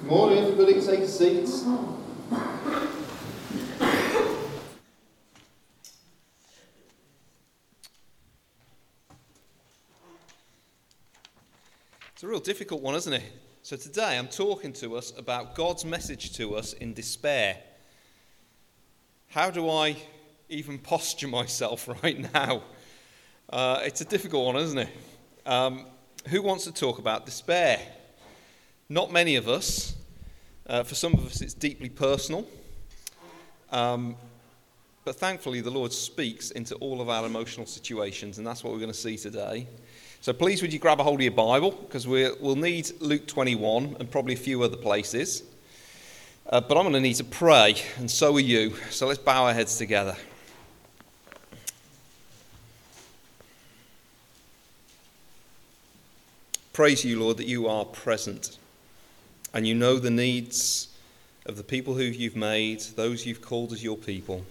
Good 0.00 0.08
morning, 0.08 0.38
everybody, 0.38 0.80
take 0.80 1.06
seats. 1.06 1.66
It's 12.12 12.22
a 12.22 12.26
real 12.26 12.40
difficult 12.40 12.80
one, 12.80 12.94
isn't 12.94 13.12
it? 13.12 13.22
So, 13.60 13.76
today 13.76 14.16
I'm 14.16 14.28
talking 14.28 14.72
to 14.74 14.96
us 14.96 15.12
about 15.18 15.54
God's 15.54 15.84
message 15.84 16.34
to 16.38 16.56
us 16.56 16.72
in 16.72 16.94
despair. 16.94 17.58
How 19.28 19.50
do 19.50 19.68
I 19.68 19.96
even 20.48 20.78
posture 20.78 21.28
myself 21.28 21.86
right 22.02 22.32
now? 22.32 22.62
Uh, 23.50 23.82
it's 23.84 24.00
a 24.00 24.06
difficult 24.06 24.46
one, 24.46 24.56
isn't 24.56 24.78
it? 24.78 24.88
Um, 25.44 25.84
who 26.28 26.40
wants 26.40 26.64
to 26.64 26.72
talk 26.72 26.98
about 26.98 27.26
despair? 27.26 27.78
Not 28.90 29.12
many 29.12 29.36
of 29.36 29.48
us. 29.48 29.94
Uh, 30.66 30.82
for 30.82 30.96
some 30.96 31.14
of 31.14 31.24
us, 31.24 31.40
it's 31.40 31.54
deeply 31.54 31.88
personal. 31.88 32.44
Um, 33.70 34.16
but 35.04 35.14
thankfully, 35.14 35.60
the 35.60 35.70
Lord 35.70 35.92
speaks 35.92 36.50
into 36.50 36.74
all 36.76 37.00
of 37.00 37.08
our 37.08 37.24
emotional 37.24 37.66
situations, 37.66 38.38
and 38.38 38.46
that's 38.46 38.64
what 38.64 38.72
we're 38.72 38.80
going 38.80 38.90
to 38.90 38.98
see 38.98 39.16
today. 39.16 39.68
So 40.20 40.32
please, 40.32 40.60
would 40.60 40.72
you 40.72 40.80
grab 40.80 40.98
a 40.98 41.04
hold 41.04 41.20
of 41.20 41.22
your 41.22 41.30
Bible, 41.30 41.70
because 41.70 42.08
we'll 42.08 42.56
need 42.56 42.90
Luke 43.00 43.28
21 43.28 43.96
and 44.00 44.10
probably 44.10 44.34
a 44.34 44.36
few 44.36 44.60
other 44.64 44.76
places. 44.76 45.44
Uh, 46.48 46.60
but 46.60 46.76
I'm 46.76 46.82
going 46.82 46.94
to 46.94 47.00
need 47.00 47.14
to 47.14 47.24
pray, 47.24 47.76
and 47.96 48.10
so 48.10 48.34
are 48.34 48.40
you. 48.40 48.74
So 48.90 49.06
let's 49.06 49.20
bow 49.20 49.44
our 49.44 49.54
heads 49.54 49.78
together. 49.78 50.16
Praise 56.72 57.04
you, 57.04 57.20
Lord, 57.20 57.36
that 57.36 57.46
you 57.46 57.68
are 57.68 57.84
present 57.84 58.58
and 59.52 59.66
you 59.66 59.74
know 59.74 59.98
the 59.98 60.10
needs 60.10 60.88
of 61.46 61.56
the 61.56 61.64
people 61.64 61.94
who 61.94 62.02
you've 62.02 62.36
made, 62.36 62.80
those 62.96 63.26
you've 63.26 63.42
called 63.42 63.72
as 63.72 63.82
your 63.82 63.96
people. 63.96 64.44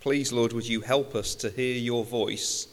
Please, 0.00 0.32
Lord, 0.32 0.52
would 0.52 0.66
you 0.66 0.80
help 0.80 1.14
us 1.14 1.34
to 1.36 1.50
hear 1.50 1.76
your 1.76 2.04
voice 2.04 2.66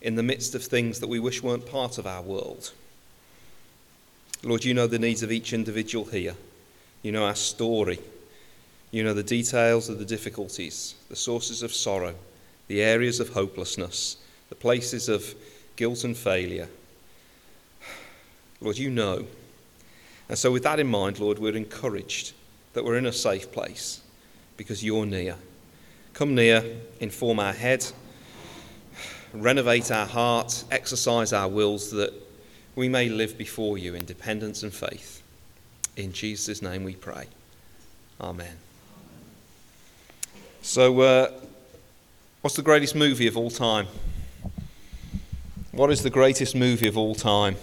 in 0.00 0.14
the 0.14 0.22
midst 0.22 0.54
of 0.54 0.62
things 0.62 1.00
that 1.00 1.08
we 1.08 1.18
wish 1.18 1.42
weren't 1.42 1.66
part 1.66 1.98
of 1.98 2.06
our 2.06 2.22
world? 2.22 2.72
Lord, 4.44 4.64
you 4.64 4.74
know 4.74 4.86
the 4.86 4.98
needs 4.98 5.22
of 5.22 5.32
each 5.32 5.52
individual 5.52 6.04
here. 6.04 6.36
You 7.02 7.10
know 7.10 7.24
our 7.24 7.34
story. 7.34 7.98
You 8.90 9.02
know 9.02 9.14
the 9.14 9.22
details 9.22 9.88
of 9.88 9.98
the 9.98 10.04
difficulties, 10.04 10.94
the 11.08 11.16
sources 11.16 11.62
of 11.62 11.74
sorrow, 11.74 12.14
the 12.68 12.82
areas 12.82 13.18
of 13.18 13.30
hopelessness, 13.30 14.16
the 14.48 14.54
places 14.54 15.08
of 15.08 15.34
guilt 15.76 16.04
and 16.04 16.16
failure. 16.16 16.68
Lord, 18.60 18.78
you 18.78 18.90
know. 18.90 19.26
And 20.28 20.36
so, 20.36 20.52
with 20.52 20.62
that 20.64 20.78
in 20.78 20.86
mind, 20.86 21.18
Lord, 21.18 21.38
we're 21.38 21.56
encouraged 21.56 22.32
that 22.74 22.84
we're 22.84 22.98
in 22.98 23.06
a 23.06 23.12
safe 23.12 23.50
place 23.50 24.00
because 24.56 24.84
you're 24.84 25.06
near. 25.06 25.36
Come 26.12 26.34
near, 26.34 26.64
inform 27.00 27.40
our 27.40 27.52
head, 27.52 27.86
renovate 29.32 29.90
our 29.90 30.06
heart, 30.06 30.64
exercise 30.70 31.32
our 31.32 31.48
wills 31.48 31.90
that 31.92 32.12
we 32.76 32.88
may 32.88 33.08
live 33.08 33.38
before 33.38 33.78
you 33.78 33.94
in 33.94 34.04
dependence 34.04 34.62
and 34.62 34.72
faith. 34.72 35.22
In 35.96 36.12
Jesus' 36.12 36.60
name 36.60 36.84
we 36.84 36.94
pray. 36.94 37.26
Amen. 38.20 38.56
So, 40.62 41.00
uh, 41.00 41.30
what's 42.42 42.56
the 42.56 42.62
greatest 42.62 42.94
movie 42.94 43.26
of 43.26 43.36
all 43.36 43.50
time? 43.50 43.86
What 45.72 45.90
is 45.90 46.02
the 46.02 46.10
greatest 46.10 46.54
movie 46.54 46.88
of 46.88 46.98
all 46.98 47.14
time? 47.14 47.56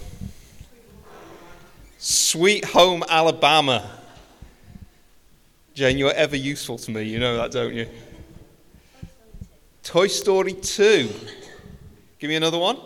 Sweet 1.98 2.64
Home 2.66 3.02
Alabama. 3.08 3.90
Jane, 5.74 5.98
you're 5.98 6.12
ever 6.12 6.36
useful 6.36 6.78
to 6.78 6.90
me. 6.90 7.02
You 7.02 7.18
know 7.18 7.36
that, 7.36 7.52
don't 7.52 7.74
you? 7.74 7.86
Toy 9.82 10.06
Story 10.06 10.52
2. 10.52 11.10
Give 12.18 12.28
me 12.28 12.36
another 12.36 12.58
one. 12.58 12.78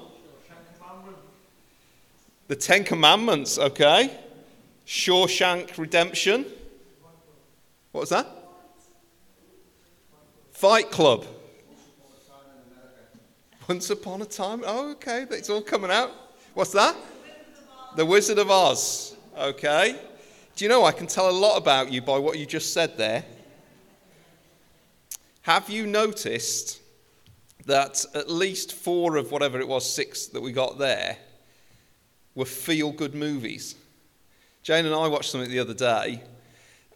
The 2.48 2.56
Ten 2.56 2.82
Commandments, 2.82 3.58
okay. 3.58 4.10
Shawshank 4.86 5.78
Redemption. 5.78 6.44
What 7.92 8.00
was 8.02 8.10
that? 8.10 8.26
Fight 10.52 10.90
Club. 10.90 11.26
Once 13.68 13.88
Upon 13.90 14.20
a 14.20 14.24
Time. 14.24 14.62
Oh, 14.66 14.90
okay. 14.90 15.26
It's 15.30 15.48
all 15.48 15.62
coming 15.62 15.92
out. 15.92 16.10
What's 16.54 16.72
that? 16.72 16.96
The 17.96 18.06
Wizard 18.06 18.38
of 18.38 18.52
Oz. 18.52 19.16
Okay. 19.36 20.00
Do 20.54 20.64
you 20.64 20.68
know 20.68 20.84
I 20.84 20.92
can 20.92 21.08
tell 21.08 21.28
a 21.28 21.32
lot 21.32 21.56
about 21.56 21.90
you 21.90 22.00
by 22.00 22.18
what 22.18 22.38
you 22.38 22.46
just 22.46 22.72
said 22.72 22.96
there? 22.96 23.24
Have 25.42 25.68
you 25.68 25.88
noticed 25.88 26.80
that 27.66 28.04
at 28.14 28.30
least 28.30 28.74
four 28.74 29.16
of 29.16 29.32
whatever 29.32 29.58
it 29.58 29.66
was, 29.66 29.92
six 29.92 30.28
that 30.28 30.40
we 30.40 30.52
got 30.52 30.78
there, 30.78 31.16
were 32.36 32.44
feel 32.44 32.92
good 32.92 33.16
movies? 33.16 33.74
Jane 34.62 34.86
and 34.86 34.94
I 34.94 35.08
watched 35.08 35.30
something 35.30 35.50
the 35.50 35.58
other 35.58 35.74
day, 35.74 36.22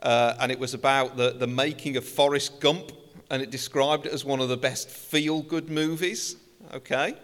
uh, 0.01 0.35
and 0.39 0.53
it 0.53 0.61
was 0.61 0.75
about 0.75 1.17
the, 1.17 1.33
the 1.33 1.49
making 1.49 1.97
of 1.97 2.05
Forrest 2.05 2.61
Gump, 2.61 2.93
and 3.31 3.43
it 3.43 3.51
described 3.51 4.07
it 4.07 4.13
as 4.13 4.25
one 4.25 4.39
of 4.39 4.49
the 4.49 4.57
best 4.57 4.89
feel 4.89 5.43
good 5.43 5.71
movies. 5.71 6.37
Okay? 6.73 7.17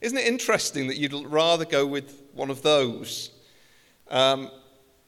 Isn't 0.00 0.18
it 0.18 0.26
interesting 0.26 0.86
that 0.86 0.98
you'd 0.98 1.12
rather 1.12 1.64
go 1.64 1.84
with 1.84 2.27
one 2.38 2.50
of 2.50 2.62
those. 2.62 3.30
Um, 4.10 4.50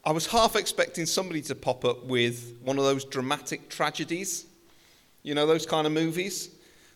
I 0.03 0.11
was 0.11 0.27
half 0.27 0.55
expecting 0.55 1.05
somebody 1.05 1.41
to 1.43 1.55
pop 1.55 1.85
up 1.85 2.05
with 2.05 2.57
one 2.63 2.77
of 2.77 2.83
those 2.83 3.05
dramatic 3.05 3.69
tragedies. 3.69 4.45
You 5.23 5.33
know, 5.33 5.47
those 5.47 5.65
kind 5.65 5.87
of 5.87 5.93
movies? 5.93 6.49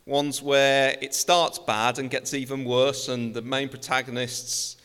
Ones 0.06 0.42
where 0.42 0.98
it 1.02 1.16
starts 1.16 1.58
bad 1.58 1.98
and 2.00 2.10
gets 2.10 2.34
even 2.34 2.66
worse, 2.66 3.08
and 3.08 3.34
the 3.34 3.42
main 3.42 3.70
protagonists 3.70 4.78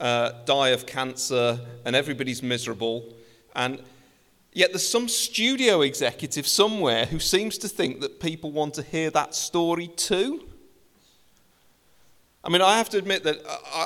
uh, 0.00 0.32
die 0.46 0.70
of 0.70 0.86
cancer, 0.86 1.60
and 1.84 1.94
everybody's 1.94 2.42
miserable. 2.42 3.14
And 3.54 3.82
yet, 4.52 4.72
there's 4.72 4.88
some 4.88 5.08
studio 5.08 5.82
executive 5.82 6.46
somewhere 6.46 7.06
who 7.06 7.18
seems 7.18 7.58
to 7.58 7.68
think 7.68 8.00
that 8.00 8.20
people 8.20 8.50
want 8.50 8.74
to 8.74 8.82
hear 8.82 9.10
that 9.10 9.34
story 9.34 9.88
too. 9.88 10.48
I 12.44 12.50
mean, 12.50 12.60
I 12.60 12.76
have 12.76 12.90
to 12.90 12.98
admit 12.98 13.24
that 13.24 13.38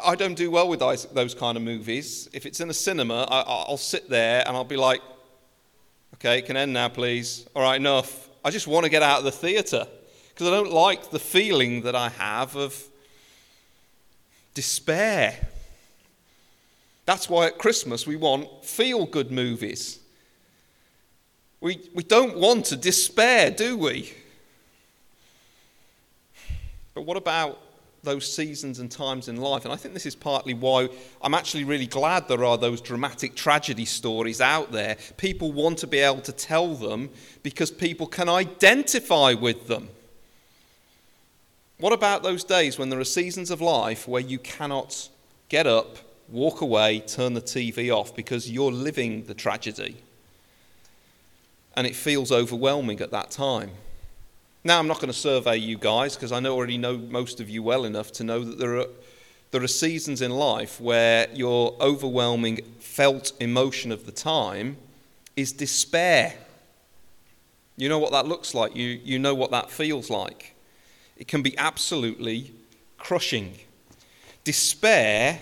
I, 0.04 0.16
don't 0.16 0.34
do 0.34 0.50
well 0.50 0.68
with 0.68 0.80
those, 0.80 1.34
kind 1.34 1.56
of 1.56 1.62
movies. 1.62 2.28
If 2.32 2.44
it's 2.44 2.58
in 2.58 2.68
a 2.68 2.74
cinema, 2.74 3.22
I, 3.30 3.70
will 3.70 3.76
sit 3.76 4.10
there 4.10 4.42
and 4.44 4.56
I'll 4.56 4.64
be 4.64 4.76
like, 4.76 5.00
okay, 6.14 6.38
it 6.38 6.46
can 6.46 6.56
end 6.56 6.72
now, 6.72 6.88
please. 6.88 7.46
All 7.54 7.62
right, 7.62 7.76
enough. 7.76 8.28
I 8.44 8.50
just 8.50 8.66
want 8.66 8.82
to 8.82 8.90
get 8.90 9.00
out 9.00 9.20
of 9.20 9.24
the 9.24 9.30
theatre 9.30 9.86
because 10.30 10.48
I 10.48 10.50
don't 10.50 10.72
like 10.72 11.10
the 11.10 11.20
feeling 11.20 11.82
that 11.82 11.94
I 11.94 12.08
have 12.08 12.56
of 12.56 12.82
despair. 14.54 15.36
That's 17.06 17.30
why 17.30 17.46
at 17.46 17.58
Christmas 17.58 18.08
we 18.08 18.16
want 18.16 18.64
feel 18.64 19.06
good 19.06 19.30
movies. 19.30 20.00
We, 21.60 21.88
we 21.94 22.02
don't 22.02 22.36
want 22.36 22.66
to 22.66 22.76
despair, 22.76 23.52
do 23.52 23.76
we? 23.76 24.12
But 26.94 27.02
what 27.02 27.16
about 27.16 27.60
those 28.02 28.32
seasons 28.32 28.78
and 28.78 28.90
times 28.90 29.28
in 29.28 29.36
life. 29.36 29.64
And 29.64 29.72
I 29.72 29.76
think 29.76 29.94
this 29.94 30.06
is 30.06 30.14
partly 30.14 30.54
why 30.54 30.88
I'm 31.20 31.34
actually 31.34 31.64
really 31.64 31.86
glad 31.86 32.28
there 32.28 32.44
are 32.44 32.56
those 32.56 32.80
dramatic 32.80 33.34
tragedy 33.34 33.84
stories 33.84 34.40
out 34.40 34.72
there. 34.72 34.96
People 35.16 35.52
want 35.52 35.78
to 35.78 35.86
be 35.86 35.98
able 35.98 36.20
to 36.22 36.32
tell 36.32 36.74
them 36.74 37.10
because 37.42 37.70
people 37.70 38.06
can 38.06 38.28
identify 38.28 39.34
with 39.34 39.66
them. 39.66 39.88
What 41.78 41.92
about 41.92 42.22
those 42.22 42.44
days 42.44 42.78
when 42.78 42.88
there 42.88 42.98
are 42.98 43.04
seasons 43.04 43.50
of 43.50 43.60
life 43.60 44.08
where 44.08 44.22
you 44.22 44.38
cannot 44.38 45.08
get 45.48 45.66
up, 45.66 45.98
walk 46.28 46.60
away, 46.60 47.00
turn 47.00 47.34
the 47.34 47.40
TV 47.40 47.94
off 47.94 48.14
because 48.14 48.50
you're 48.50 48.72
living 48.72 49.24
the 49.26 49.34
tragedy? 49.34 49.96
And 51.76 51.86
it 51.86 51.94
feels 51.94 52.32
overwhelming 52.32 53.00
at 53.00 53.12
that 53.12 53.30
time. 53.30 53.70
Now, 54.68 54.78
I'm 54.78 54.86
not 54.86 54.96
going 54.96 55.08
to 55.10 55.18
survey 55.18 55.56
you 55.56 55.78
guys 55.78 56.14
because 56.14 56.30
I 56.30 56.44
already 56.44 56.76
know 56.76 56.98
most 56.98 57.40
of 57.40 57.48
you 57.48 57.62
well 57.62 57.86
enough 57.86 58.12
to 58.12 58.22
know 58.22 58.44
that 58.44 58.58
there 58.58 58.76
are, 58.76 58.86
there 59.50 59.62
are 59.62 59.66
seasons 59.66 60.20
in 60.20 60.30
life 60.30 60.78
where 60.78 61.26
your 61.32 61.74
overwhelming 61.80 62.60
felt 62.78 63.32
emotion 63.40 63.90
of 63.90 64.04
the 64.04 64.12
time 64.12 64.76
is 65.36 65.52
despair. 65.52 66.34
You 67.78 67.88
know 67.88 67.98
what 67.98 68.12
that 68.12 68.26
looks 68.26 68.52
like, 68.52 68.76
you, 68.76 69.00
you 69.02 69.18
know 69.18 69.34
what 69.34 69.50
that 69.52 69.70
feels 69.70 70.10
like. 70.10 70.54
It 71.16 71.28
can 71.28 71.40
be 71.40 71.56
absolutely 71.56 72.52
crushing. 72.98 73.54
Despair 74.44 75.40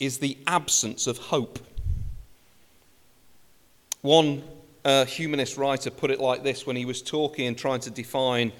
is 0.00 0.20
the 0.20 0.38
absence 0.46 1.06
of 1.06 1.18
hope. 1.18 1.58
One 4.00 4.42
a 4.88 5.04
humanist 5.04 5.58
writer 5.58 5.90
put 5.90 6.10
it 6.10 6.18
like 6.18 6.42
this 6.42 6.66
when 6.66 6.74
he 6.74 6.86
was 6.86 7.02
talking 7.02 7.46
and 7.46 7.58
trying 7.58 7.80
to 7.80 7.90
define 7.90 8.50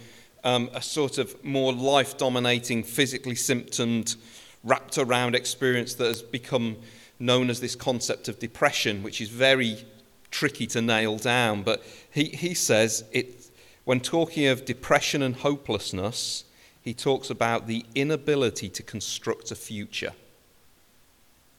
um, 0.44 0.68
a 0.74 0.82
sort 0.82 1.16
of 1.16 1.42
more 1.42 1.72
life 1.72 2.18
dominating, 2.18 2.82
physically 2.82 3.34
symptomed, 3.34 4.14
wrapped 4.62 4.98
around 4.98 5.34
experience 5.34 5.94
that 5.94 6.06
has 6.06 6.20
become 6.20 6.76
known 7.18 7.48
as 7.48 7.60
this 7.60 7.74
concept 7.74 8.28
of 8.28 8.38
depression, 8.38 9.02
which 9.02 9.22
is 9.22 9.30
very 9.30 9.86
tricky 10.30 10.66
to 10.66 10.82
nail 10.82 11.16
down, 11.16 11.62
but 11.62 11.82
he, 12.10 12.24
he 12.24 12.52
says 12.52 13.04
it, 13.10 13.50
when 13.84 13.98
talking 13.98 14.46
of 14.48 14.66
depression 14.66 15.22
and 15.22 15.36
hopelessness, 15.36 16.44
he 16.82 16.92
talks 16.92 17.30
about 17.30 17.66
the 17.66 17.86
inability 17.94 18.68
to 18.68 18.82
construct 18.82 19.50
a 19.50 19.54
future. 19.54 20.12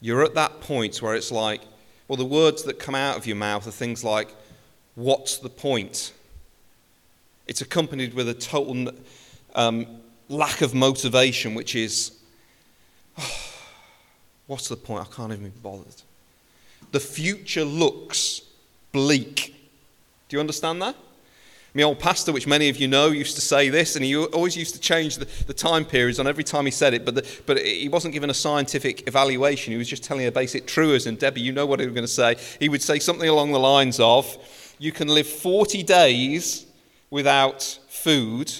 You're 0.00 0.22
at 0.22 0.34
that 0.34 0.60
point 0.60 1.02
where 1.02 1.16
it's 1.16 1.32
like, 1.32 1.62
well, 2.06 2.16
the 2.16 2.24
words 2.24 2.62
that 2.62 2.78
come 2.78 2.94
out 2.94 3.16
of 3.16 3.26
your 3.26 3.36
mouth 3.36 3.66
are 3.66 3.72
things 3.72 4.04
like, 4.04 4.28
What's 5.00 5.38
the 5.38 5.48
point? 5.48 6.12
It's 7.46 7.62
accompanied 7.62 8.12
with 8.12 8.28
a 8.28 8.34
total 8.34 8.92
um, 9.54 9.86
lack 10.28 10.60
of 10.60 10.74
motivation, 10.74 11.54
which 11.54 11.74
is, 11.74 12.12
oh, 13.18 13.50
What's 14.46 14.68
the 14.68 14.76
point? 14.76 15.08
I 15.08 15.14
can't 15.14 15.32
even 15.32 15.44
be 15.44 15.52
bothered. 15.62 16.02
The 16.90 16.98
future 16.98 17.64
looks 17.64 18.42
bleak. 18.90 19.54
Do 20.28 20.36
you 20.36 20.40
understand 20.40 20.82
that? 20.82 20.96
My 21.72 21.84
old 21.84 22.00
pastor, 22.00 22.32
which 22.32 22.48
many 22.48 22.68
of 22.68 22.76
you 22.76 22.88
know, 22.88 23.06
used 23.06 23.36
to 23.36 23.40
say 23.40 23.68
this, 23.68 23.94
and 23.94 24.04
he 24.04 24.16
always 24.16 24.56
used 24.56 24.74
to 24.74 24.80
change 24.80 25.16
the, 25.16 25.26
the 25.46 25.54
time 25.54 25.84
periods 25.84 26.18
on 26.18 26.26
every 26.26 26.42
time 26.42 26.64
he 26.64 26.72
said 26.72 26.92
it, 26.92 27.04
but, 27.04 27.14
the, 27.14 27.26
but 27.46 27.58
he 27.64 27.88
wasn't 27.88 28.12
given 28.12 28.28
a 28.28 28.34
scientific 28.34 29.06
evaluation. 29.06 29.70
He 29.70 29.78
was 29.78 29.88
just 29.88 30.02
telling 30.02 30.26
a 30.26 30.32
basic 30.32 30.66
truism. 30.66 31.14
Debbie, 31.14 31.40
you 31.40 31.52
know 31.52 31.64
what 31.64 31.78
he 31.78 31.86
was 31.86 31.94
going 31.94 32.04
to 32.04 32.12
say. 32.12 32.34
He 32.58 32.68
would 32.68 32.82
say 32.82 32.98
something 32.98 33.28
along 33.28 33.52
the 33.52 33.60
lines 33.60 34.00
of 34.00 34.36
You 34.80 34.92
can 34.92 35.08
live 35.08 35.26
40 35.26 35.82
days 35.82 36.64
without 37.10 37.62
food, 37.86 38.50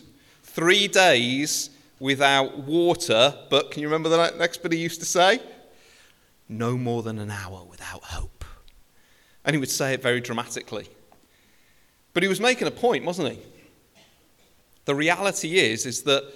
three 0.43 0.87
days 0.87 1.71
without 1.99 2.59
water, 2.59 3.35
but 3.49 3.71
can 3.71 3.81
you 3.81 3.89
remember 3.89 4.11
the 4.11 4.31
next 4.37 4.63
bit 4.63 4.73
he 4.73 4.79
used 4.79 5.01
to 5.01 5.07
say? 5.07 5.41
No 6.47 6.77
more 6.77 7.03
than 7.03 7.19
an 7.19 7.31
hour 7.31 7.65
without 7.65 8.05
hope. 8.05 8.45
And 9.47 9.57
he 9.57 9.59
would 9.59 9.71
say 9.71 9.95
it 9.95 10.03
very 10.03 10.21
dramatically. 10.21 10.89
But 12.13 12.23
he 12.23 12.29
was 12.29 12.39
making 12.39 12.69
a 12.69 12.71
point, 12.71 13.07
wasn't 13.07 13.33
he? 13.33 13.39
The 14.85 14.95
reality 14.95 15.59
is, 15.59 15.87
is 15.87 16.03
that 16.03 16.31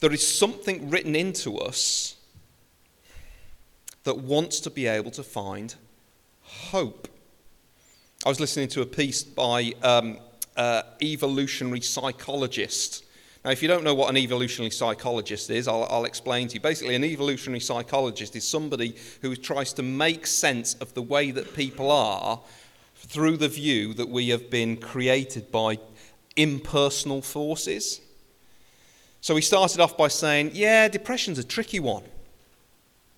there 0.00 0.12
is 0.12 0.38
something 0.38 0.90
written 0.90 1.16
into 1.16 1.56
us 1.56 2.16
that 4.04 4.18
wants 4.18 4.60
to 4.60 4.68
be 4.68 4.86
able 4.86 5.12
to 5.12 5.22
find 5.22 5.74
hope. 6.42 7.08
I 8.28 8.30
was 8.30 8.40
listening 8.40 8.68
to 8.68 8.82
a 8.82 8.86
piece 8.86 9.22
by 9.22 9.72
um, 9.82 10.18
uh, 10.54 10.82
evolutionary 11.00 11.80
psychologist. 11.80 13.06
Now, 13.42 13.52
if 13.52 13.62
you 13.62 13.68
don't 13.68 13.84
know 13.84 13.94
what 13.94 14.10
an 14.10 14.18
evolutionary 14.18 14.70
psychologist 14.70 15.48
is, 15.48 15.66
I'll, 15.66 15.84
I'll, 15.84 16.04
explain 16.04 16.46
to 16.48 16.54
you. 16.56 16.60
Basically, 16.60 16.94
an 16.94 17.04
evolutionary 17.04 17.60
psychologist 17.60 18.36
is 18.36 18.46
somebody 18.46 18.94
who 19.22 19.34
tries 19.34 19.72
to 19.72 19.82
make 19.82 20.26
sense 20.26 20.74
of 20.74 20.92
the 20.92 21.00
way 21.00 21.30
that 21.30 21.56
people 21.56 21.90
are 21.90 22.38
through 22.96 23.38
the 23.38 23.48
view 23.48 23.94
that 23.94 24.10
we 24.10 24.28
have 24.28 24.50
been 24.50 24.76
created 24.76 25.50
by 25.50 25.78
impersonal 26.36 27.22
forces. 27.22 28.02
So 29.22 29.36
he 29.36 29.40
started 29.40 29.80
off 29.80 29.96
by 29.96 30.08
saying, 30.08 30.50
Yeah, 30.52 30.88
depression's 30.88 31.38
a 31.38 31.44
tricky 31.44 31.80
one. 31.80 32.02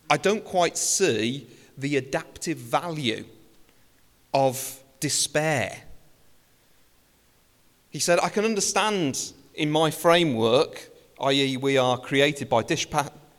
I 0.09 0.19
don't 0.19 0.45
quite 0.45 0.79
see 0.79 1.49
the 1.77 1.97
adaptive 1.97 2.59
value 2.59 3.25
of 4.33 4.80
despair. 5.01 5.77
He 7.91 7.99
said, 7.99 8.21
I 8.23 8.29
can 8.29 8.45
understand 8.45 9.33
in 9.55 9.71
my 9.71 9.91
framework, 9.91 10.91
i.e., 11.21 11.57
we 11.57 11.77
are 11.77 11.99
created 11.99 12.49
by 12.49 12.63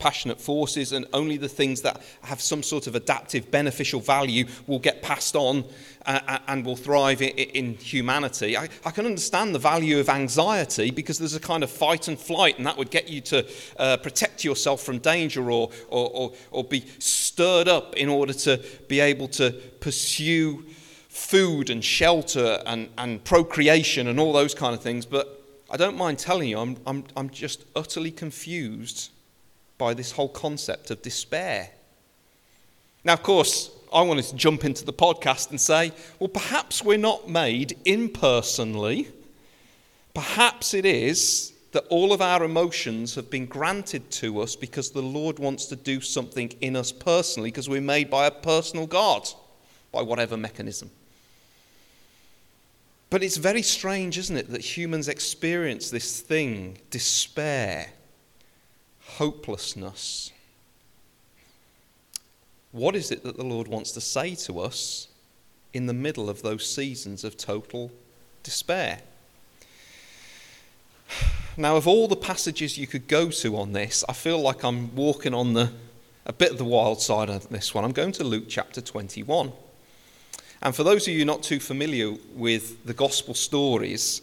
passionate 0.02 0.42
forces, 0.42 0.92
and 0.92 1.06
only 1.13 1.38
the 1.38 1.48
things 1.48 1.84
that 1.84 2.02
have 2.24 2.42
some 2.42 2.63
sort 2.63 2.88
of 2.88 2.96
adaptive, 2.96 3.52
beneficial 3.52 4.00
value 4.00 4.46
will 4.66 4.80
get 4.80 5.04
passed 5.04 5.36
on 5.36 5.63
uh, 6.08 6.19
uh 6.28 6.40
and 6.48 6.66
will 6.66 6.75
thrive 6.75 7.22
in, 7.22 7.75
humanity. 7.75 8.57
I, 8.57 8.68
I, 8.84 8.90
can 8.90 9.06
understand 9.06 9.54
the 9.54 9.60
value 9.60 10.00
of 10.00 10.10
anxiety 10.10 10.90
because 10.90 11.19
there's 11.19 11.36
a 11.36 11.40
kind 11.40 11.64
of 11.64 11.69
fight 11.69 12.07
and 12.07 12.19
flight, 12.19 12.57
and 12.57 12.66
that 12.66 12.78
would 12.78 12.90
get 12.90 13.10
you 13.10 13.22
to 13.22 13.48
uh, 13.78 13.98
protect 13.98 14.44
yourself 14.44 14.81
from 14.81 14.98
danger 14.98 15.52
or, 15.52 15.69
or, 15.90 16.10
or, 16.12 16.34
or 16.50 16.64
be 16.64 16.84
stirred 16.98 17.68
up 17.68 17.96
in 17.96 18.10
order 18.10 18.34
to 18.34 18.60
be 18.88 19.00
able 19.00 19.28
to 19.28 19.52
pursue 19.80 20.66
food 21.12 21.69
and 21.69 21.84
shelter 21.84 22.63
and, 22.66 22.90
and 22.98 23.22
procreation 23.25 24.08
and 24.08 24.18
all 24.18 24.31
those 24.31 24.56
kind 24.56 24.74
of 24.74 24.81
things. 24.81 25.06
But 25.06 25.44
I 25.69 25.75
don't 25.75 25.98
mind 25.98 26.18
telling 26.18 26.48
you, 26.48 26.58
I'm, 26.58 26.78
I'm, 26.88 27.04
I'm 27.18 27.30
just 27.30 27.66
utterly 27.75 28.12
confused 28.12 29.12
by 29.78 29.94
this 29.94 30.13
whole 30.13 30.30
concept 30.30 30.90
of 30.90 31.02
despair. 31.02 31.69
Now, 33.04 33.13
of 33.13 33.24
course, 33.24 33.72
I 33.92 34.04
wanted 34.04 34.24
to 34.25 34.36
jump 34.38 34.63
into 34.63 34.86
the 34.86 34.94
podcast 34.94 35.50
and 35.50 35.60
say, 35.60 35.92
well, 36.18 36.30
perhaps 36.30 36.81
we're 36.81 36.98
not 36.98 37.30
made 37.30 37.78
impersonally. 37.84 39.10
Perhaps 40.14 40.74
it 40.74 40.86
is 40.86 41.52
that 41.74 41.84
all 41.90 42.14
of 42.14 42.22
our 42.22 42.46
emotions 42.46 43.16
have 43.16 43.30
been 43.30 43.48
granted 43.48 44.10
to 44.12 44.40
us 44.40 44.56
because 44.56 44.92
the 44.92 45.02
Lord 45.02 45.40
wants 45.40 45.66
to 45.66 45.75
do 45.75 46.00
something 46.00 46.54
in 46.62 46.78
us 46.78 46.94
personally 46.94 47.52
because 47.52 47.68
we're 47.68 47.81
made 47.81 48.10
by 48.10 48.28
a 48.28 48.31
personal 48.31 48.88
God, 48.88 49.28
by 49.92 50.02
whatever 50.02 50.38
mechanism. 50.38 50.90
But 53.12 53.24
it's 53.24 53.36
very 53.36 53.62
strange, 53.62 54.18
isn't 54.18 54.38
it, 54.38 54.50
that 54.52 54.62
humans 54.62 55.10
experience 55.10 55.90
this 55.90 56.22
thing, 56.22 56.78
despair, 56.90 57.90
hopelessness. 59.02 60.31
What 62.72 62.96
is 62.96 63.12
it 63.12 63.24
that 63.24 63.36
the 63.36 63.44
Lord 63.44 63.68
wants 63.68 63.92
to 63.92 64.02
say 64.02 64.34
to 64.36 64.62
us 64.62 65.10
in 65.74 65.88
the 65.88 65.94
middle 65.94 66.30
of 66.30 66.42
those 66.42 66.66
seasons 66.66 67.25
of 67.25 67.36
total 67.36 67.92
despair? 68.44 69.02
Now, 71.57 71.75
of 71.75 71.90
all 71.90 72.07
the 72.07 72.16
passages 72.16 72.78
you 72.78 72.88
could 72.88 73.10
go 73.10 73.30
to 73.30 73.57
on 73.57 73.74
this, 73.74 74.06
I 74.07 74.14
feel 74.14 74.40
like 74.40 74.64
I'm 74.64 74.96
walking 74.96 75.34
on 75.34 75.52
the, 75.52 75.74
a 76.25 76.31
bit 76.31 76.52
of 76.52 76.57
the 76.57 76.64
wild 76.64 77.02
side 77.02 77.30
of 77.30 77.50
this 77.50 77.74
one. 77.74 77.84
I'm 77.84 77.92
going 77.92 78.14
to 78.14 78.24
Luke 78.24 78.46
chapter 78.48 78.80
21. 78.80 79.52
And 80.62 80.75
for 80.75 80.84
those 80.84 81.08
of 81.08 81.13
you 81.13 81.25
not 81.25 81.44
too 81.44 81.60
familiar 81.60 82.16
with 82.36 82.86
the 82.86 82.94
gospel 82.94 83.34
stories, 83.34 84.22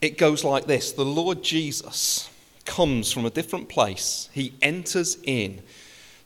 it 0.00 0.18
goes 0.18 0.44
like 0.44 0.66
this 0.66 0.92
The 0.92 1.04
Lord 1.04 1.42
Jesus 1.42 2.28
comes 2.64 3.10
from 3.10 3.24
a 3.24 3.30
different 3.30 3.68
place. 3.68 4.28
He 4.32 4.54
enters 4.60 5.16
in. 5.24 5.62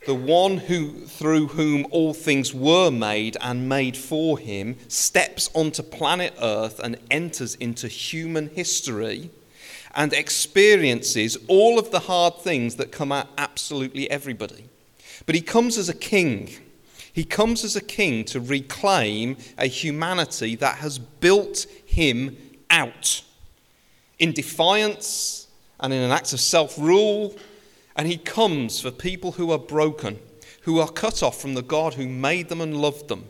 The 0.07 0.15
one 0.15 0.59
who, 0.59 0.93
through 1.07 1.49
whom 1.49 1.85
all 1.91 2.15
things 2.15 2.55
were 2.55 2.93
made 2.93 3.37
and 3.41 3.69
made 3.69 3.97
for 3.97 4.39
him 4.39 4.77
steps 4.87 5.51
onto 5.53 5.83
planet 5.83 6.33
Earth 6.41 6.79
and 6.79 6.97
enters 7.11 7.57
into 7.57 7.89
human 7.89 8.49
history 8.51 9.31
and 9.97 10.13
experiences 10.13 11.37
all 11.49 11.77
of 11.77 11.91
the 11.91 11.99
hard 12.01 12.37
things 12.37 12.77
that 12.77 12.93
come 12.93 13.11
at 13.11 13.27
absolutely 13.37 14.09
everybody. 14.09 14.67
But 15.25 15.35
he 15.35 15.41
comes 15.41 15.77
as 15.77 15.89
a 15.89 15.95
king. 15.95 16.51
He 17.17 17.25
comes 17.25 17.65
as 17.65 17.77
a 17.77 17.81
king 17.81 18.27
to 18.27 18.41
reclaim 18.41 19.39
a 19.57 19.65
humanity 19.69 20.55
that 20.57 20.77
has 20.77 20.99
built 20.99 21.65
him 21.87 22.37
out 22.69 23.23
in 24.19 24.33
defiance 24.33 25.49
and 25.81 25.95
in 25.95 26.03
an 26.03 26.11
act 26.11 26.35
of 26.35 26.41
self 26.41 26.79
rule. 26.79 27.35
And 27.97 28.07
he 28.07 28.19
comes 28.19 28.83
for 28.83 28.91
people 28.91 29.33
who 29.33 29.51
are 29.51 29.59
broken, 29.59 30.19
who 30.65 30.79
are 30.79 30.91
cut 30.91 31.23
off 31.23 31.41
from 31.41 31.55
the 31.55 31.63
God 31.63 31.95
who 31.95 32.07
made 32.07 32.51
them 32.51 32.61
and 32.61 32.77
loved 32.77 33.09
them. 33.09 33.25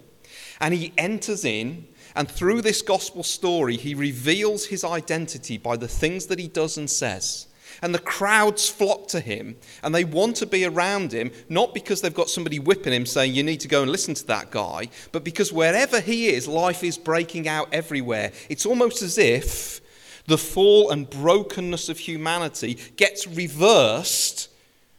And 0.61 0.75
he 0.75 0.93
enters 0.99 1.45
in, 1.45 1.87
and 2.17 2.29
through 2.29 2.63
this 2.63 2.83
gospel 2.83 3.23
story, 3.23 3.77
he 3.77 3.95
reveals 3.95 4.67
his 4.67 4.83
identity 4.83 5.59
by 5.59 5.77
the 5.77 5.87
things 5.87 6.27
that 6.27 6.41
he 6.41 6.49
does 6.49 6.77
and 6.77 6.91
says. 6.91 7.47
And 7.83 7.95
the 7.95 7.99
crowds 7.99 8.69
flock 8.69 9.09
to 9.09 9.21
him 9.21 9.57
and 9.83 9.95
they 9.95 10.05
want 10.05 10.37
to 10.37 10.47
be 10.47 10.65
around 10.65 11.13
him, 11.13 11.31
not 11.49 11.75
because 11.75 12.01
they've 12.01 12.13
got 12.15 12.31
somebody 12.31 12.59
whipping 12.59 12.93
him 12.93 13.07
saying, 13.07 13.35
You 13.35 13.43
need 13.43 13.61
to 13.61 13.69
go 13.69 13.83
and 13.83 13.91
listen 13.91 14.15
to 14.15 14.27
that 14.29 14.51
guy, 14.51 14.89
but 15.13 15.25
because 15.25 15.53
wherever 15.53 16.01
he 16.01 16.29
is, 16.29 16.49
life 16.49 16.83
is 16.83 16.99
breaking 16.99 17.49
out 17.49 17.69
everywhere. 17.73 18.33
It's 18.49 18.67
almost 18.67 19.03
as 19.03 19.19
if 19.19 19.81
the 20.27 20.39
fall 20.39 20.91
and 20.91 21.09
brokenness 21.09 21.89
of 21.89 21.99
humanity 21.99 22.79
gets 22.97 23.27
reversed 23.27 24.49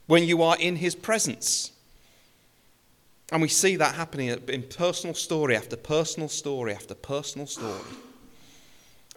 when 0.07 0.23
you 0.23 0.41
are 0.41 0.57
in 0.57 0.77
his 0.77 0.95
presence. 0.95 1.71
And 3.31 3.41
we 3.41 3.49
see 3.49 3.75
that 3.75 3.95
happening 3.95 4.29
in 4.29 4.63
personal 4.63 5.13
story 5.13 5.55
after 5.55 5.75
personal 5.75 6.29
story 6.29 6.73
after 6.73 6.95
personal 6.95 7.45
story. 7.45 7.81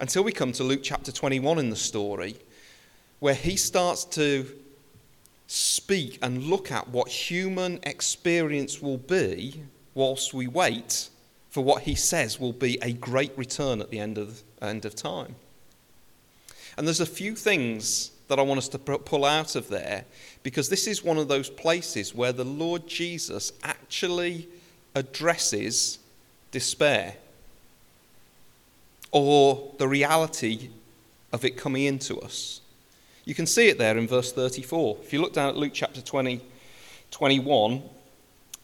Until 0.01 0.25
we 0.25 0.33
come 0.33 0.53
to 0.53 0.65
Luke 0.65 0.81
chapter 0.83 1.13
21 1.13 1.59
in 1.59 1.71
the 1.71 1.77
story, 1.77 2.37
where 3.21 3.35
he 3.35 3.57
starts 3.57 4.05
to 4.05 4.47
speak 5.47 6.19
and 6.23 6.45
look 6.45 6.71
at 6.71 6.89
what 6.89 7.09
human 7.09 7.79
experience 7.83 8.81
will 8.81 8.99
be 8.99 9.63
whilst 9.95 10.33
we 10.35 10.47
wait 10.47 11.09
for 11.51 11.63
what 11.65 11.83
he 11.83 11.95
says 11.95 12.39
will 12.39 12.53
be 12.53 12.79
a 12.81 12.93
great 12.93 13.37
return 13.37 13.81
at 13.81 13.91
the 13.91 13.99
end 13.99 14.17
of, 14.17 14.43
end 14.63 14.85
of 14.85 14.95
time. 14.95 15.35
And 16.77 16.87
there's 16.87 17.01
a 17.01 17.07
few 17.07 17.35
things 17.35 18.13
that 18.29 18.39
I 18.39 18.43
want 18.43 18.59
us 18.59 18.69
to 18.69 18.79
pull 18.79 19.25
out 19.25 19.57
of 19.57 19.69
there 19.69 20.05
because 20.45 20.69
this 20.69 20.87
is 20.87 21.03
one 21.03 21.19
of 21.19 21.27
those 21.27 21.51
places 21.51 22.15
where 22.15 22.33
the 22.33 22.45
Lord 22.45 22.87
Jesus 22.87 23.53
actually 23.65 24.49
addresses 24.95 25.99
despair 26.53 27.17
or 29.11 29.75
the 29.79 29.89
reality 29.89 30.71
of 31.33 31.45
it 31.45 31.57
coming 31.57 31.85
into 31.85 32.21
us. 32.21 32.61
You 33.31 33.37
can 33.37 33.47
see 33.47 33.69
it 33.69 33.79
there 33.79 33.97
in 33.97 34.09
verse 34.09 34.33
34. 34.33 34.99
If 35.05 35.13
you 35.13 35.21
look 35.21 35.33
down 35.33 35.51
at 35.51 35.57
Luke 35.57 35.71
chapter 35.73 36.01
20, 36.01 36.41
21 37.13 37.81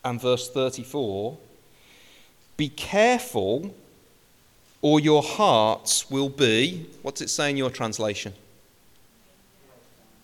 and 0.04 0.20
verse 0.20 0.50
34, 0.50 1.38
be 2.56 2.70
careful 2.70 3.72
or 4.82 4.98
your 4.98 5.22
hearts 5.22 6.10
will 6.10 6.28
be, 6.28 6.84
what's 7.02 7.20
it 7.20 7.30
say 7.30 7.48
in 7.50 7.56
your 7.56 7.70
translation? 7.70 8.32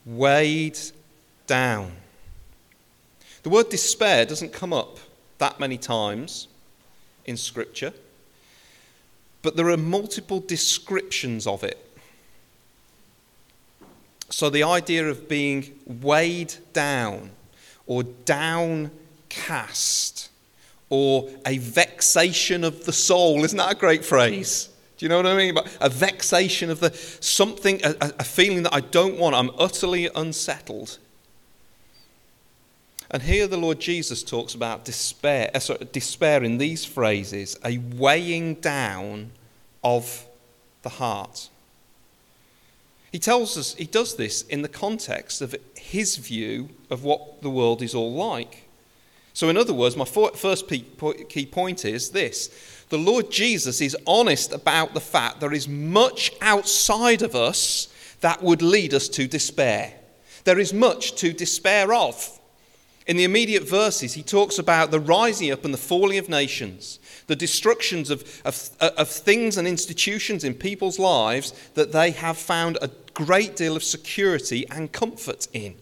Weighed 0.05 0.81
down. 1.47 1.93
The 3.45 3.49
word 3.49 3.69
despair 3.69 4.27
doesn't 4.27 4.53
come 4.53 4.73
up 4.73 4.99
that 5.39 5.61
many 5.61 5.79
times 5.79 6.49
in 7.27 7.37
Scripture, 7.37 7.93
but 9.41 9.55
there 9.55 9.69
are 9.69 9.77
multiple 9.77 10.41
descriptions 10.41 11.47
of 11.47 11.63
it. 11.63 11.92
So 14.33 14.49
the 14.49 14.65
idea 14.65 15.09
of 15.09 15.29
being 15.29 15.79
weighed 15.87 16.55
down 16.73 17.31
or 17.87 18.03
downcast 18.03 18.91
or 20.89 21.29
a 21.47 21.59
vexation 21.59 22.65
of 22.65 22.87
the 22.87 22.93
soul, 22.95 23.45
isn't 23.45 23.59
that 23.59 23.73
a 23.73 23.75
great 23.75 24.03
phrase? 24.05 24.71
Do 24.97 25.05
you 25.05 25.11
know 25.11 25.19
what 25.19 25.27
I 25.27 25.37
mean? 25.37 25.53
But 25.55 25.77
a 25.83 25.91
vexation 25.91 26.71
of 26.71 26.81
the 26.81 26.95
something, 27.21 27.85
a, 27.85 27.95
a 28.21 28.25
feeling 28.25 28.63
that 28.63 28.73
I 28.75 28.81
don't 28.81 29.19
want. 29.19 29.35
I'm 29.35 29.51
utterly 29.59 30.09
unsettled. 30.15 30.99
And 33.11 33.23
here 33.23 33.47
the 33.47 33.59
Lord 33.59 33.81
Jesus 33.81 34.23
talks 34.23 34.55
about 34.55 34.87
despair, 34.87 35.51
uh, 35.55 35.59
sorry, 35.59 35.87
despair 35.93 36.43
in 36.43 36.57
these 36.57 36.87
phrases, 36.87 37.59
a 37.63 37.77
weighing 37.77 38.55
down 38.55 39.33
of 39.85 40.25
the 40.81 40.89
heart. 40.89 41.51
He 43.13 43.19
tells 43.19 43.59
us, 43.59 43.75
he 43.75 43.85
does 43.85 44.17
this 44.17 44.43
in 44.43 44.63
the 44.63 44.69
context 44.69 45.43
of 45.43 45.55
his 45.77 46.17
view 46.17 46.71
of 46.91 47.05
what 47.05 47.43
the 47.43 47.51
world 47.51 47.83
is 47.83 47.95
all 47.95 48.13
like. 48.13 48.71
So, 49.35 49.51
in 49.51 49.57
other 49.57 49.75
words, 49.75 49.97
my 49.97 50.05
first 50.07 50.69
key 50.69 51.47
point 51.47 51.85
is 51.85 52.11
this 52.11 52.51
the 52.89 52.99
Lord 52.99 53.31
Jesus 53.31 53.81
is 53.81 53.97
honest 54.07 54.53
about 54.53 54.95
the 54.95 55.01
fact 55.01 55.41
there 55.41 55.53
is 55.53 55.69
much 55.69 56.33
outside 56.41 57.23
of 57.23 57.35
us 57.35 57.89
that 58.21 58.43
would 58.43 58.63
lead 58.63 58.95
us 58.95 59.09
to 59.11 59.27
despair. 59.27 59.95
There 60.45 60.59
is 60.59 60.73
much 60.73 61.15
to 61.17 61.33
despair 61.33 61.93
of. 61.93 62.39
In 63.07 63.17
the 63.17 63.25
immediate 63.25 63.69
verses, 63.69 64.15
he 64.15 64.23
talks 64.23 64.59
about 64.59 64.91
the 64.91 65.01
rising 65.01 65.51
up 65.51 65.65
and 65.65 65.75
the 65.75 65.79
falling 65.79 66.19
of 66.19 66.29
nations, 66.29 67.01
the 67.27 67.35
destructions 67.35 68.11
of, 68.11 68.23
of, 68.45 68.71
of, 68.81 69.09
things 69.09 69.57
and 69.57 69.67
institutions 69.67 70.45
in 70.45 70.55
people's 70.55 71.01
lives 71.01 71.53
that 71.75 71.91
they 71.91 72.13
have 72.13 72.39
found 72.39 72.79
a 72.81 72.89
great 73.15 73.57
deal 73.57 73.77
of 73.77 73.85
security 73.85 74.67
and 74.71 74.91
comfort 74.93 75.49
in. 75.53 75.77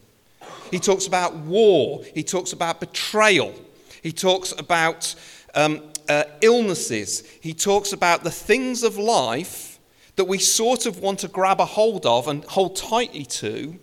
He 0.70 0.78
talks 0.78 1.06
about 1.06 1.34
war, 1.36 2.02
he 2.14 2.22
talks 2.22 2.52
about 2.52 2.80
betrayal, 2.80 3.54
he 4.02 4.12
talks 4.12 4.52
about 4.52 5.14
um, 5.54 5.82
uh, 6.08 6.24
illnesses, 6.40 7.28
he 7.40 7.52
talks 7.54 7.92
about 7.92 8.22
the 8.24 8.30
things 8.30 8.82
of 8.82 8.96
life 8.96 9.78
that 10.16 10.26
we 10.26 10.38
sort 10.38 10.86
of 10.86 11.00
want 11.00 11.18
to 11.20 11.28
grab 11.28 11.60
a 11.60 11.64
hold 11.64 12.06
of 12.06 12.28
and 12.28 12.44
hold 12.44 12.76
tightly 12.76 13.24
to 13.24 13.78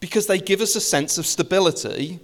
because 0.00 0.26
they 0.26 0.38
give 0.38 0.60
us 0.60 0.74
a 0.74 0.80
sense 0.80 1.18
of 1.18 1.26
stability 1.26 2.18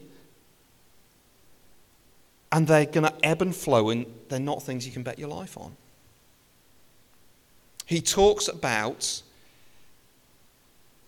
and 2.50 2.66
they're 2.66 2.86
going 2.86 3.04
to 3.04 3.14
ebb 3.22 3.42
and 3.42 3.54
flow 3.54 3.90
and 3.90 4.06
they're 4.28 4.40
not 4.40 4.62
things 4.62 4.86
you 4.86 4.92
can 4.92 5.02
bet 5.02 5.18
your 5.18 5.28
life 5.28 5.56
on. 5.58 5.76
He 7.84 8.00
talks 8.00 8.48
about 8.48 9.22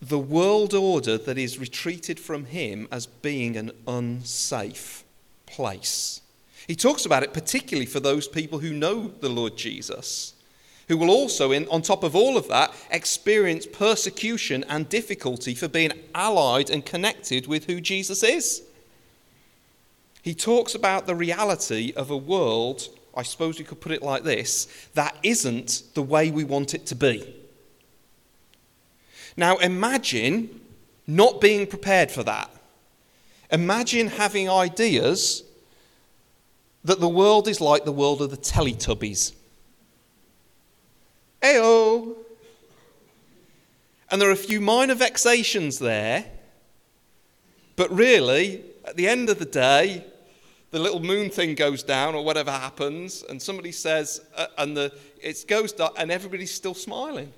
the 0.01 0.19
world 0.19 0.75
order 0.75 1.19
that 1.19 1.39
is 1.39 1.59
retreated 1.59 2.21
from 2.21 2.47
him 2.47 2.89
as 2.91 3.07
being 3.07 3.57
an 3.57 3.73
unsafe 3.87 5.05
place. 5.47 6.21
He 6.67 6.77
talks 6.77 7.05
about 7.05 7.23
it 7.23 7.33
particularly 7.33 7.87
for 7.87 8.01
those 8.01 8.29
people 8.29 8.59
who 8.61 8.73
know 8.73 9.09
the 9.09 9.29
Lord 9.29 9.57
Jesus 9.57 10.35
who 10.89 10.97
will 10.97 11.11
also, 11.11 11.53
in, 11.53 11.69
on 11.69 11.83
top 11.83 12.03
of 12.03 12.17
all 12.17 12.37
of 12.37 12.49
that, 12.49 12.75
experience 12.91 13.67
persecution 13.67 14.65
and 14.69 14.89
difficulty 14.89 15.55
for 15.55 15.69
being 15.69 15.93
allied 16.15 16.71
and 16.71 16.85
connected 16.85 17.47
with 17.47 17.67
who 17.67 17.81
Jesus 17.81 18.23
is. 18.23 18.63
He 20.23 20.35
talks 20.35 20.75
about 20.75 21.07
the 21.07 21.15
reality 21.15 21.93
of 21.95 22.11
a 22.11 22.17
world, 22.17 22.89
I 23.15 23.23
suppose 23.23 23.59
we 23.59 23.65
could 23.65 23.81
put 23.81 23.93
it 23.93 24.03
like 24.03 24.25
this, 24.25 24.67
that 24.95 25.17
isn't 25.23 25.83
the 25.95 26.03
way 26.03 26.31
we 26.31 26.45
want 26.45 26.75
it 26.75 26.87
to 26.87 26.95
be. 26.95 27.35
Now 29.39 29.57
imagine 29.59 30.61
not 31.07 31.41
being 31.41 31.69
prepared 31.69 32.11
for 32.11 32.25
that. 32.25 32.51
Imagine 33.53 34.09
having 34.09 34.51
ideas 34.51 35.45
that 36.83 36.99
the 36.99 37.09
world 37.09 37.47
is 37.47 37.61
like 37.61 37.85
the 37.85 37.93
world 37.93 38.21
of 38.21 38.31
the 38.31 38.37
Teletubbies. 38.37 39.33
Ayo. 41.41 42.17
And 44.11 44.21
there 44.21 44.29
are 44.29 44.33
a 44.33 44.37
few 44.37 44.61
minor 44.61 44.97
vexations 44.97 45.79
there, 45.79 46.25
but 47.77 47.95
really, 47.95 48.65
at 48.85 48.97
the 48.97 49.07
end 49.07 49.31
of 49.31 49.39
the 49.39 49.45
day, 49.45 50.05
the 50.73 50.81
little 50.81 51.01
moon 51.01 51.31
thing 51.31 51.55
goes 51.55 51.85
down 51.85 52.17
or 52.17 52.25
whatever 52.25 52.51
happens, 52.51 53.23
and 53.29 53.41
somebody 53.41 53.71
says, 53.71 54.21
uh, 54.37 54.47
and 54.59 54.77
the, 54.77 54.93
it 55.23 55.45
goes 55.47 55.73
down, 55.73 55.91
and 55.97 56.11
everybody's 56.11 56.53
still 56.53 56.75
smiling. 56.75 57.33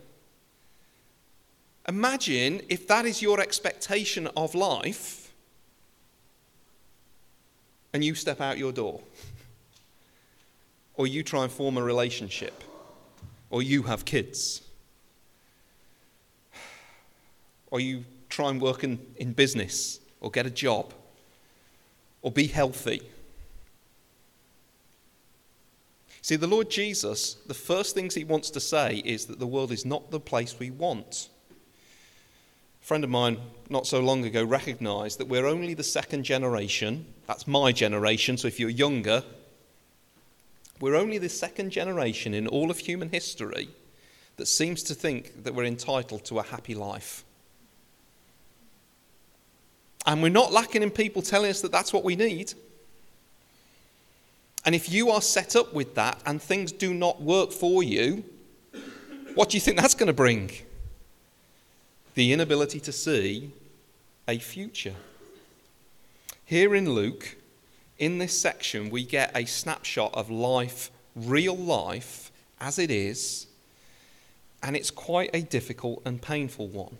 Imagine 1.89 2.63
if 2.69 2.87
that 2.87 3.07
is 3.07 3.23
your 3.23 3.41
expectation 3.41 4.29
of 4.37 4.55
life, 4.55 5.33
and 7.93 8.05
you 8.05 8.15
step 8.15 8.41
out 8.41 8.59
your 8.59 8.73
door, 8.73 9.01
or 10.95 11.07
you 11.07 11.23
try 11.23 11.43
and 11.43 11.53
form 11.53 11.77
a 11.77 11.83
relationship 11.83 12.63
or 13.51 13.63
you 13.63 13.83
have 13.83 14.05
kids, 14.05 14.63
or 17.71 17.81
you 17.81 18.05
try 18.29 18.49
and 18.49 18.61
work 18.61 18.85
in, 18.85 18.99
in 19.17 19.33
business, 19.33 20.01
or 20.21 20.31
get 20.31 20.47
a 20.47 20.51
job, 20.51 20.95
or 22.23 22.31
be 22.31 22.47
healthy. 22.47 23.03
See, 26.23 26.37
the 26.37 26.47
Lord 26.47 26.71
Jesus, 26.71 27.35
the 27.47 27.55
first 27.55 27.95
things 27.95 28.15
he 28.15 28.25
wants 28.25 28.51
to 28.51 28.61
say 28.61 29.03
is 29.05 29.27
that 29.27 29.39
the 29.39 29.47
world 29.47 29.73
is 29.73 29.85
not 29.85 30.11
the 30.11 30.21
place 30.21 30.59
we 30.59 30.71
want. 30.71 31.30
A 32.83 32.85
friend 32.85 33.05
of 33.05 33.11
mine, 33.11 33.39
not 33.69 33.87
so 33.87 34.01
long 34.01 34.25
ago, 34.25 34.45
recognized 34.45 35.19
that 35.19 35.29
we're 35.29 35.47
only 35.47 35.75
the 35.75 35.85
second 35.85 36.25
generation. 36.25 37.07
That's 37.27 37.47
my 37.47 37.73
generation, 37.73 38.37
so 38.37 38.49
if 38.49 38.59
you're 38.59 38.71
younger, 38.71 39.23
we're 40.81 40.97
only 40.97 41.19
the 41.19 41.29
second 41.29 41.71
generation 41.71 42.35
in 42.35 42.47
all 42.47 42.71
of 42.71 42.79
human 42.79 43.11
history 43.11 43.69
that 44.37 44.47
seems 44.47 44.83
to 44.85 44.95
think 44.95 45.45
that 45.45 45.55
we're 45.55 45.65
entitled 45.65 46.25
to 46.25 46.39
a 46.39 46.43
happy 46.43 46.75
life. 46.75 47.25
And 50.07 50.23
we're 50.23 50.31
not 50.31 50.51
lacking 50.51 50.83
in 50.83 50.91
people 50.91 51.21
telling 51.21 51.51
us 51.51 51.61
that 51.61 51.71
that's 51.71 51.93
what 51.93 52.05
we 52.05 52.17
need. 52.17 52.55
And 54.65 54.75
if 54.75 54.91
you 54.91 55.11
are 55.11 55.21
set 55.21 55.57
up 55.57 55.75
with 55.75 55.95
that 55.95 56.21
and 56.25 56.41
things 56.41 56.73
do 56.73 56.95
not 56.95 57.21
work 57.21 57.53
for 57.53 57.83
you, 57.83 58.25
what 59.35 59.51
do 59.51 59.57
you 59.57 59.61
think 59.61 59.77
that's 59.77 59.95
going 59.95 60.07
to 60.07 60.13
bring? 60.13 60.51
The 62.15 62.33
inability 62.33 62.81
to 62.81 62.93
see 62.93 63.53
a 64.27 64.39
future. 64.39 64.95
Here 66.45 66.75
in 66.75 66.91
Luke, 66.91 67.37
in 67.99 68.19
this 68.19 68.39
section, 68.39 68.91
we 68.91 69.05
get 69.05 69.31
a 69.37 69.45
snapshot 69.45 70.13
of 70.15 70.31
life, 70.31 70.91
real 71.15 71.57
life, 71.57 72.33
as 72.61 72.79
it 72.79 72.91
is, 72.91 73.47
and 74.63 74.77
it's 74.77 74.91
quite 74.91 75.31
a 75.33 75.43
difficult 75.43 76.03
and 76.05 76.21
painful 76.21 76.69
one. 76.69 76.99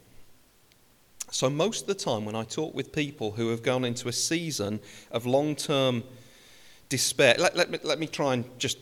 So, 1.31 1.49
most 1.49 1.83
of 1.83 1.87
the 1.87 1.95
time, 1.95 2.25
when 2.25 2.35
I 2.35 2.45
talk 2.45 2.75
with 2.75 2.93
people 2.93 3.33
who 3.33 3.49
have 3.49 3.63
gone 3.63 3.85
into 3.85 4.09
a 4.09 4.13
season 4.13 4.81
of 5.11 5.27
long 5.27 5.55
term 5.55 6.03
despair, 6.89 7.37
let, 7.39 7.57
let, 7.57 7.71
me, 7.71 7.79
let 7.83 7.99
me 7.99 8.07
try 8.07 8.35
and 8.35 8.45
just. 8.59 8.79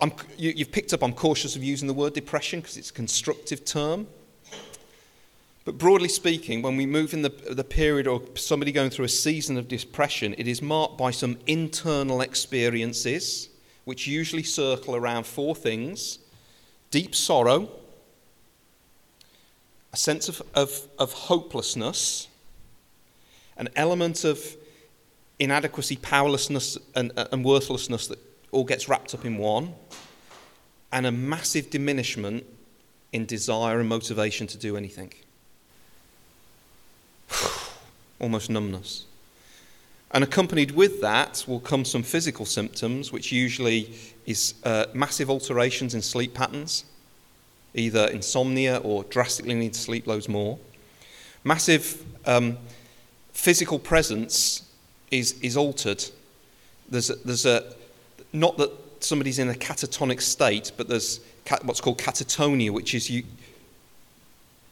I'm, 0.00 0.12
you, 0.36 0.52
you've 0.54 0.72
picked 0.72 0.92
up 0.92 1.02
I'm 1.02 1.12
cautious 1.12 1.56
of 1.56 1.62
using 1.62 1.88
the 1.88 1.94
word 1.94 2.12
depression 2.12 2.60
because 2.60 2.76
it's 2.76 2.90
a 2.90 2.94
constructive 2.94 3.64
term. 3.64 4.06
But 5.64 5.78
broadly 5.78 6.08
speaking, 6.08 6.60
when 6.60 6.76
we 6.76 6.86
move 6.86 7.14
in 7.14 7.22
the, 7.22 7.28
the 7.28 7.62
period 7.64 8.06
or 8.06 8.22
somebody 8.34 8.72
going 8.72 8.90
through 8.90 9.04
a 9.04 9.10
season 9.10 9.56
of 9.56 9.68
depression, 9.68 10.34
it 10.36 10.48
is 10.48 10.60
marked 10.60 10.98
by 10.98 11.12
some 11.12 11.38
internal 11.46 12.20
experiences, 12.20 13.48
which 13.84 14.06
usually 14.06 14.42
circle 14.42 14.96
around 14.96 15.24
four 15.24 15.54
things 15.54 16.18
deep 16.90 17.14
sorrow, 17.14 17.70
a 19.92 19.96
sense 19.96 20.28
of, 20.28 20.42
of, 20.54 20.88
of 20.98 21.12
hopelessness, 21.12 22.28
an 23.56 23.68
element 23.76 24.24
of 24.24 24.56
inadequacy, 25.38 25.96
powerlessness, 25.96 26.76
and, 26.94 27.12
and 27.16 27.44
worthlessness 27.44 28.08
that 28.08 28.18
all 28.50 28.64
gets 28.64 28.88
wrapped 28.88 29.14
up 29.14 29.24
in 29.24 29.38
one, 29.38 29.74
and 30.92 31.06
a 31.06 31.12
massive 31.12 31.70
diminishment 31.70 32.44
in 33.12 33.24
desire 33.24 33.80
and 33.80 33.88
motivation 33.88 34.46
to 34.46 34.58
do 34.58 34.76
anything. 34.76 35.12
Almost 38.20 38.50
numbness. 38.50 39.06
And 40.12 40.22
accompanied 40.22 40.72
with 40.72 41.00
that 41.00 41.44
will 41.48 41.60
come 41.60 41.84
some 41.84 42.02
physical 42.02 42.44
symptoms, 42.44 43.12
which 43.12 43.32
usually 43.32 43.94
is 44.26 44.54
uh, 44.64 44.86
massive 44.92 45.30
alterations 45.30 45.94
in 45.94 46.02
sleep 46.02 46.34
patterns, 46.34 46.84
either 47.74 48.08
insomnia 48.08 48.78
or 48.78 49.04
drastically 49.04 49.54
need 49.54 49.72
to 49.72 49.80
sleep 49.80 50.06
loads 50.06 50.28
more. 50.28 50.58
Massive 51.44 52.04
um, 52.26 52.58
physical 53.32 53.78
presence 53.78 54.70
is, 55.10 55.40
is 55.40 55.56
altered. 55.56 56.04
There's 56.90 57.08
a, 57.08 57.14
there's 57.16 57.46
a, 57.46 57.74
not 58.32 58.58
that 58.58 58.70
somebody's 59.00 59.38
in 59.38 59.48
a 59.48 59.54
catatonic 59.54 60.20
state, 60.20 60.72
but 60.76 60.88
there's 60.88 61.20
what's 61.62 61.80
called 61.80 61.98
catatonia, 61.98 62.70
which 62.70 62.94
is 62.94 63.10
you, 63.10 63.24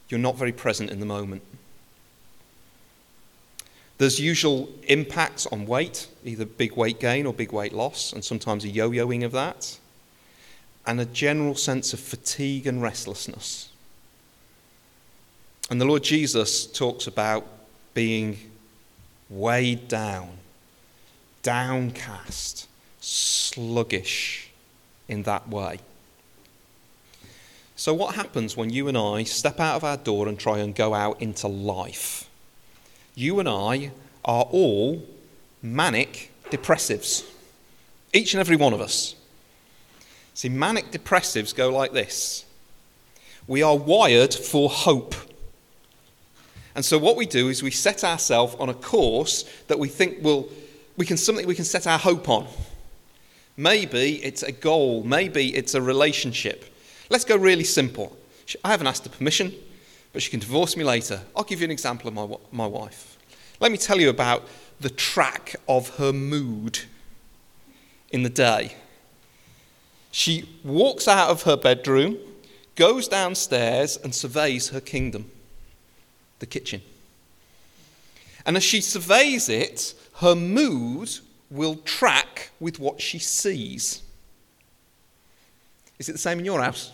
you're 0.09 0.21
not 0.21 0.37
very 0.37 0.53
present 0.53 0.91
in 0.91 1.01
the 1.01 1.07
moment. 1.07 1.43
There's 4.01 4.19
usual 4.19 4.71
impacts 4.85 5.47
on 5.49 5.67
weight, 5.67 6.09
either 6.25 6.47
big 6.47 6.75
weight 6.75 7.01
gain 7.01 7.27
or 7.27 7.35
big 7.35 7.53
weight 7.53 7.75
loss, 7.75 8.15
and 8.15 8.25
sometimes 8.25 8.65
a 8.65 8.69
yo 8.69 8.89
yoing 8.89 9.27
of 9.27 9.33
that, 9.33 9.79
and 10.87 10.99
a 10.99 11.05
general 11.05 11.55
sense 11.55 11.93
of 11.93 12.01
fatigue 12.01 12.67
and 12.67 12.81
restlessness. 12.81 13.69
And 15.69 15.79
the 15.79 15.85
Lord 15.85 16.03
Jesus 16.03 16.65
talks 16.65 17.07
about 17.07 17.47
being 17.93 18.39
weighed 19.29 19.87
down, 19.87 20.31
downcast, 21.43 22.69
sluggish 23.03 24.49
in 25.09 25.25
that 25.25 25.47
way. 25.47 25.79
So, 27.77 27.93
what 27.93 28.15
happens 28.15 28.57
when 28.57 28.71
you 28.71 28.89
and 28.89 28.97
I 28.97 29.25
step 29.25 29.61
out 29.61 29.77
of 29.77 29.85
our 29.85 29.99
door 29.99 30.27
and 30.27 30.39
try 30.39 30.61
and 30.61 30.75
go 30.75 30.95
out 30.95 31.21
into 31.21 31.49
life? 31.49 32.30
You 33.15 33.39
and 33.41 33.49
I 33.49 33.93
are 34.25 34.45
all 34.45 35.03
manic 35.63 36.31
depressives. 36.51 37.27
Each 38.13 38.35
and 38.35 38.41
every 38.41 38.57
one 38.57 38.73
of 38.73 38.81
us. 38.81 39.15
See, 40.35 40.49
manic 40.49 40.91
depressives 40.91 41.55
go 41.55 41.71
like 41.71 41.93
this 41.93 42.45
we 43.47 43.63
are 43.63 43.77
wired 43.77 44.33
for 44.33 44.71
hope. 44.71 45.15
And 46.77 46.85
so, 46.85 46.99
what 46.99 47.17
we 47.17 47.27
do 47.27 47.49
is 47.49 47.65
we 47.65 47.73
set 47.73 48.05
ourselves 48.05 48.55
on 48.61 48.69
a 48.69 48.75
course 48.75 49.45
that 49.67 49.79
we 49.79 49.89
think 49.89 50.23
will, 50.23 50.49
we 50.97 51.05
can, 51.05 51.17
something 51.17 51.47
we 51.47 51.57
can 51.57 51.65
set 51.65 51.87
our 51.89 51.99
hope 51.99 52.29
on. 52.29 52.47
Maybe 53.57 54.25
it's 54.25 54.45
a 54.45 54.53
goal, 54.53 55.03
maybe 55.03 55.55
it's 55.55 55.75
a 55.75 55.83
relationship. 55.83 56.65
Let's 57.11 57.25
go 57.25 57.37
really 57.37 57.65
simple. 57.65 58.17
I 58.65 58.71
haven't 58.71 58.87
asked 58.87 59.03
the 59.03 59.11
permission, 59.11 59.53
but 60.13 60.23
she 60.23 60.31
can 60.31 60.41
divorce 60.41 60.77
me 60.77 60.85
later. 60.85 61.21
I'll 61.37 61.45
give 61.45 61.61
you 61.61 61.65
an 61.65 61.71
example 61.71 62.09
of 62.09 62.15
my, 62.15 62.37
my 62.53 62.67
wife. 62.67 63.17
Let 63.61 63.71
me 63.71 63.79
tell 63.79 64.01
you 64.01 64.09
about 64.09 64.47
the 64.81 64.91
track 64.91 65.57
of 65.69 65.97
her 65.97 66.13
mood 66.13 66.81
in 68.11 68.23
the 68.23 68.31
day. 68.31 68.75
She 70.11 70.49
walks 70.65 71.07
out 71.07 71.31
of 71.31 71.43
her 71.43 71.57
bedroom, 71.57 72.19
goes 72.75 73.07
downstairs, 73.07 73.97
and 73.97 74.15
surveys 74.15 74.71
her 74.71 74.81
kingdom, 74.81 75.31
the 76.41 76.47
kitchen. 76.47 76.83
And 78.45 78.57
as 78.57 78.65
she 78.65 78.81
surveys 78.81 79.49
it, 79.49 79.95
her 80.17 80.35
mood 80.35 81.11
will 81.51 81.77
track 81.77 82.51
with 82.59 82.79
what 82.79 83.01
she 83.01 83.19
sees. 83.19 84.03
Is 85.99 86.09
it 86.09 86.13
the 86.13 86.19
same 86.19 86.39
in 86.39 86.45
your 86.45 86.61
house? 86.63 86.93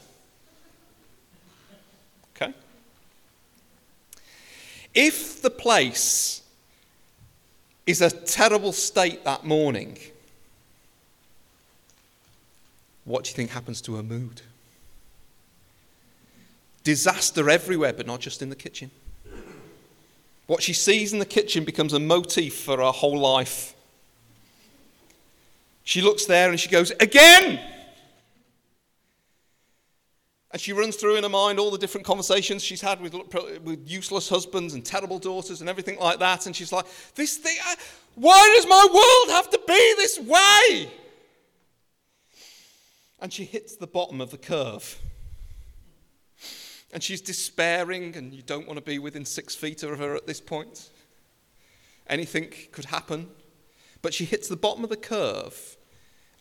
If 4.97 5.43
the 5.43 5.51
place 5.51 6.41
is 7.85 8.01
a 8.01 8.11
terrible 8.11 8.73
state 8.73 9.25
that 9.25 9.45
morning, 9.45 9.99
what 13.05 13.25
do 13.25 13.29
you 13.29 13.35
think 13.37 13.51
happens 13.51 13.83
to 13.83 13.97
her 13.97 14.03
mood? 14.03 14.41
Disaster 16.83 17.51
everywhere, 17.51 17.93
but 17.93 18.07
not 18.07 18.21
just 18.21 18.41
in 18.41 18.49
the 18.49 18.57
kitchen. 18.57 18.91
What 20.47 20.63
she 20.63 20.73
sees 20.73 21.13
in 21.13 21.19
the 21.19 21.27
kitchen 21.27 21.65
becomes 21.65 21.93
a 21.93 22.01
motif 22.01 22.59
for 22.59 22.79
her 22.79 22.85
whole 22.91 23.19
life. 23.19 23.75
She 25.85 26.01
looks 26.01 26.25
there 26.25 26.49
and 26.49 26.59
she 26.59 26.71
goes, 26.71 26.91
Again! 27.01 27.61
And 30.57 30.61
she 30.63 30.73
runs 30.73 30.97
through 30.97 31.17
in 31.17 31.23
her 31.23 31.29
mind 31.29 31.59
all 31.59 31.71
the 31.71 31.77
different 31.77 32.07
conversations 32.07 32.63
she's 32.63 32.81
had 32.81 32.99
with, 33.03 33.13
with 33.63 33.87
useless 33.87 34.27
husbands 34.31 34.73
and 34.73 34.83
terrible 34.83 35.19
daughters 35.19 35.61
and 35.61 35.69
everything 35.69 35.99
like 35.99 36.19
that. 36.21 36.47
And 36.47 36.57
she's 36.57 36.73
like, 36.73 36.87
This 37.15 37.37
thing, 37.37 37.59
I, 37.63 37.75
why 38.15 38.55
does 38.57 38.67
my 38.67 38.87
world 38.91 39.37
have 39.37 39.51
to 39.51 39.61
be 39.69 39.95
this 39.99 40.19
way? 40.19 40.91
And 43.21 43.31
she 43.31 43.45
hits 43.45 43.77
the 43.77 43.87
bottom 43.87 44.19
of 44.19 44.31
the 44.31 44.39
curve. 44.39 44.99
And 46.91 47.03
she's 47.03 47.21
despairing, 47.21 48.17
and 48.17 48.33
you 48.33 48.41
don't 48.41 48.67
want 48.67 48.79
to 48.79 48.83
be 48.83 48.99
within 48.99 49.27
six 49.27 49.55
feet 49.55 49.83
of 49.83 49.99
her 49.99 50.15
at 50.15 50.27
this 50.27 50.41
point. 50.41 50.89
Anything 52.07 52.51
could 52.73 52.87
happen. 52.87 53.29
But 54.01 54.15
she 54.15 54.25
hits 54.25 54.49
the 54.49 54.57
bottom 54.57 54.85
of 54.85 54.89
the 54.89 54.97
curve 54.97 55.76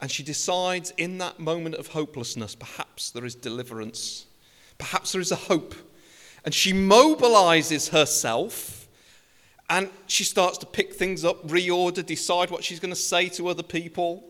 and 0.01 0.11
she 0.11 0.23
decides 0.23 0.91
in 0.97 1.17
that 1.19 1.39
moment 1.39 1.75
of 1.75 1.87
hopelessness, 1.87 2.55
perhaps 2.55 3.11
there 3.11 3.25
is 3.25 3.35
deliverance, 3.35 4.25
perhaps 4.77 5.13
there 5.13 5.21
is 5.21 5.31
a 5.31 5.35
hope. 5.35 5.73
And 6.43 6.53
she 6.53 6.73
mobilizes 6.73 7.89
herself 7.89 8.87
and 9.69 9.89
she 10.05 10.23
starts 10.23 10.57
to 10.59 10.65
pick 10.65 10.93
things 10.93 11.25
up, 11.25 11.47
reorder, 11.47 12.05
decide 12.05 12.51
what 12.51 12.63
she's 12.63 12.79
going 12.79 12.93
to 12.93 12.99
say 12.99 13.29
to 13.29 13.47
other 13.47 13.63
people, 13.63 14.23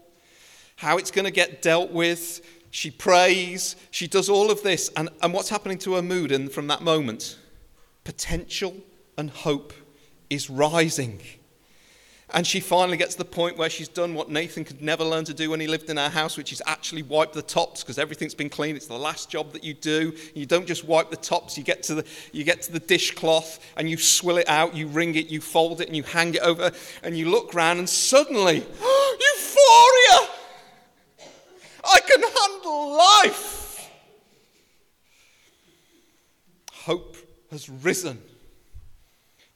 how 0.78 0.97
it's 0.97 1.12
going 1.12 1.25
to 1.25 1.32
get 1.32 1.62
dealt 1.62 1.91
with. 1.91 2.41
She 2.71 2.91
prays, 2.91 3.75
she 3.91 4.08
does 4.08 4.30
all 4.30 4.49
of 4.49 4.63
this. 4.63 4.89
And, 4.95 5.10
and 5.21 5.34
what's 5.34 5.49
happening 5.49 5.78
to 5.80 5.95
her 5.95 6.01
mood 6.01 6.32
in, 6.32 6.47
from 6.47 6.67
that 6.67 6.82
moment? 6.82 7.38
Potential 8.06 8.78
and 9.17 9.30
hope 9.30 9.73
is 10.30 10.49
rising. 10.49 11.19
And 12.33 12.45
she 12.45 12.59
finally 12.59 12.97
gets 12.97 13.13
to 13.13 13.19
the 13.19 13.25
point 13.25 13.55
where 13.55 13.69
she's 13.69 13.88
done 13.88 14.15
what 14.15 14.29
Nathan 14.29 14.63
could 14.63 14.81
never 14.81 15.03
learn 15.03 15.25
to 15.25 15.33
do 15.33 15.51
when 15.51 15.59
he 15.59 15.67
lived 15.67 15.91
in 15.91 15.97
our 15.99 16.09
house, 16.09 16.38
which 16.38 16.51
is 16.51 16.61
actually 16.65 17.03
wipe 17.03 17.33
the 17.33 17.41
tops 17.43 17.83
because 17.83 17.99
everything's 17.99 18.33
been 18.33 18.49
clean. 18.49 18.75
It's 18.75 18.88
the 18.88 18.97
last 18.97 19.29
job 19.29 19.53
that 19.53 19.63
you 19.63 19.75
do. 19.75 20.11
You 20.33 20.47
don't 20.47 20.65
just 20.65 20.83
wipe 20.85 21.11
the 21.11 21.17
tops, 21.17 21.55
you 21.55 21.63
get 21.63 21.83
to 21.83 21.95
the, 21.95 22.05
you 22.31 22.43
get 22.43 22.63
to 22.63 22.71
the 22.71 22.79
dishcloth 22.79 23.59
and 23.77 23.88
you 23.88 23.97
swill 23.97 24.38
it 24.38 24.49
out, 24.49 24.75
you 24.75 24.88
wring 24.88 25.13
it, 25.15 25.27
you 25.27 25.39
fold 25.39 25.81
it, 25.81 25.88
and 25.88 25.95
you 25.95 26.01
hang 26.01 26.33
it 26.33 26.41
over, 26.41 26.71
and 27.03 27.15
you 27.15 27.29
look 27.29 27.53
round, 27.53 27.77
and 27.77 27.88
suddenly, 27.88 28.55
euphoria! 28.57 30.29
I 31.83 31.99
can 31.99 32.21
handle 32.21 32.97
life! 32.97 33.91
Hope 36.73 37.17
has 37.51 37.69
risen. 37.69 38.19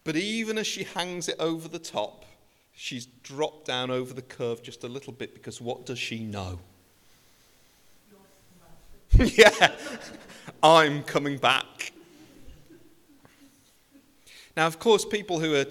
But 0.04 0.16
even 0.16 0.58
as 0.58 0.68
she 0.68 0.84
hangs 0.84 1.28
it 1.28 1.36
over 1.40 1.68
the 1.68 1.80
top, 1.80 2.26
She's 2.82 3.08
dropped 3.24 3.66
down 3.66 3.92
over 3.92 4.14
the 4.14 4.22
curve 4.22 4.64
just 4.64 4.86
a 4.86 4.88
little 4.88 5.12
bit 5.12 5.34
because 5.34 5.60
what 5.60 5.86
does 5.86 6.00
she 6.00 6.24
know? 6.24 6.60
yeah, 9.18 9.76
I'm 10.64 11.04
coming 11.04 11.38
back. 11.38 11.92
Now, 14.56 14.66
of 14.66 14.80
course, 14.80 15.04
people 15.04 15.42
who 15.42 15.56
are, 15.56 15.66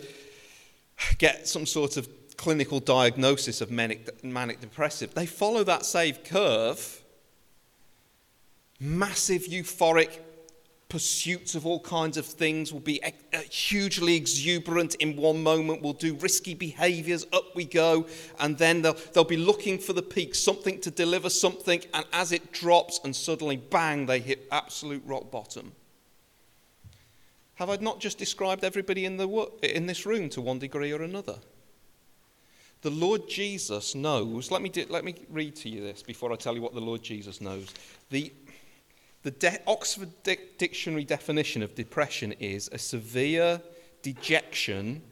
get 1.17 1.49
some 1.49 1.65
sort 1.65 1.97
of 1.97 2.07
clinical 2.37 2.79
diagnosis 2.79 3.63
of 3.63 3.71
manic, 3.71 4.23
manic 4.23 4.61
depressive, 4.61 5.15
they 5.15 5.25
follow 5.25 5.65
that 5.65 5.87
same 5.87 6.17
curve. 6.17 7.03
Massive 8.79 9.45
euphoric 9.45 10.19
pursuits 10.89 11.55
of 11.55 11.67
all 11.67 11.81
kinds 11.81 12.17
of 12.17 12.25
things, 12.25 12.73
will 12.73 12.81
be 12.81 13.03
uh, 13.03 13.39
hugely 13.51 14.17
exuberant 14.17 14.95
in 14.97 15.17
one 15.17 15.43
moment, 15.43 15.83
will 15.83 15.93
do 15.93 16.15
risky 16.17 16.55
behaviors, 16.55 17.27
up 17.33 17.55
we 17.55 17.65
go, 17.65 18.07
and 18.41 18.57
then 18.57 18.81
they'll, 18.81 18.97
they'll 19.13 19.25
be 19.25 19.37
looking 19.37 19.79
for 19.79 19.93
the 19.93 20.03
peak, 20.03 20.35
something 20.35 20.81
to 20.81 20.91
deliver 20.91 21.29
something, 21.29 21.83
and 21.93 22.07
as 22.13 22.33
it 22.33 22.53
drops, 22.53 23.01
and 23.05 23.15
suddenly, 23.15 23.57
bang, 23.57 24.07
they 24.07 24.19
hit 24.19 24.47
absolute 24.51 25.03
rock 25.05 25.31
bottom. 25.31 25.73
Have 27.57 27.69
I 27.69 27.77
not 27.77 28.01
just 28.01 28.19
described 28.19 28.65
everybody 28.65 29.05
in, 29.05 29.17
the, 29.17 29.51
in 29.63 29.87
this 29.87 30.07
room 30.07 30.29
to 30.31 30.41
one 30.41 30.59
degree 30.59 30.93
or 30.93 31.03
another? 31.03 31.37
The 32.83 32.91
Lord 32.91 33.29
Jesus 33.29 33.97
knows, 33.97 34.53
let 34.53 34.63
me, 34.63 34.71
let 34.89 35.05
me 35.05 35.17
read 35.29 35.57
to 35.57 35.69
you 35.69 35.83
this 35.83 36.01
before 36.01 36.33
I 36.33 36.37
tell 36.37 36.55
you 36.55 36.63
what 36.63 36.75
the 36.75 36.81
Lord 36.81 37.03
Jesus 37.03 37.41
knows. 37.41 37.75
The 38.11 38.33
the 39.29 39.51
De- 39.51 39.61
Oxford 39.67 40.09
Dictionary 40.57 41.05
definition 41.05 41.63
of 41.63 41.75
depression 41.75 42.33
is 42.41 42.71
a 42.73 42.79
severe 42.79 43.61
dejection, 44.01 45.03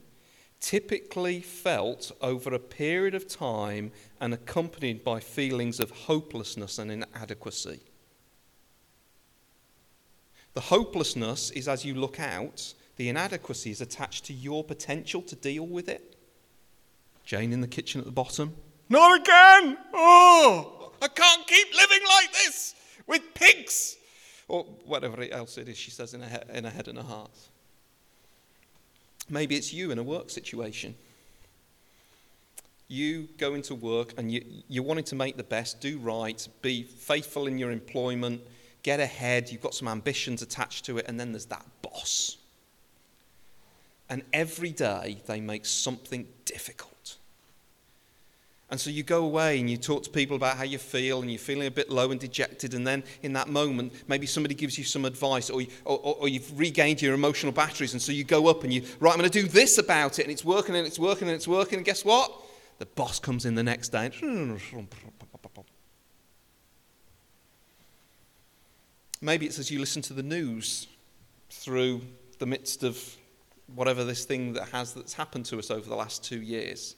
typically 0.59 1.43
felt 1.43 2.11
over 2.23 2.55
a 2.55 2.59
period 2.59 3.15
of 3.15 3.29
time 3.29 3.93
and 4.19 4.33
accompanied 4.33 5.05
by 5.05 5.21
feelings 5.21 5.81
of 5.81 5.91
hopelessness 5.91 6.79
and 6.79 6.91
inadequacy. 6.91 7.81
The 10.55 10.63
hopelessness 10.63 11.51
is 11.51 11.69
as 11.69 11.85
you 11.85 11.95
look 11.95 12.19
out, 12.19 12.73
the 12.97 13.11
inadequacy 13.11 13.71
is 13.71 13.83
attached 13.83 14.25
to 14.25 14.33
your 14.33 14.65
potential 14.65 15.21
to 15.21 15.37
deal 15.37 15.67
with 15.67 15.91
it. 15.91 16.17
Jane 17.23 17.53
in 17.53 17.61
the 17.61 17.69
kitchen 17.69 18.01
at 18.01 18.07
the 18.07 18.13
bottom. 18.13 18.57
Not 18.89 19.21
again! 19.21 19.77
Oh, 19.93 20.93
I 21.03 21.09
can't 21.09 21.47
keep 21.47 21.67
living 21.75 22.01
like 22.09 22.33
this 22.33 22.75
with 23.07 23.21
pigs! 23.35 23.99
Or 24.49 24.65
whatever 24.85 25.23
else 25.31 25.59
it 25.59 25.69
is 25.69 25.77
she 25.77 25.91
says 25.91 26.15
in 26.15 26.21
her, 26.21 26.43
in 26.53 26.65
her 26.65 26.71
head 26.71 26.89
and 26.89 26.99
her 26.99 27.05
heart. 27.05 27.31
Maybe 29.29 29.57
it's 29.57 29.73
you 29.73 29.91
in 29.91 29.99
a 29.99 30.03
work 30.03 30.31
situation. 30.31 30.95
You 32.89 33.29
go 33.39 33.55
into 33.55 33.75
work 33.75 34.15
and 34.17 34.31
you, 34.31 34.45
you're 34.69 34.85
wanting 34.85 35.05
to 35.05 35.17
make 35.17 35.37
the 35.37 35.43
best, 35.43 35.81
do 35.81 35.99
right, 35.99 36.47
be 36.63 36.85
faithful 36.85 37.49
in 37.49 37.59
your 37.59 37.73
employment, 37.73 38.41
get 38.85 39.01
ahead, 39.01 39.51
you've 39.51 39.63
got 39.63 39.75
some 39.75 39.89
ambitions 39.89 40.43
attached 40.43 40.85
to 40.85 40.99
it, 40.99 41.07
and 41.09 41.19
then 41.19 41.33
there's 41.33 41.47
that 41.47 41.67
boss. 41.83 42.37
And 44.09 44.23
every 44.33 44.71
day 44.71 45.21
they 45.27 45.41
make 45.41 45.67
something 45.67 46.29
difficult. 46.45 46.96
And 48.69 48.81
so 48.81 48.91
you 48.91 49.05
go 49.05 49.25
away 49.25 49.61
and 49.61 49.71
you 49.71 49.77
talk 49.77 50.03
to 50.03 50.11
people 50.11 50.35
about 50.35 50.57
how 50.57 50.65
you 50.65 50.79
feel 50.79 51.21
and 51.21 51.31
you're 51.31 51.39
feeling 51.39 51.69
a 51.69 51.71
bit 51.71 51.89
low 51.89 52.11
and 52.11 52.19
dejected. 52.19 52.75
And 52.75 52.85
then 52.85 53.05
in 53.23 53.33
that 53.35 53.49
moment, 53.49 53.93
maybe 54.09 54.27
somebody 54.27 54.57
gives 54.57 54.77
you 54.77 54.83
some 54.83 55.05
advice 55.05 55.51
or, 55.51 55.61
you, 55.61 55.69
or, 55.85 56.17
or, 56.21 56.29
you've 56.29 56.59
regained 56.59 57.01
your 57.01 57.15
emotional 57.15 57.53
batteries. 57.53 57.93
And 57.93 58.03
so 58.03 58.11
you 58.11 58.25
go 58.25 58.49
up 58.49 58.65
and 58.65 58.75
you, 58.75 58.83
right, 58.99 59.13
I'm 59.13 59.19
going 59.19 59.31
to 59.31 59.43
do 59.43 59.47
this 59.47 59.79
about 59.79 60.19
it. 60.19 60.23
And 60.23 60.33
it's 60.33 60.45
working 60.45 60.75
and 60.75 60.85
it's 60.85 60.99
working 60.99 61.29
and 61.29 61.37
it's 61.37 61.47
working. 61.47 61.77
And 61.77 61.85
guess 61.85 62.05
what? 62.05 62.33
The 62.79 62.87
boss 62.87 63.21
comes 63.21 63.47
in 63.47 63.55
the 63.55 63.63
next 63.63 63.91
day. 63.91 64.11
Maybe 69.21 69.47
it's 69.47 69.61
as 69.61 69.71
you 69.71 69.79
listen 69.79 70.03
to 70.03 70.13
the 70.13 70.25
news 70.25 70.89
through 71.51 72.03
the 72.39 72.47
midst 72.47 72.83
of 72.83 73.17
whatever 73.75 74.05
this 74.05 74.25
thing 74.25 74.53
that 74.55 74.69
has 74.71 74.93
that's 74.93 75.15
happened 75.15 75.47
to 75.47 75.59
us 75.59 75.71
over 75.71 75.89
the 75.89 75.97
last 75.97 76.25
two 76.25 76.43
years. 76.43 76.97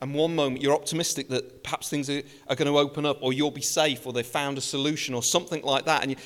And 0.00 0.14
one 0.14 0.34
moment 0.34 0.62
you're 0.62 0.74
optimistic 0.74 1.28
that 1.28 1.62
perhaps 1.62 1.90
things 1.90 2.08
are, 2.08 2.22
are 2.48 2.56
going 2.56 2.70
to 2.70 2.78
open 2.78 3.04
up, 3.04 3.18
or 3.20 3.32
you'll 3.32 3.50
be 3.50 3.60
safe, 3.60 4.06
or 4.06 4.12
they've 4.12 4.26
found 4.26 4.56
a 4.56 4.62
solution, 4.62 5.14
or 5.14 5.22
something 5.22 5.62
like 5.62 5.84
that. 5.84 6.02
And 6.02 6.12
you, 6.12 6.16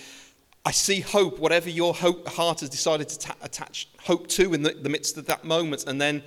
I 0.64 0.70
see 0.70 1.00
hope, 1.00 1.38
whatever 1.38 1.68
your 1.68 1.92
hope, 1.92 2.26
heart 2.28 2.60
has 2.60 2.70
decided 2.70 3.08
to 3.10 3.18
ta- 3.18 3.36
attach 3.42 3.88
hope 4.00 4.28
to 4.28 4.54
in 4.54 4.62
the, 4.62 4.70
the 4.70 4.88
midst 4.88 5.18
of 5.18 5.26
that 5.26 5.44
moment. 5.44 5.84
And 5.86 6.00
then, 6.00 6.22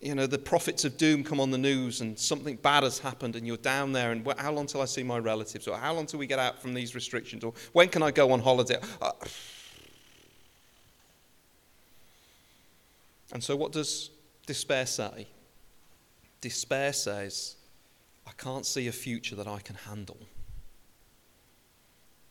you 0.00 0.14
know, 0.14 0.28
the 0.28 0.38
prophets 0.38 0.84
of 0.84 0.96
doom 0.96 1.24
come 1.24 1.40
on 1.40 1.50
the 1.50 1.58
news, 1.58 2.02
and 2.02 2.16
something 2.16 2.54
bad 2.56 2.84
has 2.84 3.00
happened, 3.00 3.34
and 3.34 3.44
you're 3.44 3.56
down 3.56 3.92
there. 3.92 4.12
And 4.12 4.24
how 4.38 4.52
long 4.52 4.66
till 4.66 4.80
I 4.80 4.84
see 4.84 5.02
my 5.02 5.18
relatives? 5.18 5.66
Or 5.66 5.76
how 5.76 5.92
long 5.92 6.06
till 6.06 6.20
we 6.20 6.28
get 6.28 6.38
out 6.38 6.62
from 6.62 6.72
these 6.72 6.94
restrictions? 6.94 7.42
Or 7.42 7.52
when 7.72 7.88
can 7.88 8.04
I 8.04 8.12
go 8.12 8.30
on 8.30 8.38
holiday? 8.38 8.78
Uh, 9.02 9.10
and 13.32 13.42
so, 13.42 13.56
what 13.56 13.72
does 13.72 14.10
despair 14.46 14.86
say? 14.86 15.26
Despair 16.40 16.92
says, 16.92 17.56
I 18.26 18.30
can't 18.36 18.66
see 18.66 18.88
a 18.88 18.92
future 18.92 19.36
that 19.36 19.48
I 19.48 19.60
can 19.60 19.76
handle. 19.76 20.18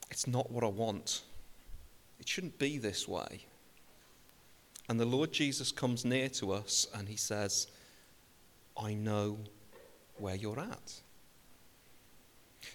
It's 0.09 0.27
not 0.27 0.51
what 0.51 0.63
I 0.63 0.67
want. 0.67 1.23
It 2.19 2.27
shouldn't 2.27 2.57
be 2.57 2.77
this 2.77 3.07
way. 3.07 3.45
And 4.89 4.99
the 4.99 5.05
Lord 5.05 5.33
Jesus 5.33 5.71
comes 5.71 6.05
near 6.05 6.29
to 6.29 6.53
us 6.53 6.87
and 6.93 7.09
he 7.09 7.17
says, 7.17 7.67
I 8.81 8.93
know 8.93 9.39
where 10.17 10.35
you're 10.35 10.59
at. 10.59 10.93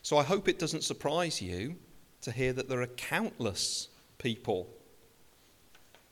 So 0.03 0.18
I 0.18 0.23
hope 0.23 0.49
it 0.49 0.59
doesn't 0.59 0.85
surprise 0.85 1.40
you 1.40 1.77
to 2.23 2.33
hear 2.33 2.53
that 2.53 2.68
there 2.68 2.83
are 2.83 2.87
countless 2.87 3.88
people 4.18 4.68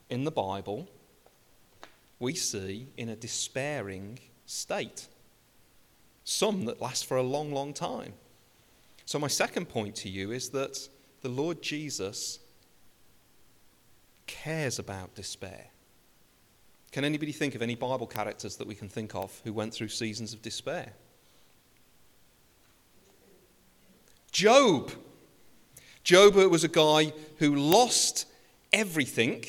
in 0.08 0.24
the 0.24 0.30
Bible 0.30 0.88
we 2.18 2.34
see 2.34 2.88
in 2.96 3.08
a 3.08 3.16
despairing 3.16 4.18
state. 4.46 5.06
Some 6.30 6.64
that 6.66 6.80
last 6.80 7.06
for 7.06 7.16
a 7.16 7.24
long, 7.24 7.50
long 7.52 7.72
time. 7.72 8.12
So, 9.04 9.18
my 9.18 9.26
second 9.26 9.68
point 9.68 9.96
to 9.96 10.08
you 10.08 10.30
is 10.30 10.50
that 10.50 10.78
the 11.22 11.28
Lord 11.28 11.60
Jesus 11.60 12.38
cares 14.28 14.78
about 14.78 15.16
despair. 15.16 15.66
Can 16.92 17.04
anybody 17.04 17.32
think 17.32 17.56
of 17.56 17.62
any 17.62 17.74
Bible 17.74 18.06
characters 18.06 18.54
that 18.58 18.68
we 18.68 18.76
can 18.76 18.88
think 18.88 19.12
of 19.16 19.40
who 19.42 19.52
went 19.52 19.74
through 19.74 19.88
seasons 19.88 20.32
of 20.32 20.40
despair? 20.40 20.92
Job. 24.30 24.92
Job 26.04 26.36
was 26.36 26.62
a 26.62 26.68
guy 26.68 27.12
who 27.38 27.56
lost 27.56 28.26
everything, 28.72 29.44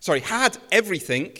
sorry, 0.00 0.20
had 0.20 0.56
everything 0.72 1.36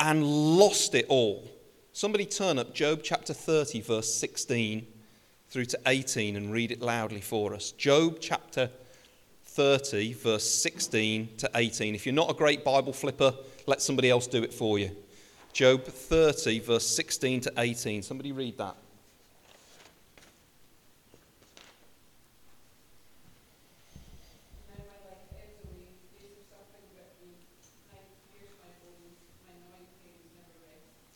and 0.00 0.24
lost 0.24 0.94
it 0.94 1.04
all. 1.10 1.46
Somebody 1.94 2.24
turn 2.24 2.58
up 2.58 2.74
Job 2.74 3.00
chapter 3.02 3.34
30, 3.34 3.82
verse 3.82 4.14
16 4.14 4.86
through 5.50 5.66
to 5.66 5.78
18 5.86 6.36
and 6.36 6.50
read 6.50 6.72
it 6.72 6.80
loudly 6.80 7.20
for 7.20 7.52
us. 7.52 7.72
Job 7.72 8.16
chapter 8.18 8.70
30, 9.44 10.14
verse 10.14 10.48
16 10.48 11.28
to 11.36 11.50
18. 11.54 11.94
If 11.94 12.06
you're 12.06 12.14
not 12.14 12.30
a 12.30 12.34
great 12.34 12.64
Bible 12.64 12.94
flipper, 12.94 13.34
let 13.66 13.82
somebody 13.82 14.08
else 14.08 14.26
do 14.26 14.42
it 14.42 14.54
for 14.54 14.78
you. 14.78 14.90
Job 15.52 15.84
30, 15.84 16.60
verse 16.60 16.86
16 16.86 17.42
to 17.42 17.52
18. 17.58 18.02
Somebody 18.02 18.32
read 18.32 18.56
that. 18.56 18.74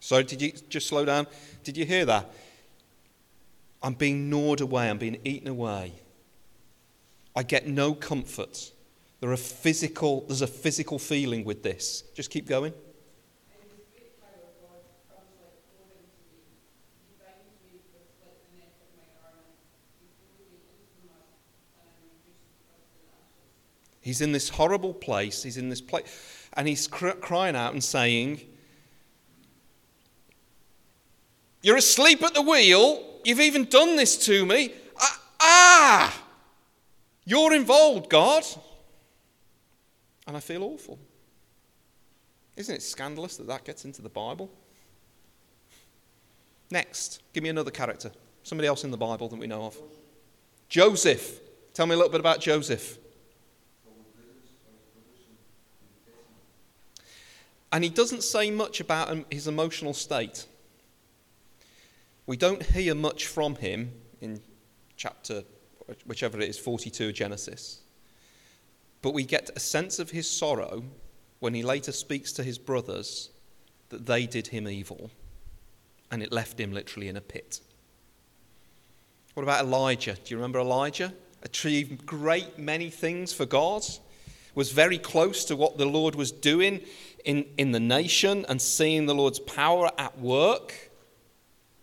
So, 0.06 0.22
did 0.22 0.40
you 0.40 0.52
just 0.68 0.86
slow 0.86 1.04
down? 1.04 1.26
Did 1.64 1.76
you 1.76 1.84
hear 1.84 2.04
that? 2.04 2.30
I'm 3.82 3.94
being 3.94 4.30
gnawed 4.30 4.60
away, 4.60 4.88
I'm 4.88 4.98
being 4.98 5.18
eaten 5.24 5.48
away. 5.48 5.94
I 7.34 7.42
get 7.42 7.66
no 7.66 7.92
comfort. 7.92 8.70
There 9.18 9.32
are 9.32 9.36
physical, 9.36 10.20
there's 10.28 10.42
a 10.42 10.46
physical 10.46 11.00
feeling 11.00 11.42
with 11.44 11.64
this. 11.64 12.04
Just 12.14 12.30
keep 12.30 12.46
going. 12.46 12.72
He's 24.00 24.20
in 24.20 24.30
this 24.30 24.50
horrible 24.50 24.94
place. 24.94 25.42
He's 25.42 25.56
in 25.56 25.68
this 25.68 25.80
place. 25.80 26.48
And 26.52 26.68
he's 26.68 26.86
cr- 26.86 27.08
crying 27.10 27.56
out 27.56 27.72
and 27.72 27.82
saying, 27.82 28.42
You're 31.66 31.78
asleep 31.78 32.22
at 32.22 32.32
the 32.32 32.42
wheel. 32.42 33.02
You've 33.24 33.40
even 33.40 33.64
done 33.64 33.96
this 33.96 34.16
to 34.26 34.46
me. 34.46 34.72
Ah, 35.00 35.20
ah! 35.40 36.24
You're 37.24 37.54
involved, 37.54 38.08
God. 38.08 38.44
And 40.28 40.36
I 40.36 40.38
feel 40.38 40.62
awful. 40.62 40.96
Isn't 42.54 42.76
it 42.76 42.82
scandalous 42.82 43.36
that 43.38 43.48
that 43.48 43.64
gets 43.64 43.84
into 43.84 44.00
the 44.00 44.08
Bible? 44.08 44.48
Next, 46.70 47.20
give 47.32 47.42
me 47.42 47.48
another 47.48 47.72
character. 47.72 48.12
Somebody 48.44 48.68
else 48.68 48.84
in 48.84 48.92
the 48.92 48.96
Bible 48.96 49.28
that 49.28 49.36
we 49.36 49.48
know 49.48 49.64
of. 49.64 49.76
Joseph. 50.68 51.40
Tell 51.74 51.86
me 51.86 51.94
a 51.94 51.96
little 51.96 52.12
bit 52.12 52.20
about 52.20 52.40
Joseph. 52.40 52.96
And 57.72 57.82
he 57.82 57.90
doesn't 57.90 58.22
say 58.22 58.52
much 58.52 58.78
about 58.78 59.32
his 59.32 59.48
emotional 59.48 59.94
state. 59.94 60.46
We 62.26 62.36
don't 62.36 62.62
hear 62.62 62.94
much 62.94 63.26
from 63.26 63.54
him 63.56 63.92
in 64.20 64.40
chapter, 64.96 65.44
whichever 66.06 66.40
it 66.40 66.48
is, 66.48 66.58
42 66.58 67.08
of 67.08 67.14
Genesis. 67.14 67.80
But 69.02 69.14
we 69.14 69.24
get 69.24 69.50
a 69.54 69.60
sense 69.60 69.98
of 69.98 70.10
his 70.10 70.28
sorrow 70.28 70.82
when 71.38 71.54
he 71.54 71.62
later 71.62 71.92
speaks 71.92 72.32
to 72.32 72.42
his 72.42 72.58
brothers 72.58 73.30
that 73.90 74.06
they 74.06 74.26
did 74.26 74.48
him 74.48 74.66
evil 74.66 75.10
and 76.10 76.22
it 76.22 76.32
left 76.32 76.58
him 76.58 76.72
literally 76.72 77.08
in 77.08 77.16
a 77.16 77.20
pit. 77.20 77.60
What 79.34 79.42
about 79.42 79.64
Elijah? 79.64 80.14
Do 80.14 80.20
you 80.34 80.36
remember 80.36 80.58
Elijah? 80.58 81.12
Achieved 81.42 82.06
great 82.06 82.58
many 82.58 82.90
things 82.90 83.32
for 83.32 83.44
God, 83.44 83.84
was 84.54 84.72
very 84.72 84.98
close 84.98 85.44
to 85.44 85.56
what 85.56 85.76
the 85.76 85.84
Lord 85.84 86.14
was 86.14 86.32
doing 86.32 86.80
in, 87.24 87.44
in 87.58 87.72
the 87.72 87.80
nation 87.80 88.46
and 88.48 88.60
seeing 88.60 89.06
the 89.06 89.14
Lord's 89.14 89.38
power 89.38 89.90
at 89.98 90.18
work. 90.18 90.90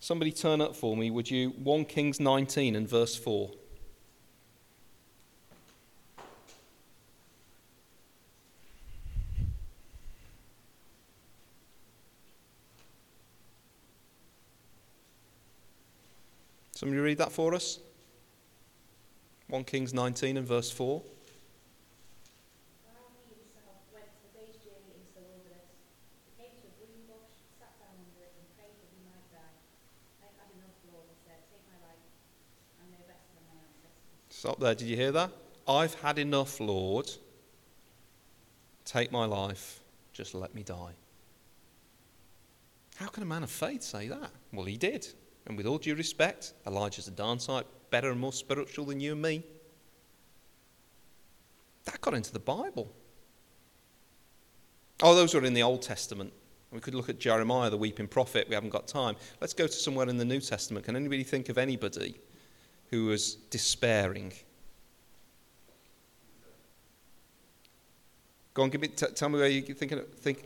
Somebody 0.03 0.33
turn 0.33 0.59
up 0.59 0.75
for 0.75 0.97
me, 0.97 1.09
would 1.11 1.31
you? 1.31 1.51
1 1.51 1.85
Kings 1.85 2.19
19 2.19 2.75
and 2.75 2.89
verse 2.89 3.15
4. 3.15 3.49
Somebody 16.73 16.99
read 16.99 17.19
that 17.19 17.31
for 17.31 17.53
us? 17.53 17.79
1 19.47 19.63
Kings 19.63 19.93
19 19.93 20.35
and 20.35 20.45
verse 20.45 20.69
4. 20.69 21.01
Stop 34.43 34.59
there. 34.59 34.75
Did 34.75 34.89
you 34.89 34.97
hear 34.97 35.13
that? 35.13 35.31
I've 35.69 35.93
had 36.01 36.19
enough, 36.19 36.59
Lord. 36.59 37.09
Take 38.83 39.09
my 39.09 39.23
life. 39.23 39.79
Just 40.11 40.35
let 40.35 40.53
me 40.53 40.63
die. 40.63 40.91
How 42.97 43.07
can 43.07 43.23
a 43.23 43.25
man 43.25 43.43
of 43.43 43.49
faith 43.49 43.81
say 43.81 44.09
that? 44.09 44.31
Well, 44.51 44.65
he 44.65 44.75
did. 44.75 45.07
And 45.45 45.55
with 45.55 45.65
all 45.65 45.77
due 45.77 45.95
respect, 45.95 46.55
Elijah's 46.67 47.07
a 47.07 47.11
darn 47.11 47.39
sight 47.39 47.65
better 47.89 48.11
and 48.11 48.19
more 48.19 48.33
spiritual 48.33 48.83
than 48.83 48.99
you 48.99 49.13
and 49.13 49.21
me. 49.21 49.45
That 51.85 52.01
got 52.01 52.13
into 52.13 52.33
the 52.33 52.39
Bible. 52.39 52.93
Oh, 55.01 55.15
those 55.15 55.33
were 55.33 55.45
in 55.45 55.53
the 55.53 55.63
Old 55.63 55.83
Testament. 55.83 56.33
We 56.69 56.81
could 56.81 56.95
look 56.95 57.07
at 57.07 57.17
Jeremiah, 57.17 57.69
the 57.69 57.77
weeping 57.77 58.09
prophet. 58.09 58.49
We 58.49 58.55
haven't 58.55 58.71
got 58.71 58.89
time. 58.89 59.15
Let's 59.39 59.53
go 59.53 59.67
to 59.67 59.73
somewhere 59.73 60.09
in 60.09 60.17
the 60.17 60.25
New 60.25 60.41
Testament. 60.41 60.85
Can 60.85 60.97
anybody 60.97 61.23
think 61.23 61.47
of 61.47 61.57
anybody 61.57 62.19
who 62.93 63.05
was 63.05 63.33
despairing? 63.49 64.31
Go 68.53 68.61
on, 68.61 68.69
give 68.69 68.81
me, 68.81 68.87
t- 68.87 69.07
tell 69.15 69.29
me 69.29 69.39
where 69.39 69.47
you're 69.47 69.75
thinking. 69.75 69.97
Of, 69.97 70.13
think. 70.13 70.43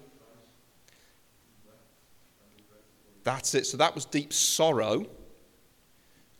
That's 3.25 3.53
it. 3.53 3.65
So 3.65 3.75
that 3.75 3.93
was 3.93 4.05
deep 4.05 4.31
sorrow. 4.31 5.05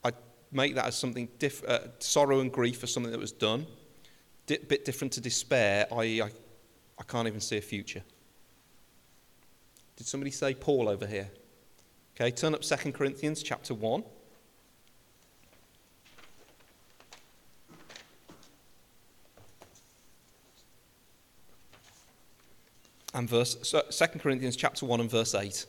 I 0.06 0.12
make 0.54 0.76
that 0.76 0.86
as 0.86 0.96
something 0.96 1.28
diff- 1.39 1.65
uh, 1.65 1.80
sorrow 2.00 2.39
and 2.39 2.54
grief 2.54 2.80
for 2.80 2.88
something 2.88 3.12
that 3.12 3.20
was 3.20 3.34
done. 3.34 3.67
Di- 4.46 4.60
bit 4.60 4.86
different 4.86 5.12
to 5.13 5.22
despair, 5.22 5.88
i.e., 5.91 6.22
I, 6.22 6.28
I 6.98 7.04
can't 7.06 7.28
even 7.28 7.41
see 7.41 7.58
a 7.58 7.62
future. 7.62 8.04
Did 9.98 10.08
somebody 10.08 10.32
say 10.32 10.54
Paul 10.54 10.88
over 10.88 11.06
here? 11.06 11.30
Okay, 12.15 12.32
turn 12.32 12.54
up 12.54 12.62
2 12.62 12.93
Corinthians 12.93 13.43
chapter 13.43 13.74
1. 13.74 14.06
And 23.17 23.27
verse 23.27 23.58
so 23.63 23.82
2 23.82 24.19
Corinthians 24.19 24.56
chapter 24.56 24.86
1 24.86 25.01
and 25.01 25.10
verse 25.10 25.34
8. 25.34 25.65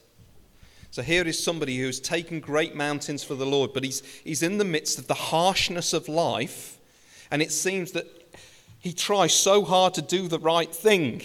So 0.91 1.01
here 1.01 1.27
is 1.27 1.43
somebody 1.43 1.79
who's 1.79 1.99
taken 1.99 2.41
great 2.41 2.75
mountains 2.75 3.25
for 3.25 3.35
the 3.35 3.47
Lord, 3.47 3.73
but 3.73 3.85
he's, 3.85 4.03
he's 4.23 4.43
in 4.43 4.59
the 4.59 4.67
midst 4.67 4.99
of 4.99 5.07
the 5.07 5.15
harshness 5.15 5.95
of 5.95 6.09
life, 6.09 6.79
and 7.31 7.41
it 7.41 7.51
seems 7.51 7.93
that 7.93 8.05
he 8.79 8.93
tries 8.93 9.33
so 9.33 9.65
hard 9.65 9.95
to 9.95 10.03
do 10.03 10.29
the 10.29 10.39
right 10.39 10.75
thing. 10.75 11.23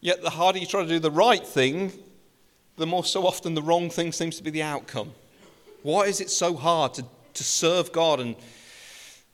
Yet 0.00 0.20
the 0.22 0.30
harder 0.30 0.58
you 0.58 0.66
try 0.66 0.82
to 0.82 0.88
do 0.88 0.98
the 0.98 1.12
right 1.12 1.46
thing, 1.46 1.92
the 2.76 2.86
more 2.86 3.04
so 3.04 3.24
often 3.24 3.54
the 3.54 3.62
wrong 3.62 3.88
thing 3.88 4.10
seems 4.10 4.36
to 4.38 4.42
be 4.42 4.50
the 4.50 4.64
outcome. 4.64 5.12
Why 5.82 6.06
is 6.06 6.20
it 6.20 6.30
so 6.30 6.56
hard 6.56 6.94
to, 6.94 7.04
to 7.34 7.44
serve 7.44 7.92
God 7.92 8.18
and 8.18 8.34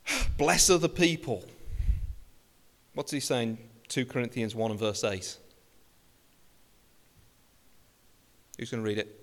bless 0.36 0.68
other 0.68 0.88
people? 0.88 1.42
What's 2.92 3.12
he 3.12 3.20
saying? 3.20 3.56
2 3.88 4.06
Corinthians 4.06 4.54
1 4.54 4.70
and 4.70 4.80
verse 4.80 5.04
8. 5.04 5.38
Who's 8.58 8.70
going 8.70 8.82
to 8.82 8.88
read 8.88 8.98
it? 8.98 9.20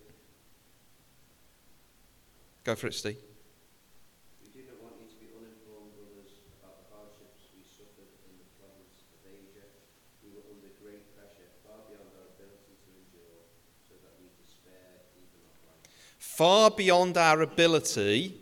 Go 2.64 2.76
for 2.76 2.88
it, 2.88 2.94
Steve. 2.94 3.18
We 4.44 4.50
do 4.52 4.68
not 4.68 4.82
want 4.84 4.96
you 5.02 5.08
to 5.08 5.16
be 5.16 5.28
uninformed, 5.34 5.96
brothers, 5.98 6.32
about 6.62 6.78
the 6.78 6.94
hardships 6.94 7.50
we 7.56 7.64
suffered 7.64 8.12
in 8.28 8.38
the 8.38 8.46
province 8.60 9.02
of 9.10 9.26
Asia. 9.26 9.66
We 10.22 10.30
were 10.36 10.46
under 10.52 10.70
great 10.84 11.10
pressure, 11.18 11.50
far 16.20 16.70
beyond 16.70 17.18
our 17.18 17.42
ability 17.42 18.38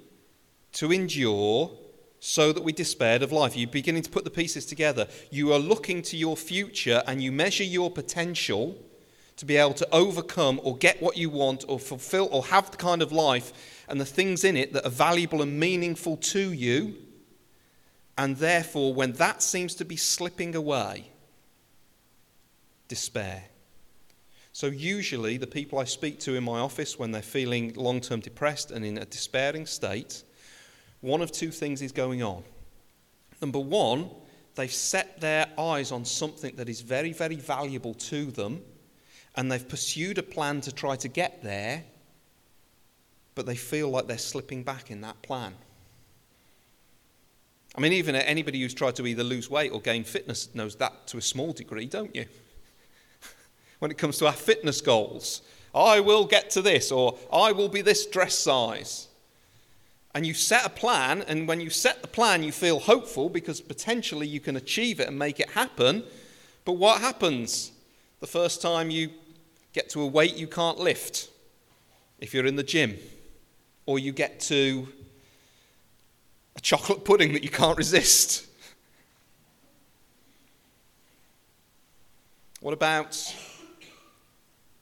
to 0.74 0.92
endure, 0.92 1.72
so 2.20 2.52
that 2.52 2.64
we 2.64 2.74
despaired 2.74 3.24
of 3.24 3.32
life. 3.32 3.56
You're 3.56 3.70
beginning 3.70 4.04
to 4.04 4.10
put 4.10 4.24
the 4.24 4.30
pieces 4.30 4.66
together. 4.66 5.08
You 5.32 5.54
are 5.54 5.60
looking 5.60 6.02
to 6.04 6.18
your 6.18 6.36
future 6.36 7.02
and 7.08 7.22
you 7.22 7.32
measure 7.32 7.64
your 7.64 7.90
potential 7.90 8.78
to 9.38 9.46
be 9.46 9.56
able 9.56 9.74
to 9.74 9.88
overcome 9.94 10.60
or 10.64 10.76
get 10.76 11.02
what 11.02 11.16
you 11.16 11.30
want 11.30 11.64
or 11.70 11.80
fulfill 11.80 12.28
or 12.32 12.44
have 12.46 12.72
the 12.72 12.78
kind 12.78 13.02
of 13.02 13.14
life 13.14 13.84
and 13.88 14.00
the 14.00 14.06
things 14.06 14.44
in 14.44 14.58
it 14.58 14.74
that 14.74 14.86
are 14.86 14.92
valuable 14.92 15.42
and 15.42 15.58
meaningful 15.58 16.18
to 16.18 16.52
you. 16.52 16.96
And 18.18 18.36
therefore, 18.36 18.94
when 18.94 19.14
that 19.14 19.42
seems 19.42 19.76
to 19.76 19.86
be 19.86 19.96
slipping 19.96 20.56
away, 20.56 21.10
despair. 22.90 23.46
So, 24.52 24.68
usually, 24.68 25.38
the 25.38 25.48
people 25.48 25.80
I 25.80 25.86
speak 25.86 26.20
to 26.22 26.36
in 26.36 26.44
my 26.44 26.60
office 26.60 27.00
when 27.00 27.12
they're 27.12 27.22
feeling 27.22 27.72
long 27.76 28.02
term 28.02 28.20
depressed 28.20 28.72
and 28.72 28.84
in 28.84 28.98
a 28.98 29.06
despairing 29.06 29.66
state, 29.66 30.24
one 31.02 31.22
of 31.22 31.32
two 31.32 31.52
things 31.52 31.82
is 31.82 31.92
going 31.92 32.22
on. 32.24 32.44
Number 33.42 33.60
one, 33.60 34.10
they've 34.56 34.72
set 34.72 35.22
their 35.22 35.48
eyes 35.58 35.92
on 35.92 36.06
something 36.06 36.56
that 36.58 36.68
is 36.68 36.82
very, 36.82 37.14
very 37.14 37.36
valuable 37.36 37.94
to 37.94 38.26
them 38.32 38.62
and 39.36 39.52
they've 39.52 39.68
pursued 39.68 40.18
a 40.18 40.24
plan 40.24 40.62
to 40.62 40.72
try 40.72 40.96
to 40.98 41.08
get 41.08 41.44
there, 41.44 41.84
but 43.36 43.46
they 43.46 43.56
feel 43.56 43.90
like 43.90 44.08
they're 44.08 44.18
slipping 44.18 44.64
back 44.64 44.92
in 44.92 45.02
that 45.02 45.22
plan. 45.22 45.56
I 47.76 47.82
mean, 47.82 47.94
even 47.94 48.16
anybody 48.16 48.62
who's 48.62 48.74
tried 48.74 48.96
to 48.96 49.06
either 49.06 49.24
lose 49.24 49.50
weight 49.50 49.72
or 49.72 49.80
gain 49.80 50.04
fitness 50.04 50.54
knows 50.56 50.76
that 50.78 51.08
to 51.08 51.18
a 51.18 51.22
small 51.22 51.54
degree, 51.54 51.86
don't 51.86 52.14
you? 52.16 52.26
when 53.80 53.92
it 53.92 53.98
comes 53.98 54.18
to 54.18 54.26
our 54.26 54.34
fitness 54.34 54.82
goals, 54.82 55.42
I 55.74 56.00
will 56.00 56.26
get 56.26 56.50
to 56.52 56.62
this, 56.62 56.92
or 56.92 57.18
I 57.32 57.52
will 57.52 57.70
be 57.70 57.82
this 57.82 58.08
dress 58.08 58.36
size. 58.38 59.09
And 60.20 60.28
you 60.28 60.34
set 60.34 60.66
a 60.66 60.70
plan, 60.70 61.22
and 61.30 61.48
when 61.48 61.62
you 61.62 61.70
set 61.70 62.02
the 62.02 62.08
plan, 62.10 62.44
you 62.44 62.52
feel 62.52 62.82
hopeful 62.82 63.30
because 63.30 63.62
potentially 63.62 64.28
you 64.28 64.42
can 64.42 64.58
achieve 64.58 65.00
it 65.00 65.08
and 65.08 65.18
make 65.18 65.40
it 65.40 65.52
happen. 65.52 66.04
But 66.66 66.74
what 66.74 67.00
happens 67.00 67.72
the 68.20 68.28
first 68.28 68.62
time 68.62 68.90
you 68.90 69.12
get 69.72 69.90
to 69.92 70.02
a 70.02 70.06
weight 70.06 70.36
you 70.36 70.46
can't 70.46 70.78
lift 70.78 71.30
if 72.20 72.34
you're 72.34 72.46
in 72.46 72.58
the 72.58 72.64
gym, 72.64 72.98
or 73.86 73.98
you 73.98 74.12
get 74.12 74.42
to 74.42 74.90
a 76.58 76.60
chocolate 76.60 77.06
pudding 77.06 77.32
that 77.32 77.42
you 77.42 77.50
can't 77.50 77.78
resist. 77.78 78.46
What 82.60 82.74
about 82.74 83.18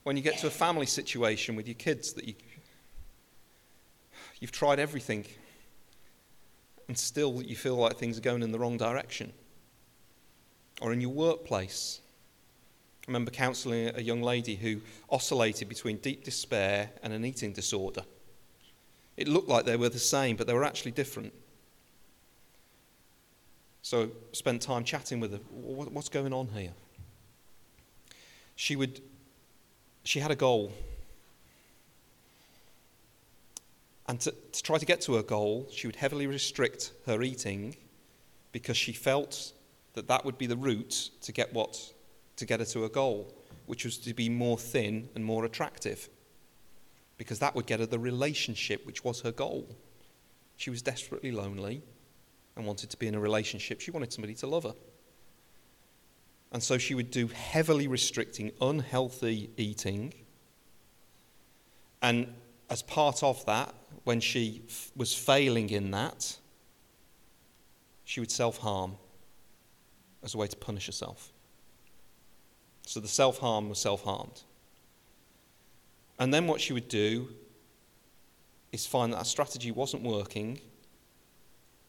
when 0.02 0.17
you 0.17 0.23
get 0.23 0.39
to 0.39 0.47
a 0.47 0.50
family 0.50 0.88
situation 0.88 1.56
with 1.56 1.67
your 1.67 1.76
kids 1.76 2.13
that 2.13 2.28
you, 2.28 2.34
you've 4.39 4.52
tried 4.52 4.80
everything 4.80 5.26
and 6.88 6.97
still 6.97 7.41
you 7.41 7.56
feel 7.56 7.76
like 7.76 7.97
things 7.97 8.17
are 8.17 8.21
going 8.21 8.43
in 8.43 8.52
the 8.52 8.60
wrong 8.60 8.78
direction? 8.78 9.34
Or 10.82 10.93
in 10.93 11.02
your 11.02 11.12
workplace? 11.12 12.00
I 13.08 13.12
remember 13.12 13.32
counselling 13.32 13.91
a 13.95 14.02
young 14.02 14.21
lady 14.21 14.56
who 14.56 14.82
oscillated 15.10 15.69
between 15.69 15.97
deep 15.97 16.23
despair 16.23 16.89
and 17.02 17.13
an 17.13 17.26
eating 17.26 17.54
disorder. 17.54 18.04
It 19.15 19.28
looked 19.28 19.50
like 19.50 19.65
they 19.65 19.78
were 19.78 19.89
the 19.89 20.00
same, 20.00 20.36
but 20.36 20.45
they 20.45 20.54
were 20.54 20.63
actually 20.63 20.91
different. 20.91 21.34
So 23.82 24.10
spent 24.34 24.62
time 24.62 24.84
chatting 24.84 25.19
with 25.19 25.32
her. 25.32 25.39
What's 25.50 26.10
going 26.10 26.34
on 26.34 26.50
here? 26.50 26.73
She 28.56 28.76
would. 28.76 29.02
She 30.04 30.19
had 30.19 30.30
a 30.30 30.36
goal. 30.36 30.73
And 34.08 34.20
to, 34.22 34.32
to 34.32 34.63
try 34.63 34.78
to 34.78 34.86
get 34.86 35.02
to 35.02 35.15
her 35.15 35.24
goal, 35.24 35.67
she 35.72 35.88
would 35.88 35.98
heavily 35.98 36.28
restrict 36.28 36.91
her 37.06 37.22
eating 37.22 37.76
because 38.52 38.78
she 38.78 38.93
felt 38.93 39.52
that 39.93 40.08
that 40.08 40.24
would 40.24 40.38
be 40.38 40.48
the 40.48 40.56
route 40.56 41.10
to 41.22 41.32
get 41.32 41.54
what 41.54 41.93
to 42.38 42.46
get 42.46 42.60
her 42.60 42.65
to 42.67 42.84
her 42.84 42.89
goal, 42.89 43.34
which 43.65 43.84
was 43.84 43.98
to 43.98 44.13
be 44.13 44.30
more 44.30 44.58
thin 44.58 45.10
and 45.15 45.26
more 45.26 45.43
attractive, 45.43 46.08
because 47.17 47.39
that 47.39 47.56
would 47.56 47.65
get 47.65 47.80
her 47.80 47.86
the 47.86 48.00
relationship, 48.00 48.86
which 48.86 49.04
was 49.04 49.22
her 49.22 49.32
goal. 49.32 49.67
She 50.56 50.70
was 50.70 50.82
desperately 50.82 51.32
lonely 51.32 51.82
and 52.56 52.65
wanted 52.65 52.89
to 52.91 52.98
be 52.98 53.08
in 53.08 53.15
a 53.15 53.20
relationship. 53.20 53.82
She 53.82 53.91
wanted 53.91 54.13
somebody 54.13 54.36
to 54.36 54.48
love 54.48 54.63
her. 54.63 54.76
And 56.52 56.63
so 56.63 56.78
she 56.78 56.96
would 56.96 57.12
do 57.12 57.28
heavily 57.28 57.88
restricting, 57.88 58.52
unhealthy 58.62 59.50
eating. 59.58 60.13
And 62.02 62.34
as 62.70 62.82
part 62.82 63.22
of 63.22 63.46
that, 63.46 63.74
when 64.08 64.22
she 64.22 64.62
f- 64.70 64.89
was 64.96 65.13
failing 65.13 65.70
in 65.70 65.91
that, 65.91 66.38
she 68.06 68.22
would 68.22 68.32
self 68.32 68.58
harm 68.60 68.96
as 70.24 70.34
a 70.34 70.38
way 70.38 70.48
to 70.48 70.56
punish 70.56 70.86
herself. 70.86 71.34
So 72.86 73.02
the 73.02 73.08
self 73.10 73.39
harm 73.39 73.67
was 73.67 73.80
self 73.80 74.06
harmed. 74.06 74.43
And 76.20 76.34
then 76.34 76.48
what 76.48 76.62
she 76.62 76.72
would 76.72 76.88
do 76.88 77.28
is 78.72 78.86
find 78.86 79.12
that 79.12 79.17
that 79.17 79.28
strategy 79.28 79.72
wasn't 79.72 80.04
working, 80.04 80.62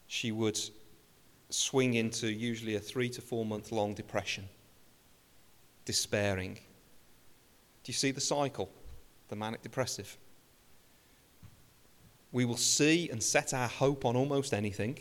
she 0.09 0.33
would 0.33 0.59
swing 1.50 1.94
into 1.94 2.26
usually 2.33 2.74
a 2.74 2.81
three 2.81 3.09
to 3.11 3.20
four 3.20 3.44
month 3.44 3.70
long 3.70 3.94
depression, 3.94 4.48
despairing. 5.85 6.54
Do 6.54 7.92
you 7.92 7.94
see 7.94 8.11
the 8.11 8.20
cycle? 8.20 8.68
The 9.28 9.37
manic 9.37 9.62
depressive. 9.62 10.18
We 12.32 12.44
will 12.44 12.56
see 12.56 13.08
and 13.10 13.22
set 13.22 13.54
our 13.54 13.68
hope 13.68 14.04
on 14.04 14.16
almost 14.16 14.52
anything 14.52 14.98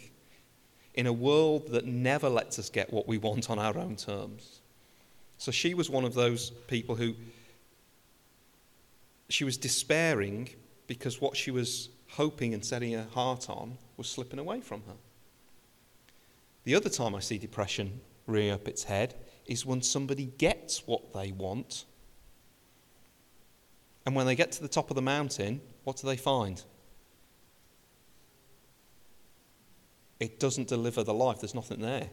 in 0.94 1.08
a 1.08 1.14
world 1.14 1.68
that 1.70 1.86
never 1.86 2.30
lets 2.30 2.58
us 2.58 2.70
get 2.70 2.92
what 2.92 3.08
we 3.08 3.18
want 3.18 3.50
on 3.50 3.60
our 3.60 3.78
own 3.78 3.96
terms. 3.96 4.62
So 5.38 5.52
she 5.52 5.74
was 5.74 5.90
one 5.90 6.06
of 6.06 6.14
those 6.14 6.50
people 6.50 6.96
who 6.96 7.14
she 9.30 9.44
was 9.44 9.58
despairing 9.58 10.50
because 10.88 11.22
what 11.22 11.38
she 11.38 11.52
was 11.52 11.90
hoping 12.10 12.54
and 12.54 12.66
setting 12.66 12.94
her 12.94 13.08
heart 13.12 13.50
on 13.50 13.78
was 13.98 14.08
slipping 14.08 14.40
away 14.40 14.62
from 14.62 14.82
her. 14.88 14.96
The 16.64 16.76
other 16.76 16.90
time 16.90 17.14
I 17.14 17.20
see 17.20 17.38
depression 17.38 18.02
rear 18.26 18.54
up 18.54 18.68
its 18.68 18.84
head 18.84 19.16
is 19.46 19.66
when 19.66 19.82
somebody 19.82 20.26
gets 20.38 20.88
what 20.88 21.14
they 21.14 21.32
want. 21.32 21.86
And 24.06 24.16
when 24.16 24.26
they 24.26 24.36
get 24.36 24.52
to 24.54 24.62
the 24.62 24.68
top 24.68 24.90
of 24.90 24.96
the 24.96 25.02
mountain, 25.02 25.62
what 25.84 25.98
do 25.98 26.08
they 26.08 26.18
find? 26.18 26.62
It 30.20 30.40
doesn't 30.40 30.68
deliver 30.68 31.04
the 31.04 31.14
life, 31.14 31.40
there's 31.40 31.56
nothing 31.56 31.82
there. 31.82 32.10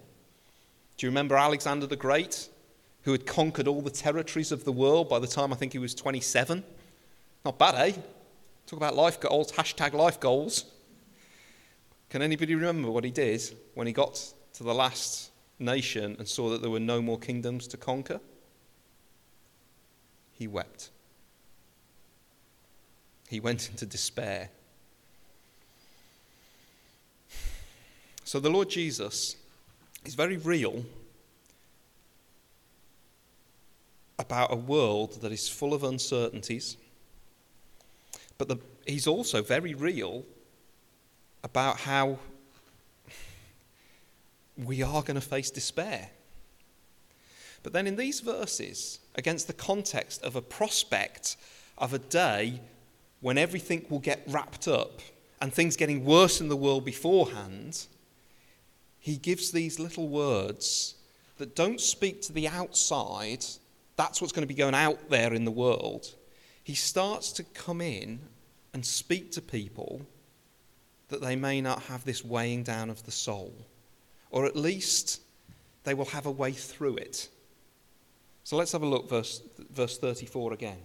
Do 0.96 1.06
you 1.06 1.10
remember 1.10 1.36
Alexander 1.36 1.86
the 1.86 1.96
Great, 1.96 2.48
who 3.02 3.12
had 3.12 3.26
conquered 3.26 3.66
all 3.66 3.80
the 3.80 3.90
territories 3.90 4.52
of 4.52 4.64
the 4.64 4.72
world 4.72 5.08
by 5.08 5.18
the 5.18 5.26
time 5.26 5.52
I 5.52 5.56
think 5.56 5.72
he 5.72 5.78
was 5.78 5.94
27? 5.94 6.62
Not 7.44 7.58
bad, 7.58 7.74
eh? 7.74 7.96
Talk 8.66 8.78
about 8.78 8.94
life 8.94 9.20
goals, 9.20 9.52
hashtag 9.52 9.92
life 9.92 10.20
goals. 10.20 10.64
Can 12.08 12.22
anybody 12.22 12.54
remember 12.54 12.90
what 12.90 13.04
he 13.04 13.10
did 13.10 13.42
when 13.74 13.86
he 13.86 13.92
got 13.92 14.32
to 14.54 14.62
the 14.62 14.74
last 14.74 15.30
nation 15.58 16.16
and 16.18 16.28
saw 16.28 16.50
that 16.50 16.62
there 16.62 16.70
were 16.70 16.80
no 16.80 17.02
more 17.02 17.18
kingdoms 17.18 17.66
to 17.68 17.76
conquer? 17.76 18.20
He 20.32 20.46
wept. 20.46 20.90
He 23.28 23.40
went 23.40 23.68
into 23.70 23.86
despair. 23.86 24.50
So 28.24 28.40
the 28.40 28.50
Lord 28.50 28.68
Jesus 28.68 29.36
is 30.04 30.14
very 30.14 30.36
real 30.36 30.84
about 34.18 34.52
a 34.52 34.56
world 34.56 35.20
that 35.22 35.32
is 35.32 35.48
full 35.48 35.74
of 35.74 35.84
uncertainties 35.84 36.76
but 38.38 38.48
the, 38.48 38.58
he's 38.86 39.06
also 39.06 39.42
very 39.42 39.74
real 39.74 40.24
about 41.42 41.78
how 41.78 42.18
we 44.56 44.82
are 44.82 45.02
going 45.02 45.14
to 45.14 45.20
face 45.20 45.50
despair. 45.50 46.10
But 47.62 47.72
then 47.72 47.86
in 47.86 47.96
these 47.96 48.20
verses, 48.20 49.00
against 49.14 49.46
the 49.46 49.52
context 49.52 50.22
of 50.22 50.36
a 50.36 50.42
prospect 50.42 51.36
of 51.78 51.94
a 51.94 51.98
day 51.98 52.60
when 53.20 53.38
everything 53.38 53.86
will 53.88 54.00
get 54.00 54.22
wrapped 54.26 54.68
up 54.68 55.00
and 55.40 55.52
things 55.52 55.76
getting 55.76 56.04
worse 56.04 56.40
in 56.40 56.48
the 56.48 56.56
world 56.56 56.84
beforehand, 56.84 57.86
he 59.04 59.16
gives 59.16 59.52
these 59.52 59.78
little 59.78 60.08
words 60.08 60.94
that 61.36 61.54
don't 61.54 61.80
speak 61.80 62.22
to 62.22 62.32
the 62.32 62.48
outside. 62.48 63.44
That's 63.96 64.20
what's 64.20 64.32
going 64.32 64.46
to 64.46 64.52
be 64.52 64.54
going 64.54 64.74
out 64.74 65.10
there 65.10 65.34
in 65.34 65.44
the 65.44 65.50
world 65.50 66.14
he 66.64 66.74
starts 66.74 67.30
to 67.32 67.44
come 67.44 67.82
in 67.82 68.18
and 68.72 68.84
speak 68.84 69.30
to 69.32 69.42
people 69.42 70.00
that 71.08 71.20
they 71.20 71.36
may 71.36 71.60
not 71.60 71.82
have 71.82 72.04
this 72.04 72.24
weighing 72.24 72.62
down 72.62 72.88
of 72.88 73.04
the 73.04 73.12
soul, 73.12 73.52
or 74.30 74.46
at 74.46 74.56
least 74.56 75.20
they 75.84 75.92
will 75.92 76.06
have 76.06 76.24
a 76.24 76.30
way 76.30 76.50
through 76.50 76.96
it. 76.96 77.28
So 78.42 78.56
let's 78.56 78.72
have 78.72 78.82
a 78.82 78.86
look, 78.86 79.08
verse, 79.08 79.42
verse 79.70 79.98
34 79.98 80.54
again. 80.54 80.78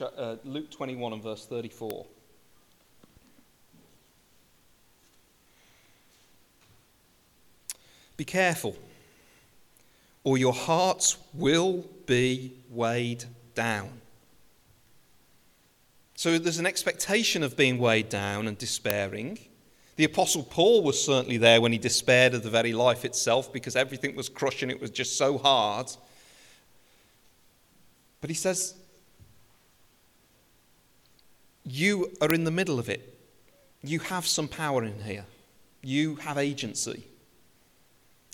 Uh, 0.00 0.36
Luke 0.44 0.70
21 0.70 1.12
and 1.12 1.22
verse 1.22 1.44
34. 1.44 2.06
Be 8.18 8.24
careful, 8.24 8.76
or 10.24 10.36
your 10.36 10.52
hearts 10.52 11.16
will 11.32 11.86
be 12.04 12.52
weighed 12.68 13.24
down. 13.54 14.00
So 16.16 16.36
there's 16.36 16.58
an 16.58 16.66
expectation 16.66 17.44
of 17.44 17.56
being 17.56 17.78
weighed 17.78 18.08
down 18.08 18.48
and 18.48 18.58
despairing. 18.58 19.38
The 19.94 20.02
Apostle 20.02 20.42
Paul 20.42 20.82
was 20.82 21.02
certainly 21.02 21.36
there 21.36 21.60
when 21.60 21.70
he 21.70 21.78
despaired 21.78 22.34
of 22.34 22.42
the 22.42 22.50
very 22.50 22.72
life 22.72 23.04
itself 23.04 23.52
because 23.52 23.76
everything 23.76 24.16
was 24.16 24.28
crushing, 24.28 24.68
it 24.68 24.80
was 24.80 24.90
just 24.90 25.16
so 25.16 25.38
hard. 25.38 25.86
But 28.20 28.30
he 28.30 28.34
says, 28.34 28.74
You 31.64 32.10
are 32.20 32.34
in 32.34 32.42
the 32.42 32.50
middle 32.50 32.80
of 32.80 32.88
it. 32.88 33.16
You 33.84 34.00
have 34.00 34.26
some 34.26 34.48
power 34.48 34.82
in 34.82 35.02
here, 35.02 35.24
you 35.82 36.16
have 36.16 36.36
agency. 36.36 37.04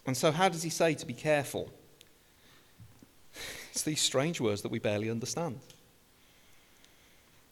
And 0.06 0.16
so, 0.16 0.32
how 0.32 0.48
does 0.48 0.62
he 0.62 0.70
say 0.70 0.94
to 0.94 1.06
be 1.06 1.14
careful? 1.14 1.70
It's 3.72 3.82
these 3.82 4.00
strange 4.00 4.40
words 4.40 4.62
that 4.62 4.70
we 4.70 4.78
barely 4.78 5.10
understand. 5.10 5.58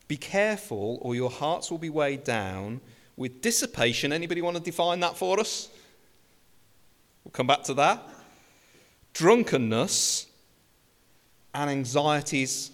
Be 0.06 0.16
careful, 0.16 0.98
or 1.00 1.14
your 1.14 1.30
hearts 1.30 1.70
will 1.70 1.78
be 1.78 1.90
weighed 1.90 2.24
down 2.24 2.80
with 3.16 3.40
dissipation. 3.40 4.12
Anybody 4.12 4.42
want 4.42 4.56
to 4.56 4.62
define 4.62 5.00
that 5.00 5.16
for 5.16 5.40
us? 5.40 5.68
We'll 7.24 7.32
come 7.32 7.46
back 7.46 7.62
to 7.64 7.74
that. 7.74 8.06
Drunkenness 9.14 10.26
and 11.54 11.70
anxieties 11.70 12.70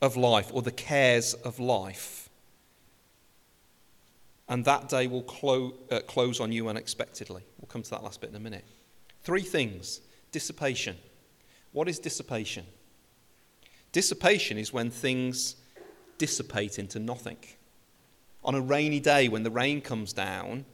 of 0.00 0.16
life, 0.16 0.50
or 0.52 0.62
the 0.62 0.70
cares 0.70 1.34
of 1.34 1.58
life. 1.58 2.23
And 4.48 4.64
that 4.66 4.88
day 4.88 5.06
will 5.06 5.22
clo- 5.22 5.74
uh, 5.90 6.00
close 6.00 6.40
on 6.40 6.52
you 6.52 6.68
unexpectedly. 6.68 7.42
We'll 7.58 7.68
come 7.68 7.82
to 7.82 7.90
that 7.90 8.02
last 8.02 8.20
bit 8.20 8.30
in 8.30 8.36
a 8.36 8.40
minute. 8.40 8.64
Three 9.22 9.42
things 9.42 10.00
dissipation. 10.32 10.96
What 11.72 11.88
is 11.88 11.98
dissipation? 11.98 12.66
Dissipation 13.92 14.58
is 14.58 14.72
when 14.72 14.90
things 14.90 15.56
dissipate 16.18 16.78
into 16.78 16.98
nothing. 16.98 17.38
On 18.44 18.54
a 18.54 18.60
rainy 18.60 19.00
day, 19.00 19.28
when 19.28 19.44
the 19.44 19.50
rain 19.50 19.80
comes 19.80 20.12
down, 20.12 20.64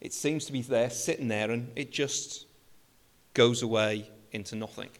it 0.00 0.12
seems 0.12 0.44
to 0.44 0.52
be 0.52 0.62
there, 0.62 0.90
sitting 0.90 1.28
there, 1.28 1.50
and 1.50 1.72
it 1.74 1.90
just 1.90 2.46
goes 3.34 3.62
away 3.62 4.08
into 4.32 4.54
nothing. 4.54 4.90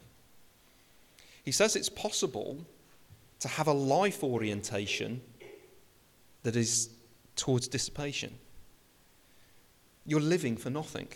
He 1.44 1.53
says 1.53 1.77
it's 1.77 1.88
possible 1.88 2.66
to 3.40 3.49
have 3.49 3.68
a 3.68 3.72
life 3.72 4.25
orientation 4.25 5.20
that 6.42 6.57
is 6.57 6.90
towards 7.37 7.68
dissipation. 7.68 8.38
You're 10.05 10.20
living 10.20 10.57
for 10.57 10.70
nothing. 10.70 11.09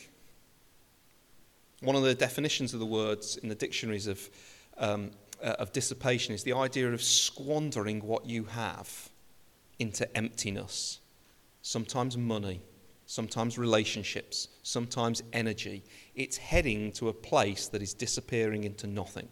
One 1.80 1.96
of 1.96 2.02
the 2.02 2.14
definitions 2.14 2.74
of 2.74 2.80
the 2.80 2.86
words 2.86 3.36
in 3.38 3.48
the 3.48 3.54
dictionaries 3.54 4.06
of, 4.06 4.28
um, 4.78 5.12
uh, 5.42 5.56
of 5.58 5.72
dissipation 5.72 6.34
is 6.34 6.42
the 6.42 6.52
idea 6.52 6.92
of 6.92 7.02
squandering 7.02 8.00
what 8.00 8.26
you 8.26 8.44
have 8.44 9.10
into 9.78 10.14
emptiness. 10.16 11.00
Sometimes 11.62 12.16
money, 12.16 12.60
sometimes 13.06 13.56
relationships, 13.56 14.48
sometimes 14.62 15.22
energy. 15.32 15.82
It's 16.14 16.36
heading 16.36 16.92
to 16.92 17.08
a 17.08 17.14
place 17.14 17.68
that 17.68 17.80
is 17.80 17.94
disappearing 17.94 18.64
into 18.64 18.86
nothing. 18.86 19.28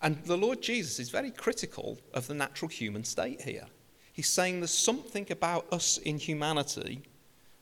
And 0.00 0.24
the 0.24 0.36
Lord 0.36 0.62
Jesus 0.62 0.98
is 0.98 1.10
very 1.10 1.30
critical 1.30 1.98
of 2.14 2.26
the 2.26 2.34
natural 2.34 2.68
human 2.68 3.04
state 3.04 3.42
here. 3.42 3.66
He's 4.12 4.28
saying 4.28 4.60
there's 4.60 4.70
something 4.70 5.26
about 5.30 5.72
us 5.72 5.98
in 5.98 6.18
humanity 6.18 7.02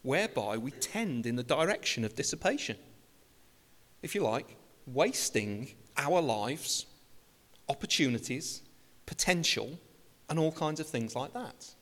whereby 0.03 0.57
we 0.57 0.72
tend 0.72 1.26
in 1.26 1.36
the 1.36 1.42
direction 1.42 2.05
of 2.05 2.14
dissipation. 2.14 2.76
If 4.03 4.14
you 4.14 4.22
like, 4.22 4.57
wasting 4.86 5.68
our 5.96 6.20
lives, 6.20 6.86
opportunities, 7.68 8.62
potential, 9.07 9.78
and 10.28 10.38
all 10.38 10.53
kinds 10.53 10.80
of 10.80 10.86
things 10.86 11.14
like 11.14 11.32
that. 11.34 11.74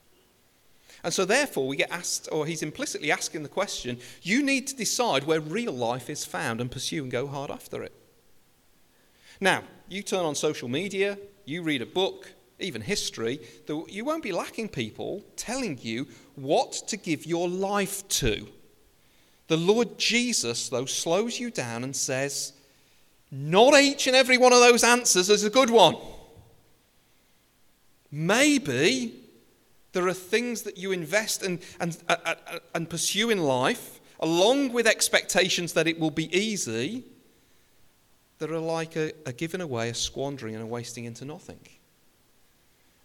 And 1.03 1.13
so, 1.13 1.23
therefore, 1.23 1.67
we 1.67 1.77
get 1.77 1.91
asked, 1.91 2.27
or 2.31 2.45
he's 2.45 2.61
implicitly 2.61 3.11
asking 3.11 3.43
the 3.43 3.49
question 3.49 3.99
you 4.21 4.43
need 4.43 4.67
to 4.67 4.75
decide 4.75 5.23
where 5.23 5.39
real 5.39 5.71
life 5.71 6.09
is 6.09 6.25
found 6.25 6.59
and 6.59 6.69
pursue 6.69 7.03
and 7.03 7.11
go 7.11 7.25
hard 7.25 7.49
after 7.49 7.83
it. 7.83 7.93
Now, 9.39 9.63
you 9.87 10.03
turn 10.03 10.25
on 10.25 10.35
social 10.35 10.67
media, 10.67 11.17
you 11.45 11.63
read 11.63 11.81
a 11.81 11.85
book, 11.85 12.33
even 12.59 12.81
history, 12.81 13.39
you 13.87 14.05
won't 14.05 14.23
be 14.23 14.31
lacking 14.31 14.69
people 14.69 15.23
telling 15.35 15.79
you 15.81 16.07
what 16.35 16.71
to 16.87 16.97
give 16.97 17.25
your 17.25 17.47
life 17.47 18.07
to. 18.09 18.47
The 19.47 19.57
Lord 19.57 19.97
Jesus, 19.97 20.69
though, 20.69 20.85
slows 20.85 21.39
you 21.39 21.49
down 21.49 21.83
and 21.83 21.95
says, 21.95 22.53
Not 23.31 23.79
each 23.79 24.07
and 24.07 24.15
every 24.15 24.37
one 24.37 24.53
of 24.53 24.59
those 24.59 24.83
answers 24.83 25.29
is 25.29 25.43
a 25.43 25.49
good 25.49 25.69
one. 25.69 25.95
Maybe 28.11 29.15
there 29.91 30.07
are 30.07 30.13
things 30.13 30.63
that 30.63 30.77
you 30.77 30.91
invest 30.91 31.43
and, 31.43 31.59
and, 31.79 31.97
and 32.75 32.89
pursue 32.89 33.29
in 33.29 33.43
life, 33.43 33.99
along 34.19 34.71
with 34.71 34.85
expectations 34.85 35.73
that 35.73 35.87
it 35.87 35.99
will 35.99 36.11
be 36.11 36.35
easy, 36.35 37.05
that 38.37 38.51
are 38.51 38.59
like 38.59 38.95
a, 38.95 39.13
a 39.25 39.33
giving 39.33 39.61
away, 39.61 39.89
a 39.89 39.93
squandering, 39.93 40.55
and 40.55 40.63
a 40.63 40.67
wasting 40.67 41.05
into 41.05 41.25
nothing. 41.25 41.59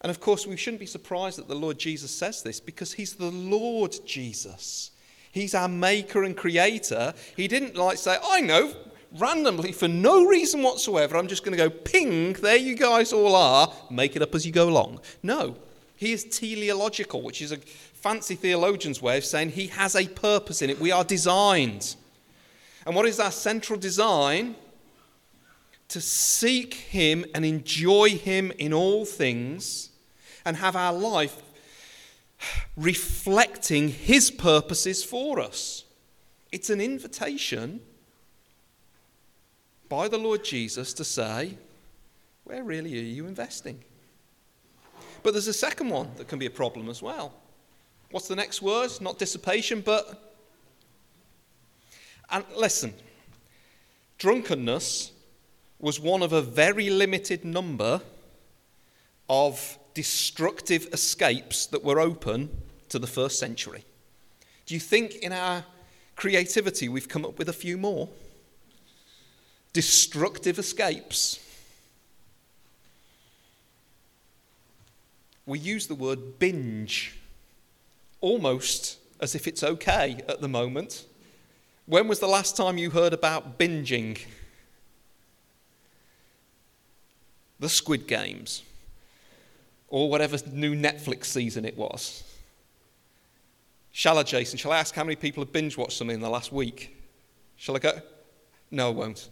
And 0.04 0.10
of 0.10 0.20
course, 0.20 0.46
we 0.46 0.58
shouldn't 0.58 0.80
be 0.80 0.86
surprised 0.86 1.38
that 1.38 1.48
the 1.48 1.54
Lord 1.54 1.78
Jesus 1.78 2.10
says 2.10 2.42
this 2.42 2.60
because 2.60 2.92
he's 2.92 3.14
the 3.14 3.30
Lord 3.30 3.96
Jesus. 4.04 4.90
He's 5.32 5.54
our 5.54 5.66
maker 5.66 6.24
and 6.24 6.36
creator. 6.36 7.14
He 7.34 7.48
didn't 7.48 7.74
like 7.74 7.96
say, 7.96 8.18
I 8.22 8.42
know, 8.42 8.74
randomly, 9.16 9.72
for 9.72 9.88
no 9.88 10.26
reason 10.26 10.62
whatsoever, 10.62 11.16
I'm 11.16 11.26
just 11.26 11.42
going 11.42 11.56
to 11.56 11.70
go 11.70 11.70
ping, 11.70 12.34
there 12.34 12.58
you 12.58 12.74
guys 12.74 13.14
all 13.14 13.34
are, 13.34 13.72
make 13.90 14.14
it 14.14 14.20
up 14.20 14.34
as 14.34 14.44
you 14.44 14.52
go 14.52 14.68
along. 14.68 15.00
No, 15.22 15.56
he 15.96 16.12
is 16.12 16.24
teleological, 16.24 17.22
which 17.22 17.40
is 17.40 17.50
a 17.50 17.56
fancy 17.56 18.34
theologian's 18.34 19.00
way 19.00 19.16
of 19.16 19.24
saying 19.24 19.52
he 19.52 19.68
has 19.68 19.96
a 19.96 20.06
purpose 20.06 20.60
in 20.60 20.68
it. 20.68 20.78
We 20.78 20.92
are 20.92 21.04
designed. 21.04 21.96
And 22.84 22.94
what 22.94 23.06
is 23.06 23.18
our 23.18 23.32
central 23.32 23.78
design? 23.78 24.56
To 25.88 26.00
seek 26.02 26.74
him 26.74 27.24
and 27.34 27.46
enjoy 27.46 28.10
him 28.10 28.52
in 28.58 28.74
all 28.74 29.06
things 29.06 29.92
and 30.44 30.56
have 30.56 30.76
our 30.76 30.92
life 30.92 31.42
reflecting 32.76 33.88
his 33.88 34.30
purposes 34.30 35.04
for 35.04 35.40
us. 35.40 35.84
It's 36.52 36.70
an 36.70 36.80
invitation 36.80 37.80
by 39.88 40.08
the 40.08 40.18
Lord 40.18 40.44
Jesus 40.44 40.92
to 40.94 41.04
say, 41.04 41.56
Where 42.44 42.62
really 42.62 42.98
are 42.98 43.02
you 43.02 43.26
investing? 43.26 43.82
But 45.22 45.32
there's 45.32 45.48
a 45.48 45.54
second 45.54 45.88
one 45.88 46.10
that 46.16 46.28
can 46.28 46.38
be 46.38 46.46
a 46.46 46.50
problem 46.50 46.88
as 46.88 47.00
well. 47.00 47.32
What's 48.10 48.28
the 48.28 48.36
next 48.36 48.60
word? 48.60 48.90
Not 49.00 49.18
dissipation, 49.18 49.80
but. 49.80 50.36
And 52.30 52.44
listen, 52.56 52.94
drunkenness 54.18 55.12
was 55.78 56.00
one 56.00 56.22
of 56.22 56.32
a 56.32 56.42
very 56.42 56.90
limited 56.90 57.44
number 57.44 58.00
of 59.28 59.78
destructive 59.94 60.88
escapes 60.92 61.66
that 61.66 61.84
were 61.84 62.00
open 62.00 62.50
to 62.88 62.98
the 62.98 63.06
first 63.06 63.38
century. 63.38 63.84
Do 64.66 64.74
you 64.74 64.80
think 64.80 65.14
in 65.16 65.32
our 65.32 65.64
creativity 66.16 66.88
we've 66.88 67.08
come 67.08 67.24
up 67.24 67.38
with 67.38 67.48
a 67.48 67.52
few 67.52 67.78
more? 67.78 68.08
Destructive 69.72 70.58
escapes. 70.58 71.40
We 75.46 75.58
use 75.58 75.86
the 75.86 75.94
word 75.94 76.38
binge 76.38 77.18
almost 78.20 78.98
as 79.20 79.34
if 79.34 79.46
it's 79.46 79.62
okay 79.62 80.20
at 80.28 80.40
the 80.40 80.48
moment. 80.48 81.04
When 81.86 82.08
was 82.08 82.18
the 82.18 82.26
last 82.26 82.56
time 82.56 82.78
you 82.78 82.90
heard 82.90 83.12
about 83.12 83.58
binging? 83.58 84.18
The 87.60 87.68
Squid 87.68 88.06
Games 88.06 88.62
or 89.94 90.10
whatever 90.10 90.36
new 90.50 90.74
Netflix 90.74 91.26
season 91.26 91.64
it 91.64 91.76
was. 91.76 92.24
Shall 93.92 94.18
I, 94.18 94.24
Jason? 94.24 94.58
Shall 94.58 94.72
I 94.72 94.80
ask 94.80 94.92
how 94.92 95.04
many 95.04 95.14
people 95.14 95.44
have 95.44 95.52
binge 95.52 95.76
watched 95.76 95.98
something 95.98 96.16
in 96.16 96.20
the 96.20 96.28
last 96.28 96.50
week? 96.50 96.96
Shall 97.54 97.76
I 97.76 97.78
go? 97.78 97.92
No, 98.72 98.88
I 98.88 98.90
won't. 98.90 99.28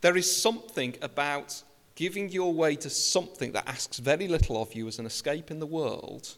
There 0.00 0.16
is 0.16 0.42
something 0.42 0.96
about 1.00 1.62
giving 1.94 2.28
your 2.28 2.52
way 2.52 2.74
to 2.74 2.90
something 2.90 3.52
that 3.52 3.68
asks 3.68 3.98
very 3.98 4.26
little 4.26 4.60
of 4.60 4.74
you 4.74 4.88
as 4.88 4.98
an 4.98 5.06
escape 5.06 5.52
in 5.52 5.60
the 5.60 5.66
world 5.66 6.34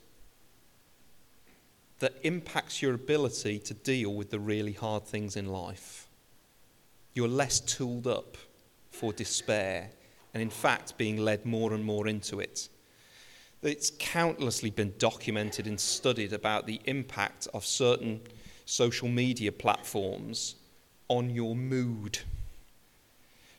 that 2.01 2.13
impacts 2.25 2.83
your 2.83 2.93
ability 2.93 3.59
to 3.61 3.73
deal 3.73 4.13
with 4.13 4.29
the 4.29 4.39
really 4.39 4.75
hard 4.75 5.07
things 5.07 5.35
in 5.35 5.47
life. 5.47 6.09
You're 7.15 7.27
less 7.27 7.59
tooled 7.59 8.07
up 8.07 8.37
for 8.91 9.15
despair 9.15 9.93
and 10.39 10.43
in 10.45 10.51
fact 10.51 10.97
being 10.97 11.17
led 11.17 11.45
more 11.45 11.75
and 11.75 11.85
more 11.85 12.07
into 12.07 12.39
it. 12.39 12.69
It's 13.61 13.91
countlessly 13.99 14.71
been 14.71 14.95
documented 14.97 15.67
and 15.67 15.81
studied 15.81 16.33
about 16.33 16.65
the 16.65 16.81
impact 16.85 17.49
of 17.53 17.67
certain 17.67 18.21
social 18.65 19.09
media 19.09 19.51
platforms 19.51 20.55
on 21.09 21.31
your 21.31 21.57
mood. 21.57 22.21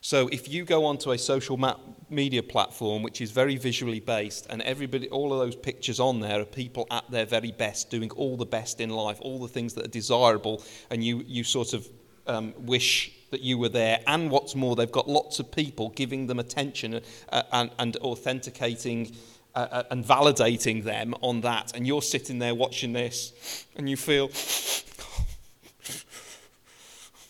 So 0.00 0.28
if 0.28 0.48
you 0.48 0.64
go 0.64 0.86
onto 0.86 1.12
a 1.12 1.18
social 1.18 1.60
media 2.08 2.42
platform 2.42 3.02
which 3.02 3.20
is 3.20 3.30
very 3.30 3.56
visually 3.56 4.00
based 4.00 4.46
and 4.48 4.62
everybody 4.62 5.10
all 5.10 5.34
of 5.34 5.38
those 5.40 5.56
pictures 5.56 6.00
on 6.00 6.20
there 6.20 6.40
are 6.40 6.46
people 6.46 6.86
at 6.90 7.04
their 7.10 7.26
very 7.26 7.52
best 7.52 7.90
doing 7.90 8.10
all 8.12 8.38
the 8.38 8.46
best 8.46 8.80
in 8.80 8.88
life, 8.88 9.18
all 9.20 9.38
the 9.38 9.48
things 9.48 9.74
that 9.74 9.84
are 9.84 9.96
desirable 10.00 10.62
and 10.88 11.04
you 11.04 11.22
you 11.26 11.44
sort 11.44 11.74
of 11.74 11.86
um, 12.30 12.54
wish 12.56 13.12
that 13.30 13.40
you 13.40 13.58
were 13.58 13.68
there. 13.68 14.00
And 14.06 14.30
what's 14.30 14.54
more, 14.54 14.76
they've 14.76 14.90
got 14.90 15.08
lots 15.08 15.40
of 15.40 15.50
people 15.50 15.90
giving 15.90 16.26
them 16.26 16.38
attention 16.38 17.00
uh, 17.30 17.42
and, 17.52 17.70
and, 17.78 17.96
authenticating 17.96 19.14
uh, 19.54 19.66
uh, 19.70 19.82
and 19.90 20.04
validating 20.04 20.84
them 20.84 21.14
on 21.20 21.40
that. 21.42 21.74
And 21.74 21.86
you're 21.86 22.02
sitting 22.02 22.38
there 22.38 22.54
watching 22.54 22.92
this 22.92 23.66
and 23.76 23.90
you 23.90 23.96
feel 23.96 24.30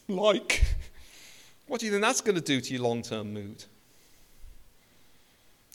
like, 0.23 0.65
what 1.67 1.81
do 1.81 1.87
you 1.87 1.93
think 1.93 2.03
that's 2.03 2.21
going 2.21 2.37
to 2.37 2.43
do 2.43 2.61
to 2.61 2.75
your 2.75 2.83
long 2.83 3.03
term 3.03 3.33
mood? 3.33 3.65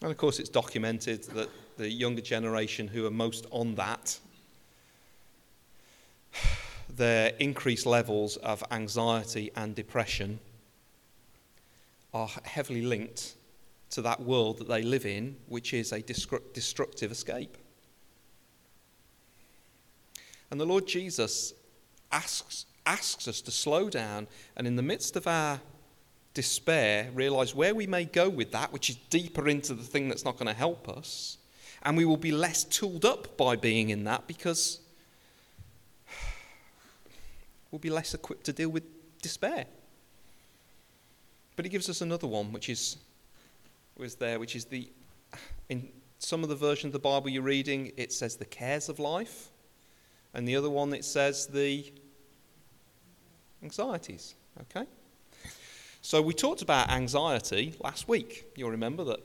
And 0.01 0.11
of 0.11 0.17
course, 0.17 0.39
it's 0.39 0.49
documented 0.49 1.23
that 1.35 1.49
the 1.77 1.89
younger 1.89 2.21
generation 2.21 2.87
who 2.87 3.05
are 3.05 3.11
most 3.11 3.47
on 3.51 3.75
that 3.75 4.19
their 6.89 7.33
increased 7.39 7.85
levels 7.85 8.37
of 8.37 8.63
anxiety 8.71 9.51
and 9.55 9.75
depression 9.75 10.39
are 12.13 12.29
heavily 12.43 12.81
linked 12.81 13.35
to 13.89 14.01
that 14.01 14.21
world 14.21 14.57
that 14.57 14.67
they 14.67 14.81
live 14.81 15.05
in, 15.05 15.35
which 15.47 15.73
is 15.73 15.91
a 15.91 16.01
destructive 16.01 17.11
escape. 17.11 17.57
And 20.51 20.59
the 20.59 20.65
Lord 20.65 20.87
Jesus 20.87 21.53
asks, 22.11 22.65
asks 22.85 23.27
us 23.27 23.41
to 23.41 23.51
slow 23.51 23.89
down 23.89 24.27
and, 24.55 24.67
in 24.67 24.75
the 24.75 24.81
midst 24.81 25.15
of 25.15 25.27
our 25.27 25.59
despair, 26.33 27.09
realize 27.13 27.55
where 27.55 27.73
we 27.73 27.87
may 27.87 28.05
go 28.05 28.29
with 28.29 28.51
that, 28.51 28.71
which 28.71 28.89
is 28.89 28.95
deeper 29.09 29.47
into 29.47 29.73
the 29.73 29.83
thing 29.83 30.07
that's 30.07 30.25
not 30.25 30.37
going 30.37 30.47
to 30.47 30.53
help 30.53 30.87
us. 30.87 31.37
And 31.83 31.97
we 31.97 32.05
will 32.05 32.17
be 32.17 32.31
less 32.31 32.63
tooled 32.63 33.05
up 33.05 33.37
by 33.37 33.55
being 33.55 33.89
in 33.89 34.03
that 34.05 34.27
because 34.27 34.79
will 37.75 37.79
be 37.79 37.89
less 37.89 38.13
equipped 38.13 38.45
to 38.45 38.53
deal 38.53 38.69
with 38.69 38.83
despair. 39.21 39.65
But 41.57 41.65
he 41.65 41.69
gives 41.69 41.89
us 41.89 41.99
another 41.99 42.25
one, 42.25 42.53
which 42.53 42.69
is 42.69 42.95
was 43.97 44.15
there, 44.15 44.39
which 44.39 44.55
is 44.55 44.63
the 44.63 44.89
in 45.67 45.89
some 46.19 46.41
of 46.41 46.47
the 46.47 46.55
version 46.55 46.87
of 46.87 46.93
the 46.93 46.99
Bible 46.99 47.29
you're 47.29 47.43
reading, 47.43 47.91
it 47.97 48.13
says 48.13 48.37
the 48.37 48.45
cares 48.45 48.87
of 48.87 48.97
life, 48.97 49.49
and 50.33 50.47
the 50.47 50.55
other 50.55 50.69
one 50.69 50.93
it 50.93 51.03
says 51.03 51.47
the 51.47 51.91
anxieties. 53.61 54.35
Okay. 54.61 54.87
So 56.01 56.21
we 56.21 56.33
talked 56.33 56.61
about 56.61 56.89
anxiety 56.89 57.75
last 57.83 58.07
week. 58.07 58.45
You'll 58.55 58.71
remember 58.71 59.03
that 59.03 59.19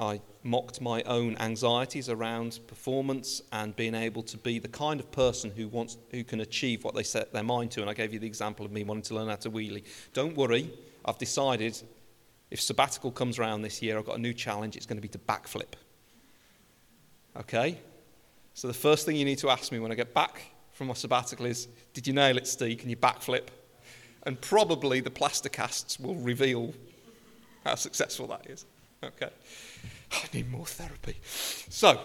I 0.00 0.20
mocked 0.42 0.80
my 0.80 1.02
own 1.02 1.36
anxieties 1.38 2.08
around 2.08 2.58
performance 2.66 3.42
and 3.52 3.76
being 3.76 3.94
able 3.94 4.22
to 4.22 4.38
be 4.38 4.58
the 4.58 4.68
kind 4.68 4.98
of 4.98 5.12
person 5.12 5.50
who 5.50 5.68
wants 5.68 5.98
who 6.10 6.24
can 6.24 6.40
achieve 6.40 6.82
what 6.82 6.94
they 6.94 7.02
set 7.02 7.32
their 7.32 7.42
mind 7.42 7.70
to 7.72 7.82
and 7.82 7.90
I 7.90 7.94
gave 7.94 8.12
you 8.14 8.18
the 8.18 8.26
example 8.26 8.64
of 8.64 8.72
me 8.72 8.82
wanting 8.82 9.02
to 9.04 9.14
learn 9.14 9.28
how 9.28 9.36
to 9.36 9.50
wheelie. 9.50 9.84
Don't 10.14 10.34
worry, 10.34 10.72
I've 11.04 11.18
decided 11.18 11.80
if 12.50 12.60
sabbatical 12.60 13.12
comes 13.12 13.38
around 13.38 13.62
this 13.62 13.80
year, 13.82 13.98
I've 13.98 14.06
got 14.06 14.16
a 14.16 14.20
new 14.20 14.32
challenge, 14.32 14.76
it's 14.76 14.86
going 14.86 14.96
to 14.96 15.02
be 15.02 15.08
to 15.08 15.18
backflip. 15.18 15.74
Okay? 17.36 17.78
So 18.54 18.66
the 18.66 18.74
first 18.74 19.06
thing 19.06 19.16
you 19.16 19.24
need 19.24 19.38
to 19.38 19.50
ask 19.50 19.70
me 19.70 19.78
when 19.78 19.92
I 19.92 19.94
get 19.94 20.14
back 20.14 20.42
from 20.72 20.88
my 20.88 20.94
sabbatical 20.94 21.46
is, 21.46 21.68
did 21.92 22.06
you 22.06 22.12
nail 22.12 22.36
it, 22.36 22.46
Steve? 22.46 22.78
Can 22.78 22.90
you 22.90 22.96
backflip? 22.96 23.48
And 24.24 24.40
probably 24.40 25.00
the 25.00 25.10
plaster 25.10 25.48
casts 25.48 26.00
will 26.00 26.16
reveal 26.16 26.74
how 27.64 27.76
successful 27.76 28.26
that 28.28 28.50
is. 28.50 28.66
Okay. 29.02 29.30
I 30.12 30.22
need 30.34 30.50
more 30.50 30.66
therapy. 30.66 31.16
So, 31.24 32.00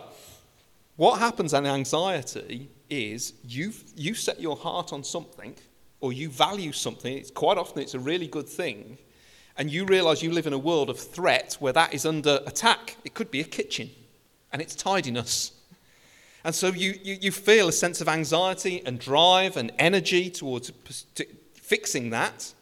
what 0.96 1.20
happens 1.20 1.54
in 1.54 1.66
anxiety 1.66 2.70
is 2.90 3.34
you 3.44 3.74
you 3.96 4.14
set 4.14 4.40
your 4.40 4.56
heart 4.56 4.94
on 4.94 5.04
something 5.04 5.56
or 6.00 6.14
you 6.14 6.30
value 6.30 6.72
something. 6.72 7.18
It's 7.18 7.32
quite 7.32 7.58
often 7.58 7.82
it's 7.82 7.96
a 7.96 8.00
really 8.00 8.28
good 8.28 8.48
thing, 8.48 8.98
and 9.58 9.72
you 9.72 9.86
realize 9.86 10.22
you 10.24 10.32
live 10.32 10.48
in 10.48 10.54
a 10.54 10.58
world 10.58 10.90
of 10.90 11.00
threat 11.00 11.58
where 11.60 11.74
that 11.74 11.94
is 11.94 12.06
under 12.06 12.40
attack. 12.46 12.98
It 13.04 13.14
could 13.14 13.32
be 13.32 13.42
a 13.42 13.46
kitchen, 13.46 13.90
and 14.54 14.62
it's 14.62 14.76
tidiness. 14.76 15.52
And 16.46 16.54
so 16.54 16.68
you, 16.68 16.94
you, 17.02 17.18
you 17.22 17.32
feel 17.32 17.68
a 17.68 17.72
sense 17.72 18.02
of 18.02 18.08
anxiety 18.08 18.84
and 18.86 19.00
drive 19.00 19.58
and 19.58 19.72
energy 19.80 20.30
towards 20.30 20.72
fixing 21.56 22.12
that. 22.12 22.54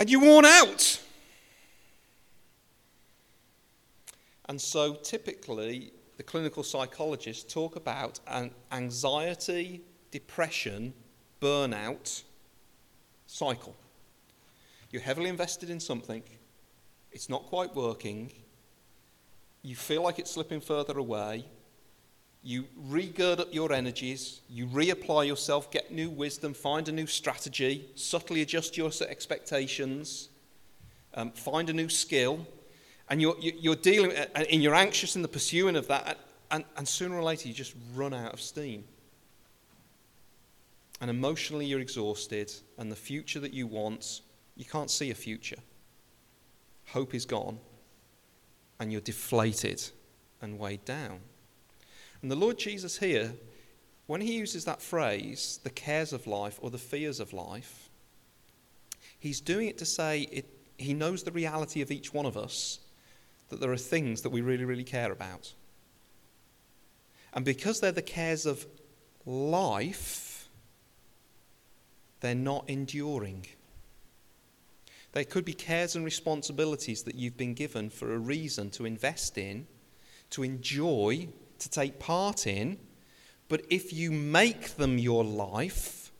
And 0.00 0.08
you're 0.08 0.20
worn 0.22 0.46
out. 0.46 0.98
And 4.48 4.60
so 4.60 4.94
typically, 4.94 5.92
the 6.16 6.22
clinical 6.22 6.64
psychologists 6.64 7.52
talk 7.52 7.76
about 7.76 8.18
an 8.26 8.50
anxiety, 8.72 9.82
depression, 10.10 10.94
burnout 11.40 12.22
cycle. 13.26 13.76
You're 14.90 15.02
heavily 15.02 15.28
invested 15.28 15.70
in 15.70 15.78
something, 15.78 16.22
it's 17.12 17.28
not 17.28 17.44
quite 17.46 17.76
working, 17.76 18.32
you 19.62 19.76
feel 19.76 20.02
like 20.02 20.18
it's 20.18 20.30
slipping 20.30 20.60
further 20.60 20.98
away, 20.98 21.44
you 22.42 22.64
regird 22.88 23.38
up 23.38 23.52
your 23.52 23.72
energies, 23.72 24.40
you 24.48 24.66
reapply 24.66 25.26
yourself, 25.26 25.70
get 25.70 25.92
new 25.92 26.08
wisdom, 26.08 26.54
find 26.54 26.88
a 26.88 26.92
new 26.92 27.06
strategy, 27.06 27.90
subtly 27.94 28.40
adjust 28.40 28.76
your 28.76 28.90
expectations, 29.06 30.30
um, 31.14 31.32
find 31.32 31.68
a 31.68 31.72
new 31.72 31.88
skill, 31.88 32.46
and 33.08 33.20
you're, 33.20 33.36
you're 33.40 33.76
dealing, 33.76 34.12
and 34.34 34.62
you're 34.62 34.74
anxious 34.74 35.16
in 35.16 35.22
the 35.22 35.28
pursuing 35.28 35.76
of 35.76 35.86
that, 35.88 36.18
and, 36.50 36.64
and 36.76 36.88
sooner 36.88 37.16
or 37.16 37.22
later 37.22 37.48
you 37.48 37.54
just 37.54 37.74
run 37.94 38.14
out 38.14 38.32
of 38.32 38.40
steam. 38.40 38.84
And 41.00 41.10
emotionally 41.10 41.66
you're 41.66 41.80
exhausted, 41.80 42.52
and 42.78 42.90
the 42.90 42.96
future 42.96 43.40
that 43.40 43.52
you 43.52 43.66
want, 43.66 44.22
you 44.56 44.64
can't 44.64 44.90
see 44.90 45.10
a 45.10 45.14
future. 45.14 45.58
Hope 46.86 47.14
is 47.14 47.26
gone, 47.26 47.58
and 48.78 48.90
you're 48.90 49.00
deflated 49.02 49.82
and 50.40 50.58
weighed 50.58 50.84
down. 50.84 51.20
And 52.22 52.30
the 52.30 52.36
Lord 52.36 52.58
Jesus 52.58 52.98
here, 52.98 53.34
when 54.06 54.20
he 54.20 54.36
uses 54.36 54.64
that 54.64 54.82
phrase, 54.82 55.60
the 55.62 55.70
cares 55.70 56.12
of 56.12 56.26
life 56.26 56.58
or 56.60 56.70
the 56.70 56.78
fears 56.78 57.20
of 57.20 57.32
life, 57.32 57.90
he's 59.18 59.40
doing 59.40 59.68
it 59.68 59.78
to 59.78 59.86
say 59.86 60.22
it, 60.32 60.46
he 60.76 60.94
knows 60.94 61.22
the 61.22 61.32
reality 61.32 61.80
of 61.80 61.90
each 61.90 62.12
one 62.12 62.26
of 62.26 62.36
us 62.36 62.80
that 63.48 63.60
there 63.60 63.72
are 63.72 63.76
things 63.76 64.22
that 64.22 64.30
we 64.30 64.40
really, 64.40 64.64
really 64.64 64.84
care 64.84 65.12
about. 65.12 65.54
And 67.32 67.44
because 67.44 67.80
they're 67.80 67.92
the 67.92 68.02
cares 68.02 68.46
of 68.46 68.66
life, 69.26 70.48
they're 72.20 72.34
not 72.34 72.68
enduring. 72.68 73.46
They 75.12 75.24
could 75.24 75.44
be 75.44 75.52
cares 75.52 75.96
and 75.96 76.04
responsibilities 76.04 77.02
that 77.02 77.16
you've 77.16 77.36
been 77.36 77.54
given 77.54 77.90
for 77.90 78.14
a 78.14 78.18
reason 78.18 78.70
to 78.70 78.84
invest 78.84 79.38
in, 79.38 79.66
to 80.30 80.42
enjoy, 80.42 81.28
to 81.60 81.70
take 81.70 81.98
part 81.98 82.46
in. 82.46 82.78
But 83.48 83.64
if 83.70 83.92
you 83.92 84.10
make 84.10 84.76
them 84.76 84.98
your 84.98 85.24
life, 85.24 86.12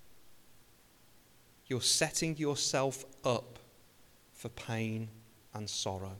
you're 1.66 1.80
setting 1.80 2.36
yourself 2.36 3.05
up 3.24 3.59
for 4.32 4.49
pain 4.49 5.09
and 5.55 5.68
sorrow. 5.68 6.16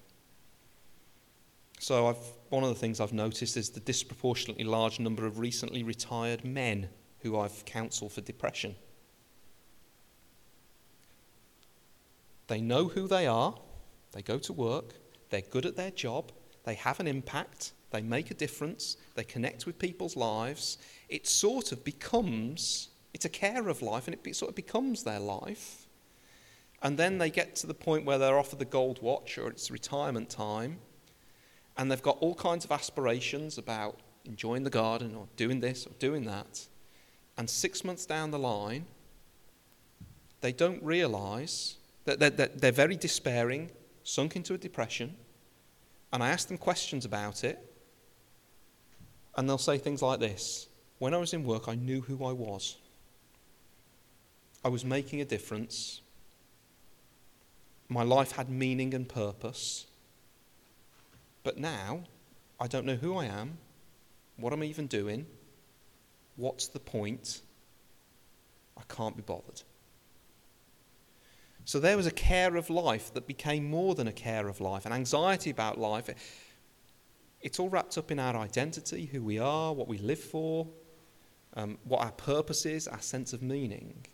So, 1.79 2.09
I've, 2.09 2.19
one 2.51 2.63
of 2.63 2.69
the 2.69 2.75
things 2.75 3.01
I've 3.01 3.15
noticed 3.15 3.57
is 3.57 3.71
the 3.71 3.81
disproportionately 3.81 4.65
large 4.65 5.01
number 5.01 5.27
of 5.27 5.39
recently 5.39 5.83
retired 5.83 6.45
men 6.45 6.91
who 7.21 7.39
I've 7.39 7.65
counseled 7.65 8.13
for 8.13 8.21
depression. 8.21 8.77
They 12.49 12.61
know 12.61 12.89
who 12.89 13.09
they 13.09 13.27
are, 13.27 13.55
they 14.13 14.23
go 14.23 14.39
to 14.39 14.53
work, 14.53 14.95
they're 15.31 15.41
good 15.41 15.65
at 15.65 15.77
their 15.77 15.91
job, 15.91 16.33
they 16.65 16.75
have 16.75 17.01
an 17.01 17.07
impact, 17.07 17.73
they 17.91 18.03
make 18.03 18.31
a 18.31 18.35
difference, 18.35 18.97
they 19.15 19.25
connect 19.25 19.67
with 19.67 19.79
people's 19.79 20.17
lives. 20.17 20.79
It 21.09 21.27
sort 21.27 21.73
of 21.73 21.85
becomes, 21.85 22.89
it's 23.13 23.25
a 23.25 23.29
care 23.29 23.69
of 23.69 23.83
life, 23.83 24.07
and 24.07 24.17
it 24.17 24.37
sort 24.37 24.51
of 24.51 24.57
becomes 24.57 25.03
their 25.03 25.21
life. 25.21 25.87
And 26.83 26.97
then 26.97 27.19
they 27.19 27.31
get 27.31 27.57
to 27.57 27.67
the 27.67 27.75
point 27.75 28.05
where 28.05 28.19
they're 28.19 28.39
offered 28.39 28.59
the 28.59 28.65
gold 28.65 29.03
watch 29.03 29.37
or 29.37 29.49
it's 29.49 29.71
retirement 29.71 30.31
time 30.31 30.79
and 31.81 31.91
they've 31.91 32.03
got 32.03 32.19
all 32.21 32.35
kinds 32.35 32.65
of 32.67 32.73
aspirations 32.73 33.57
about 33.57 34.01
enjoying 34.27 34.65
the 34.65 34.71
garden 34.71 35.15
or 35.15 35.27
doing 35.37 35.61
this 35.61 35.87
or 35.87 35.93
doing 35.99 36.25
that. 36.27 36.67
And 37.39 37.49
six 37.49 37.85
months 37.85 38.05
down 38.05 38.31
the 38.31 38.39
line, 38.39 38.85
they 40.43 40.53
don't 40.53 40.83
realize 40.83 41.77
that 42.05 42.19
they're, 42.19 42.31
they're 42.31 42.73
very 42.73 42.97
despairing, 42.97 43.71
sunk 44.03 44.37
into 44.37 44.53
a 44.53 44.59
depression. 44.59 45.17
And 46.13 46.23
I 46.23 46.29
ask 46.29 46.49
them 46.49 46.59
questions 46.59 47.05
about 47.05 47.45
it, 47.45 47.70
and 49.37 49.49
they'll 49.49 49.59
say 49.59 49.79
things 49.79 50.03
like 50.03 50.21
this 50.21 50.69
When 50.99 51.15
I 51.15 51.19
was 51.19 51.33
in 51.33 51.45
work, 51.45 51.69
I 51.69 51.75
knew 51.75 52.01
who 52.01 52.25
I 52.25 52.33
was. 52.33 52.77
I 54.65 54.69
was 54.69 54.85
making 54.85 55.21
a 55.21 55.25
difference. 55.25 56.03
My 57.89 58.03
life 58.03 58.33
had 58.33 58.49
meaning 58.49 58.95
and 58.95 59.09
purpose. 59.09 59.87
But 61.43 61.59
now, 61.59 62.05
I 62.61 62.67
don't 62.67 62.85
know 62.85 62.95
who 62.95 63.17
I 63.17 63.25
am, 63.25 63.57
what 64.37 64.53
I'm 64.53 64.63
even 64.63 64.87
doing, 64.87 65.27
what's 66.37 66.69
the 66.69 66.79
point. 66.79 67.41
I 68.77 68.83
can't 68.95 69.17
be 69.17 69.23
bothered. 69.23 69.63
So 71.65 71.79
there 71.79 71.97
was 71.97 72.07
a 72.07 72.11
care 72.11 72.57
of 72.57 72.71
life 72.71 73.13
that 73.15 73.27
became 73.27 73.71
more 73.71 73.95
than 73.95 74.09
a 74.09 74.13
care 74.13 74.49
of 74.49 74.61
life, 74.61 74.87
an 74.87 74.93
anxiety 74.93 75.51
about 75.51 75.79
life. 75.79 76.11
It's 77.41 77.59
all 77.59 77.69
wrapped 77.69 77.97
up 77.97 78.11
in 78.11 78.19
our 78.19 78.37
identity, 78.37 79.07
who 79.07 79.23
we 79.23 79.39
are, 79.39 79.73
what 79.73 79.89
we 79.89 79.99
live 79.99 80.19
for, 80.19 80.67
um, 81.55 81.79
what 81.85 82.03
our 82.03 82.13
purpose 82.13 82.67
is, 82.67 82.87
our 82.87 83.01
sense 83.01 83.33
of 83.33 83.43
meaning. 83.43 84.07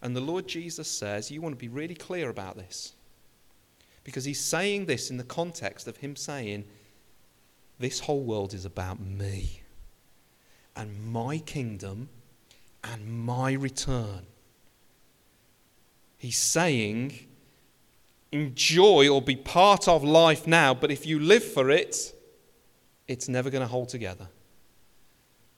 And 0.00 0.16
the 0.16 0.20
Lord 0.20 0.48
Jesus 0.48 0.88
says, 0.88 1.30
You 1.30 1.40
want 1.40 1.54
to 1.54 1.58
be 1.58 1.68
really 1.68 1.94
clear 1.94 2.30
about 2.30 2.56
this. 2.56 2.94
Because 4.04 4.24
he's 4.24 4.40
saying 4.40 4.86
this 4.86 5.10
in 5.10 5.16
the 5.16 5.24
context 5.24 5.86
of 5.86 5.98
him 5.98 6.16
saying, 6.16 6.64
This 7.78 8.00
whole 8.00 8.24
world 8.24 8.52
is 8.54 8.64
about 8.64 9.00
me 9.00 9.62
and 10.74 11.12
my 11.12 11.38
kingdom 11.38 12.08
and 12.82 13.06
my 13.06 13.52
return. 13.52 14.26
He's 16.18 16.38
saying, 16.38 17.26
Enjoy 18.32 19.08
or 19.08 19.20
be 19.20 19.36
part 19.36 19.86
of 19.86 20.02
life 20.02 20.46
now, 20.46 20.72
but 20.72 20.90
if 20.90 21.04
you 21.04 21.18
live 21.18 21.44
for 21.44 21.70
it, 21.70 22.14
it's 23.08 23.28
never 23.28 23.50
going 23.50 23.62
to 23.62 23.68
hold 23.68 23.88
together. 23.88 24.28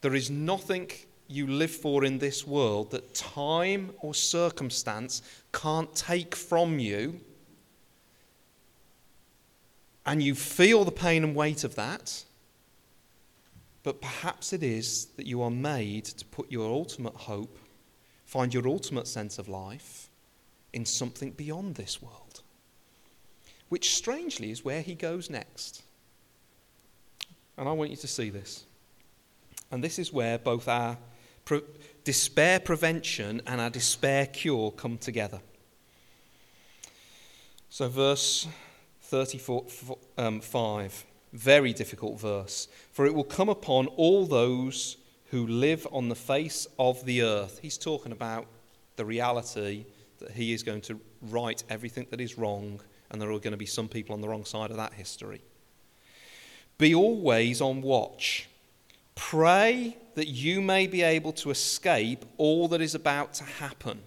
There 0.01 0.15
is 0.15 0.31
nothing 0.31 0.91
you 1.29 1.47
live 1.47 1.71
for 1.71 2.05
in 2.05 2.19
this 2.19 2.47
world 2.47 2.91
that 2.91 3.15
time 3.15 3.93
or 4.01 4.15
circumstance 4.15 5.23
can't 5.53 5.95
take 5.95 6.35
from 6.35 6.79
you 6.79 7.21
and 10.07 10.23
you 10.23 10.35
feel 10.35 10.85
the 10.85 10.93
pain 10.93 11.25
and 11.25 11.35
weight 11.35 11.65
of 11.65 11.75
that, 11.77 12.25
but 13.83 14.01
perhaps 14.01 14.53
it 14.53 14.63
is 14.63 15.07
that 15.17 15.27
you 15.27 15.41
are 15.43 15.51
made 15.51 16.05
to 16.05 16.25
put 16.27 16.51
your 16.51 16.71
ultimate 16.71 17.15
hope, 17.15 17.59
find 18.27 18.53
your 18.53 18.69
ultimate 18.69 19.07
sense 19.07 19.39
of 19.39 19.49
life 19.49 20.11
in 20.73 20.85
something 20.85 21.31
beyond 21.31 21.77
this 21.77 22.03
world, 22.03 22.43
which 23.69 23.95
strangely 23.95 24.51
is 24.51 24.65
where 24.65 24.83
he 24.83 24.95
goes 24.95 25.31
next. 25.31 25.83
And 27.57 27.69
I 27.69 27.73
want 27.73 27.91
you 27.91 27.97
to 27.97 28.09
see 28.09 28.31
this. 28.31 28.65
And 29.71 29.83
this 29.83 29.99
is 29.99 30.13
where 30.13 30.39
both 30.39 30.69
our 30.69 30.97
pre- 31.45 31.63
despair 32.05 32.61
prevention 32.61 33.43
and 33.47 33.61
our 33.61 33.71
despair 33.71 34.27
cure 34.27 34.71
come 34.71 34.99
together. 34.99 35.41
So, 37.71 37.89
verse 37.89 38.47
35, 39.03 39.93
um, 40.17 40.41
very 41.33 41.73
difficult 41.73 42.21
verse. 42.21 42.69
For 42.93 43.07
it 43.07 43.15
will 43.15 43.25
come 43.25 43.49
upon 43.49 43.87
all 43.89 44.27
those 44.27 44.97
who 45.31 45.47
live 45.47 45.87
on 45.91 46.09
the 46.09 46.15
face 46.15 46.67
of 46.79 47.05
the 47.05 47.23
earth. 47.23 47.59
He's 47.61 47.77
talking 47.77 48.13
about 48.13 48.47
the 48.97 49.05
reality 49.05 49.87
that 50.21 50.31
he 50.31 50.53
is 50.53 50.63
going 50.63 50.83
to 50.83 51.01
right 51.23 51.63
everything 51.69 52.07
that 52.11 52.21
is 52.21 52.39
wrong, 52.39 52.81
and 53.11 53.21
there 53.21 53.31
are 53.31 53.39
going 53.41 53.51
to 53.53 53.57
be 53.57 53.67
some 53.67 53.89
people 53.89 54.15
on 54.15 54.21
the 54.21 54.29
wrong 54.29 54.45
side 54.45 54.71
of 54.71 54.77
that 54.77 54.93
history. 54.93 55.43
Be 56.79 56.95
always 56.95 57.61
on 57.61 57.83
watch. 57.83 58.49
Pray 59.15 59.97
that 60.15 60.29
you 60.29 60.61
may 60.61 60.87
be 60.87 61.03
able 61.03 61.33
to 61.33 61.51
escape 61.51 62.25
all 62.37 62.69
that 62.69 62.81
is 62.81 62.95
about 62.95 63.35
to 63.35 63.45
happen 63.45 64.01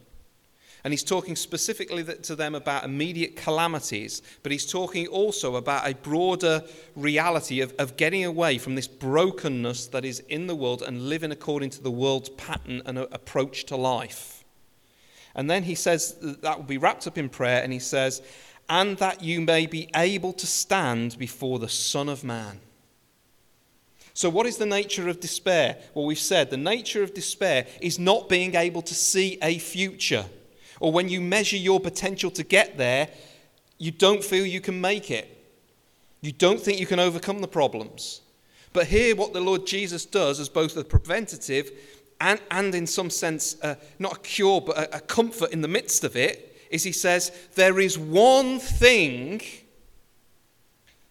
and 0.87 0.93
he's 0.93 1.03
talking 1.03 1.35
specifically 1.35 2.01
to 2.01 2.33
them 2.33 2.55
about 2.55 2.85
immediate 2.85 3.35
calamities, 3.35 4.21
but 4.41 4.53
he's 4.53 4.65
talking 4.65 5.05
also 5.07 5.57
about 5.57 5.85
a 5.85 5.93
broader 5.95 6.63
reality 6.95 7.59
of, 7.59 7.73
of 7.77 7.97
getting 7.97 8.23
away 8.23 8.57
from 8.57 8.75
this 8.75 8.87
brokenness 8.87 9.87
that 9.87 10.05
is 10.05 10.21
in 10.29 10.47
the 10.47 10.55
world 10.55 10.81
and 10.81 11.09
living 11.09 11.33
according 11.33 11.71
to 11.71 11.83
the 11.83 11.91
world's 11.91 12.29
pattern 12.29 12.81
and 12.85 12.99
approach 12.99 13.65
to 13.65 13.75
life. 13.75 14.45
And 15.35 15.49
then 15.49 15.63
he 15.63 15.75
says 15.75 16.15
that 16.21 16.57
will 16.57 16.63
be 16.63 16.77
wrapped 16.77 17.05
up 17.05 17.17
in 17.17 17.27
prayer, 17.27 17.61
and 17.61 17.73
he 17.73 17.79
says, 17.79 18.21
and 18.69 18.97
that 18.97 19.23
you 19.23 19.41
may 19.41 19.65
be 19.65 19.89
able 19.95 20.33
to 20.33 20.47
stand 20.47 21.17
before 21.17 21.59
the 21.59 21.69
Son 21.69 22.09
of 22.09 22.23
Man. 22.23 22.59
So, 24.13 24.29
what 24.29 24.47
is 24.47 24.57
the 24.57 24.65
nature 24.65 25.07
of 25.09 25.19
despair? 25.19 25.77
Well, 25.93 26.05
we've 26.05 26.17
said 26.17 26.49
the 26.49 26.57
nature 26.57 27.03
of 27.03 27.13
despair 27.13 27.67
is 27.81 27.99
not 27.99 28.29
being 28.29 28.55
able 28.55 28.81
to 28.81 28.95
see 28.95 29.37
a 29.41 29.59
future. 29.59 30.25
Or 30.79 30.91
when 30.91 31.07
you 31.07 31.21
measure 31.21 31.57
your 31.57 31.79
potential 31.79 32.31
to 32.31 32.43
get 32.43 32.77
there, 32.77 33.09
you 33.77 33.91
don't 33.91 34.23
feel 34.23 34.45
you 34.45 34.61
can 34.61 34.81
make 34.81 35.11
it. 35.11 35.33
You 36.21 36.31
don't 36.31 36.59
think 36.59 36.79
you 36.79 36.87
can 36.87 36.99
overcome 36.99 37.41
the 37.41 37.47
problems. 37.47 38.21
But 38.73 38.87
here, 38.87 39.15
what 39.15 39.33
the 39.33 39.41
Lord 39.41 39.65
Jesus 39.65 40.05
does 40.05 40.39
as 40.39 40.49
both 40.49 40.75
a 40.77 40.83
preventative 40.83 41.71
and, 42.19 42.39
and 42.49 42.73
in 42.73 42.87
some 42.87 43.09
sense, 43.09 43.55
uh, 43.61 43.75
not 43.99 44.17
a 44.17 44.19
cure, 44.19 44.61
but 44.61 44.77
a, 44.77 44.97
a 44.97 44.99
comfort 44.99 45.51
in 45.51 45.61
the 45.61 45.67
midst 45.67 46.03
of 46.03 46.15
it, 46.15 46.46
is 46.69 46.83
He 46.83 46.91
says, 46.91 47.31
There 47.55 47.79
is 47.79 47.97
one 47.97 48.59
thing 48.59 49.41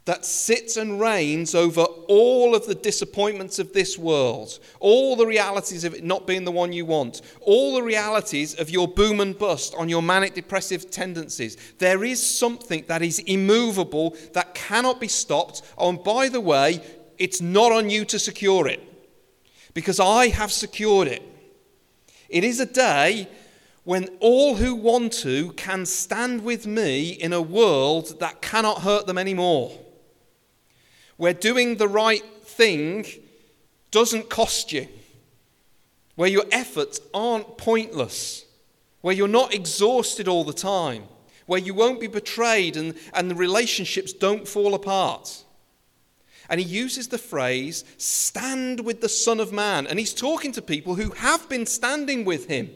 that 0.06 0.24
sits 0.24 0.76
and 0.76 1.00
reigns 1.00 1.52
over 1.52 1.82
all 1.82 2.54
of 2.54 2.64
the 2.66 2.76
disappointments 2.76 3.58
of 3.58 3.72
this 3.72 3.98
world, 3.98 4.60
all 4.78 5.16
the 5.16 5.26
realities 5.26 5.82
of 5.82 5.94
it 5.94 6.04
not 6.04 6.28
being 6.28 6.44
the 6.44 6.52
one 6.52 6.72
you 6.72 6.86
want, 6.86 7.20
all 7.40 7.74
the 7.74 7.82
realities 7.82 8.54
of 8.54 8.70
your 8.70 8.86
boom 8.86 9.20
and 9.20 9.36
bust 9.36 9.74
on 9.76 9.88
your 9.88 10.02
manic 10.02 10.32
depressive 10.32 10.92
tendencies. 10.92 11.56
There 11.78 12.04
is 12.04 12.24
something 12.24 12.84
that 12.86 13.02
is 13.02 13.18
immovable, 13.18 14.16
that 14.32 14.54
cannot 14.54 15.00
be 15.00 15.08
stopped. 15.08 15.62
Oh, 15.76 15.88
and 15.88 16.02
by 16.02 16.28
the 16.28 16.40
way, 16.40 16.80
it's 17.18 17.40
not 17.40 17.72
on 17.72 17.90
you 17.90 18.04
to 18.04 18.18
secure 18.20 18.68
it, 18.68 18.80
because 19.74 19.98
I 19.98 20.28
have 20.28 20.52
secured 20.52 21.08
it. 21.08 21.22
It 22.28 22.44
is 22.44 22.60
a 22.60 22.66
day 22.66 23.28
when 23.86 24.08
all 24.18 24.56
who 24.56 24.74
want 24.74 25.12
to 25.12 25.52
can 25.52 25.86
stand 25.86 26.42
with 26.42 26.66
me 26.66 27.10
in 27.10 27.32
a 27.32 27.40
world 27.40 28.18
that 28.18 28.42
cannot 28.42 28.82
hurt 28.82 29.06
them 29.06 29.16
anymore 29.16 29.78
where 31.16 31.32
doing 31.32 31.76
the 31.76 31.86
right 31.86 32.24
thing 32.42 33.06
doesn't 33.92 34.28
cost 34.28 34.72
you, 34.72 34.88
where 36.16 36.28
your 36.28 36.42
efforts 36.50 37.00
aren't 37.14 37.56
pointless, 37.56 38.44
where 39.02 39.14
you're 39.14 39.28
not 39.28 39.54
exhausted 39.54 40.26
all 40.26 40.42
the 40.42 40.52
time, 40.52 41.04
where 41.46 41.60
you 41.60 41.72
won't 41.72 42.00
be 42.00 42.08
betrayed 42.08 42.76
and, 42.76 42.92
and 43.14 43.30
the 43.30 43.36
relationships 43.36 44.12
don't 44.12 44.48
fall 44.48 44.74
apart. 44.74 45.44
And 46.50 46.58
he 46.58 46.66
uses 46.66 47.06
the 47.06 47.18
phrase, 47.18 47.84
stand 47.98 48.80
with 48.80 49.00
the 49.00 49.08
Son 49.08 49.38
of 49.38 49.52
Man. 49.52 49.86
And 49.86 50.00
he's 50.00 50.12
talking 50.12 50.50
to 50.52 50.60
people 50.62 50.96
who 50.96 51.10
have 51.10 51.48
been 51.48 51.66
standing 51.66 52.24
with 52.24 52.48
him. 52.48 52.68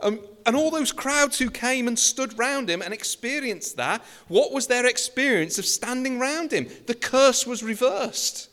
Um, 0.00 0.20
and 0.48 0.56
all 0.56 0.70
those 0.70 0.92
crowds 0.92 1.38
who 1.38 1.50
came 1.50 1.86
and 1.86 1.98
stood 1.98 2.38
round 2.38 2.70
him 2.70 2.80
and 2.80 2.94
experienced 2.94 3.76
that, 3.76 4.02
what 4.28 4.50
was 4.50 4.66
their 4.66 4.86
experience 4.86 5.58
of 5.58 5.66
standing 5.66 6.18
round 6.18 6.52
him? 6.52 6.68
The 6.86 6.94
curse 6.94 7.46
was 7.46 7.62
reversed. 7.62 8.48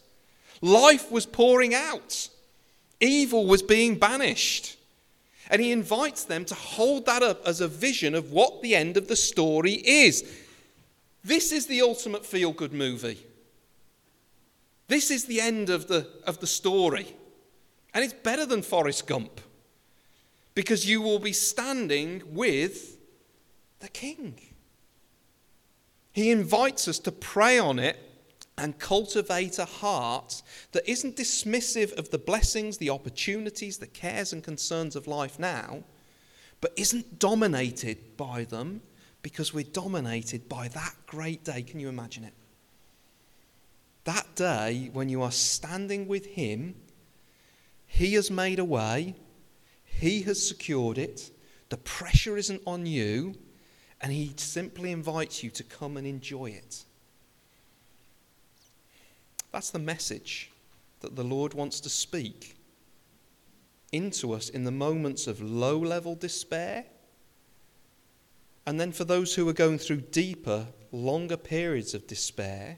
Life 0.60 1.10
was 1.10 1.26
pouring 1.26 1.74
out. 1.74 2.28
Evil 3.00 3.46
was 3.46 3.64
being 3.64 3.98
banished. 3.98 4.76
And 5.50 5.62
he 5.62 5.72
invites 5.72 6.26
them 6.26 6.43
to 6.46 6.54
hold 6.54 7.06
that 7.06 7.24
up 7.24 7.48
as 7.48 7.62
a 7.62 7.68
vision 7.70 8.14
of 8.14 8.30
what 8.30 8.62
the 8.62 8.76
end 8.76 8.98
of 8.98 9.08
the 9.08 9.16
story 9.16 9.76
is. 9.76 10.30
This 11.24 11.54
is 11.54 11.68
the 11.68 11.82
ultimate 11.82 12.26
feel 12.26 12.52
good 12.52 12.74
movie. 12.74 13.26
This 14.89 15.10
is 15.10 15.28
the 15.28 15.39
end 15.39 15.70
of 15.70 15.88
the, 15.88 16.10
of 16.28 16.41
the 16.41 16.48
story. 16.48 17.16
And 17.93 18.04
it's 18.04 18.12
better 18.12 18.46
than 18.46 18.64
Forrest 18.64 19.08
Gump 19.08 19.39
because 20.56 20.89
you 20.89 21.01
will 21.01 21.20
be 21.20 21.34
standing 21.34 22.24
with 22.26 22.97
the 23.80 23.89
King. 23.89 24.39
He 26.14 26.32
invites 26.32 26.88
us 26.88 26.97
to 26.99 27.12
pray 27.12 27.60
on 27.60 27.78
it 27.78 27.99
and 28.58 28.80
cultivate 28.80 29.60
a 29.60 29.66
heart 29.66 30.41
that 30.72 30.89
isn't 30.89 31.18
dismissive 31.18 31.91
of 31.99 32.10
the 32.10 32.18
blessings, 32.18 32.78
the 32.78 32.89
opportunities, 32.89 33.78
the 33.78 33.88
cares 33.88 34.32
and 34.32 34.41
concerns 34.41 34.95
of 34.95 35.08
life 35.08 35.38
now, 35.38 35.84
but 36.62 36.72
isn't 36.78 37.20
dominated 37.20 38.16
by 38.16 38.45
them 38.45 38.82
because 39.22 39.53
we're 39.53 39.66
dominated 39.66 40.47
by 40.47 40.70
that 40.70 40.95
great 41.06 41.43
day. 41.43 41.64
Can 41.64 41.82
you 41.82 41.89
imagine 41.89 42.24
it? 42.24 42.34
That 44.06 44.36
day 44.36 44.89
when 44.93 45.10
you 45.10 45.22
are 45.22 45.32
standing 45.32 46.08
with 46.08 46.26
Him, 46.28 46.76
He 47.88 48.14
has 48.14 48.32
made 48.32 48.60
a 48.60 48.66
way 48.66 49.16
he 50.00 50.22
has 50.24 50.46
secured 50.46 50.98
it. 50.98 51.32
The 51.70 51.78
pressure 51.78 52.38
isn't 52.38 52.62
on 52.66 52.86
you. 52.86 53.36
And 54.02 54.12
He 54.12 54.34
simply 54.38 54.91
invites 54.91 55.43
you 55.43 55.50
to 55.52 55.64
come 55.64 55.98
and 55.98 56.06
enjoy 56.06 56.52
it. 56.52 56.84
That's 59.52 59.72
the 59.72 59.80
message 59.80 60.52
that 61.00 61.16
the 61.16 61.24
Lord 61.24 61.54
wants 61.54 61.80
to 61.82 61.89
speak 61.89 62.58
into 63.91 64.34
us 64.34 64.50
in 64.50 64.66
the 64.66 64.72
moments 64.72 65.28
of 65.28 65.41
low 65.41 65.78
level 65.78 66.16
despair. 66.16 66.86
And 68.68 68.80
then 68.80 68.91
for 68.91 69.06
those 69.06 69.36
who 69.36 69.48
are 69.48 69.54
going 69.54 69.78
through 69.78 70.02
deeper, 70.02 70.68
longer 70.91 71.38
periods 71.38 71.93
of 71.93 72.06
despair, 72.06 72.78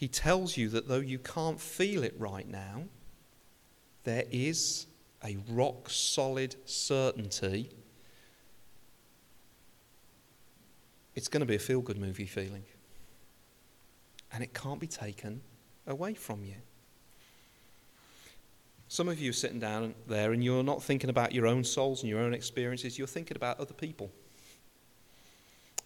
He 0.00 0.08
tells 0.08 0.56
you 0.56 0.70
that 0.70 0.88
though 0.88 1.00
you 1.00 1.18
can't 1.18 1.60
feel 1.60 2.02
it 2.04 2.14
right 2.18 2.48
now, 2.48 2.84
there 4.04 4.24
is 4.30 4.86
a 5.22 5.36
rock 5.50 5.90
solid 5.90 6.56
certainty. 6.64 7.68
It's 11.14 11.28
going 11.28 11.40
to 11.40 11.46
be 11.46 11.56
a 11.56 11.58
feel 11.58 11.82
good 11.82 11.98
movie 11.98 12.24
feeling. 12.24 12.64
And 14.32 14.42
it 14.42 14.54
can't 14.54 14.80
be 14.80 14.86
taken 14.86 15.42
away 15.86 16.14
from 16.14 16.46
you. 16.46 16.56
Some 18.88 19.06
of 19.06 19.20
you 19.20 19.28
are 19.28 19.34
sitting 19.34 19.60
down 19.60 19.94
there 20.06 20.32
and 20.32 20.42
you're 20.42 20.62
not 20.62 20.82
thinking 20.82 21.10
about 21.10 21.32
your 21.32 21.46
own 21.46 21.62
souls 21.62 22.00
and 22.00 22.08
your 22.08 22.20
own 22.20 22.32
experiences, 22.32 22.96
you're 22.96 23.06
thinking 23.06 23.36
about 23.36 23.60
other 23.60 23.74
people. 23.74 24.10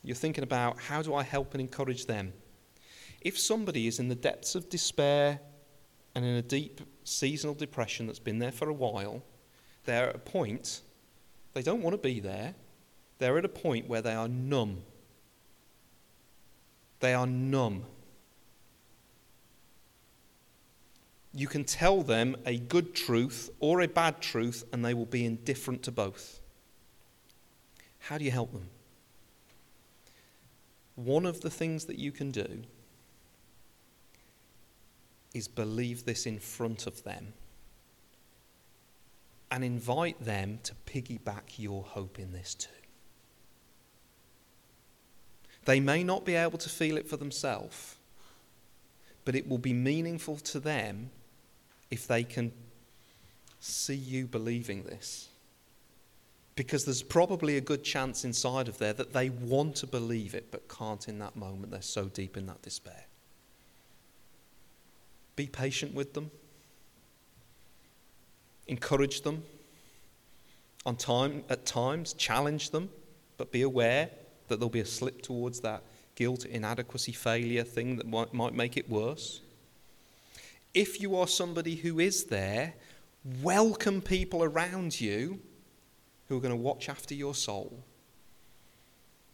You're 0.05 0.15
thinking 0.15 0.45
about 0.45 0.79
how 0.79 1.03
do 1.03 1.17
I 1.17 1.25
help 1.25 1.53
and 1.55 1.61
encourage 1.61 2.07
them? 2.07 2.33
If 3.25 3.39
somebody 3.39 3.87
is 3.87 3.99
in 3.99 4.09
the 4.09 4.15
depths 4.15 4.55
of 4.55 4.69
despair 4.69 5.41
and 6.15 6.25
in 6.25 6.35
a 6.35 6.43
deep 6.43 6.83
seasonal 7.05 7.55
depression 7.55 8.07
that's 8.07 8.19
been 8.19 8.39
there 8.39 8.53
for 8.53 8.69
a 8.69 8.75
while, 8.75 9.23
they're 9.87 10.11
at 10.11 10.15
a 10.15 10.19
point, 10.19 10.83
they 11.55 11.63
don't 11.63 11.83
want 11.83 11.95
to 11.95 11.99
be 11.99 12.21
there, 12.21 12.55
they're 13.19 13.39
at 13.39 13.45
a 13.45 13.49
point 13.49 13.89
where 13.89 14.03
they 14.03 14.15
are 14.15 14.29
numb. 14.29 14.83
They 17.01 17.15
are 17.15 17.27
numb. 17.27 17.87
You 21.33 21.49
can 21.49 21.65
tell 21.65 22.03
them 22.03 22.37
a 22.47 22.59
good 22.59 22.95
truth 22.95 23.51
or 23.59 23.81
a 23.81 23.89
bad 23.89 24.21
truth, 24.21 24.65
and 24.73 24.85
they 24.85 24.95
will 24.95 25.07
be 25.07 25.25
indifferent 25.25 25.83
to 25.85 25.91
both. 25.91 26.41
How 27.99 28.19
do 28.19 28.25
you 28.25 28.31
help 28.31 28.53
them? 28.53 28.69
One 30.95 31.27
of 31.27 31.41
the 31.41 31.51
things 31.51 31.87
that 31.87 31.99
you 31.99 32.13
can 32.13 32.31
do 32.31 32.63
is 35.35 35.49
believe 35.49 36.05
this 36.05 36.25
in 36.27 36.39
front 36.39 36.87
of 36.87 37.03
them 37.05 37.35
and 39.51 39.63
invite 39.63 40.25
them 40.25 40.59
to 40.63 40.73
piggyback 40.87 41.59
your 41.59 41.83
hope 41.83 42.19
in 42.19 42.33
this 42.33 42.55
too. 42.55 42.71
They 45.65 45.81
may 45.81 46.05
not 46.05 46.25
be 46.25 46.35
able 46.35 46.59
to 46.59 46.69
feel 46.69 46.97
it 46.97 47.09
for 47.09 47.17
themselves, 47.17 47.97
but 49.25 49.35
it 49.35 49.49
will 49.49 49.59
be 49.59 49.73
meaningful 49.73 50.37
to 50.37 50.61
them 50.61 51.11
if 51.91 52.07
they 52.07 52.25
can 52.25 52.53
see 53.61 53.95
you 53.95 54.27
believing 54.27 54.83
this. 54.83 55.29
Because 56.57 56.85
there's 56.85 57.03
probably 57.03 57.57
a 57.57 57.61
good 57.61 57.83
chance 57.83 58.25
inside 58.25 58.69
of 58.69 58.79
there 58.79 58.93
that 58.93 59.13
they 59.13 59.31
want 59.31 59.77
to 59.77 59.87
believe 59.87 60.35
it 60.35 60.51
but 60.51 60.69
can't 60.69 61.09
in 61.09 61.19
that 61.19 61.35
moment. 61.35 61.71
They're 61.71 61.83
so 61.83 62.05
deep 62.07 62.37
in 62.37 62.47
that 62.47 62.63
despair. 62.63 63.05
Be 65.37 65.47
patient 65.47 65.95
with 65.95 66.15
them. 66.15 66.31
Encourage 68.67 69.23
them. 69.23 69.45
On 70.87 70.97
time, 70.97 71.45
at 71.49 71.65
times, 71.65 72.13
challenge 72.13 72.71
them, 72.71 72.91
but 73.37 73.51
be 73.51 73.63
aware 73.63 74.11
that 74.49 74.57
there'll 74.59 74.69
be 74.69 74.81
a 74.81 74.87
slip 74.87 75.23
towards 75.23 75.61
that 75.61 75.83
guilt, 76.15 76.45
inadequacy, 76.45 77.13
failure 77.13 77.65
thing 77.65 77.97
that 77.97 78.07
might, 78.07 78.33
might 78.33 78.55
make 78.55 78.77
it 78.77 78.89
worse. 78.89 79.41
If 80.73 81.01
you 81.01 81.17
are 81.17 81.27
somebody 81.27 81.77
who 81.77 81.99
is 82.01 82.25
there, 82.25 82.75
welcome 83.43 84.01
people 84.01 84.43
around 84.43 85.01
you 85.01 85.41
who 86.29 86.37
are 86.37 86.41
going 86.41 86.55
to 86.55 86.61
watch 86.61 86.89
after 86.89 87.15
your 87.15 87.35
soul 87.35 87.85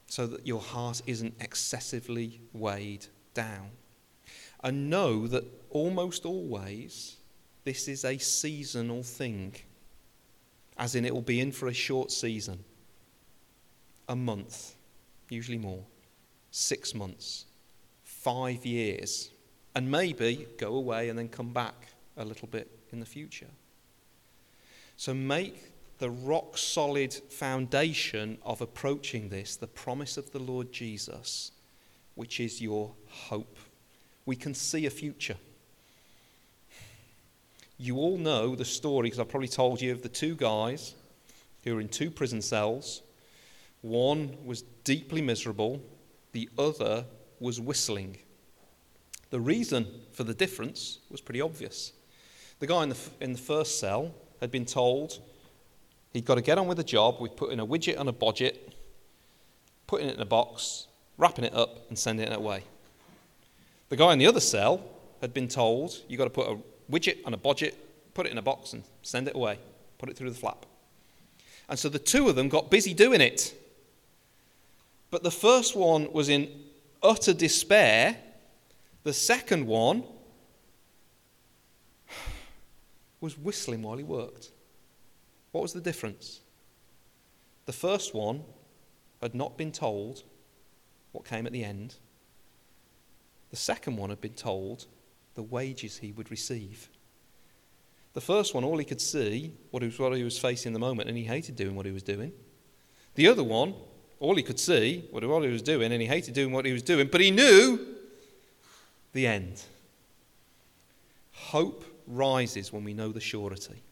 so 0.07 0.27
that 0.27 0.47
your 0.47 0.61
heart 0.61 1.03
isn't 1.07 1.35
excessively 1.41 2.41
weighed 2.53 3.07
down. 3.33 3.71
And 4.63 4.91
know 4.91 5.27
that 5.27 5.45
almost 5.71 6.27
always, 6.27 7.17
this 7.65 7.89
is 7.89 8.05
a 8.05 8.19
seasonal 8.19 9.03
thing, 9.03 9.55
as 10.77 10.95
in 10.95 11.05
it 11.05 11.15
will 11.15 11.23
be 11.23 11.41
in 11.41 11.53
for 11.53 11.69
a 11.69 11.75
short 11.75 12.11
season, 12.11 12.65
a 14.09 14.17
month, 14.17 14.75
usually 15.29 15.59
more, 15.59 15.85
six 16.51 16.95
months, 16.95 17.47
five 18.03 18.67
years, 18.67 19.31
and 19.75 19.91
maybe 19.91 20.47
go 20.59 20.75
away 20.75 21.09
and 21.09 21.19
then 21.19 21.29
come 21.29 21.53
back 21.53 21.89
a 22.17 22.25
little 22.25 22.49
bit 22.49 22.71
in 22.93 23.01
the 23.01 23.07
future. 23.07 23.51
So 24.97 25.15
make 25.15 25.73
the 25.99 26.11
rock 26.11 26.59
solid 26.59 27.15
foundation 27.15 28.39
of 28.43 28.61
approaching 28.61 29.29
this 29.29 29.57
the 29.57 29.67
promise 29.67 30.17
of 30.17 30.33
the 30.33 30.39
Lord 30.39 30.73
Jesus, 30.73 31.53
which 32.15 32.41
is 32.41 32.61
your 32.61 32.93
hope. 33.07 33.59
We 34.31 34.37
can 34.37 34.55
see 34.55 34.87
a 34.87 34.91
future. 34.91 35.35
You 37.79 37.97
all 37.97 38.17
know 38.17 38.55
the 38.55 38.65
story, 38.65 39.07
because 39.07 39.19
I've 39.19 39.29
probably 39.29 39.49
told 39.49 39.81
you, 39.81 39.91
of 39.91 40.03
the 40.03 40.09
two 40.09 40.37
guys 40.37 40.95
who 41.65 41.75
were 41.75 41.81
in 41.81 41.89
two 41.89 42.13
prison 42.13 42.41
cells. 42.41 43.03
One 43.83 44.37
was 44.45 44.63
deeply 44.85 45.21
miserable, 45.21 45.83
the 46.31 46.49
other 46.57 47.07
was 47.41 47.61
whistling. 47.61 48.19
The 49.31 49.41
reason 49.41 49.89
for 50.13 50.23
the 50.23 50.33
difference 50.33 51.01
was 51.11 51.21
pretty 51.21 51.41
obvious. 51.41 51.93
The 52.61 52.69
guy 52.69 52.85
in 52.85 52.91
the, 52.91 52.99
in 53.21 53.33
the 53.33 53.39
first 53.41 53.81
cell 53.81 54.15
had 54.41 54.53
been 54.53 54.65
told 54.65 55.19
he'd 56.13 56.25
got 56.25 56.37
to 56.37 56.41
get 56.41 56.57
on 56.57 56.69
with 56.69 56.77
the 56.77 56.85
job 56.85 57.17
with 57.21 57.35
putting 57.35 57.59
a 57.59 57.67
widget 57.67 57.99
on 57.99 58.07
a 58.07 58.13
budget, 58.13 58.75
putting 59.89 60.09
it 60.09 60.15
in 60.15 60.23
a 60.23 60.25
box, 60.25 60.87
wrapping 61.19 61.47
it 61.47 61.53
up, 61.53 61.89
and 61.89 61.99
sending 61.99 62.29
it 62.29 62.33
away. 62.33 62.63
The 63.91 63.97
guy 63.97 64.13
in 64.13 64.19
the 64.19 64.27
other 64.27 64.41
cell 64.41 64.83
had 65.21 65.35
been 65.35 65.49
told 65.49 66.03
you've 66.09 66.19
got 66.19 66.25
to 66.25 66.31
put 66.31 66.47
a 66.47 66.59
widget 66.91 67.19
on 67.27 67.35
a 67.35 67.37
budget, 67.37 67.77
put 68.15 68.25
it 68.25 68.33
in 68.33 68.39
a 68.39 68.43
box, 68.43 68.73
and 68.73 68.83
send 69.03 69.29
it 69.29 69.35
away, 69.35 69.59
put 69.99 70.09
it 70.09 70.17
through 70.17 70.31
the 70.31 70.37
flap. 70.37 70.65
And 71.69 71.79
so 71.79 71.89
the 71.89 71.99
two 71.99 72.29
of 72.29 72.37
them 72.37 72.49
got 72.49 72.71
busy 72.71 72.95
doing 72.95 73.21
it. 73.21 73.55
But 75.11 75.25
the 75.25 75.31
first 75.31 75.77
one 75.77 76.13
was 76.13 76.29
in 76.29 76.49
utter 77.03 77.35
despair. 77.35 78.17
The 79.03 79.13
second 79.13 79.67
one 79.67 80.05
was 83.21 83.37
whistling 83.37 83.83
while 83.83 83.97
he 83.97 84.05
worked. 84.05 84.51
What 85.51 85.63
was 85.63 85.73
the 85.73 85.81
difference? 85.81 86.41
The 87.67 87.73
first 87.73 88.15
one 88.15 88.45
had 89.21 89.35
not 89.35 89.59
been 89.59 89.73
told 89.73 90.23
what 91.13 91.25
came 91.25 91.45
at 91.45 91.53
the 91.53 91.65
end. 91.65 91.97
The 93.51 93.57
second 93.57 93.97
one 93.97 94.11
had 94.11 94.21
been 94.21 94.35
told 94.35 94.87
the 95.35 95.43
wages 95.43 95.99
he 95.99 96.13
would 96.13 96.31
receive. 96.31 96.89
The 98.13 98.21
first 98.21 98.55
one, 98.55 98.65
all 98.65 98.79
he 98.79 98.85
could 98.85 99.01
see 99.01 99.53
what 99.71 99.83
was, 99.83 99.99
what 99.99 100.17
he 100.17 100.25
was 100.25 100.39
facing 100.39 100.71
in 100.71 100.73
the 100.73 100.81
moment, 100.81 101.09
and 101.09 101.17
he 101.17 101.25
hated 101.25 101.57
doing 101.57 101.77
what 101.77 101.87
he 101.87 101.93
was 101.93 102.03
doing. 102.03 102.33
The 103.15 103.29
other 103.29 103.45
one, 103.45 103.75
all 104.19 104.35
he 104.35 104.43
could 104.43 104.59
see 104.59 105.07
what 105.11 105.23
he 105.23 105.29
was 105.29 105.63
doing, 105.63 105.93
and 105.93 106.01
he 106.01 106.09
hated 106.09 106.35
doing 106.35 106.53
what 106.53 106.65
he 106.65 106.73
was 106.73 106.83
doing, 106.83 107.09
but 107.11 107.21
he 107.21 107.31
knew 107.31 107.79
the 109.13 109.27
end. 109.27 109.63
Hope 111.33 111.85
rises 112.07 112.73
when 112.73 112.85
we 112.85 112.95
know 112.95 113.13
the 113.13 113.21
surety. 113.21 113.83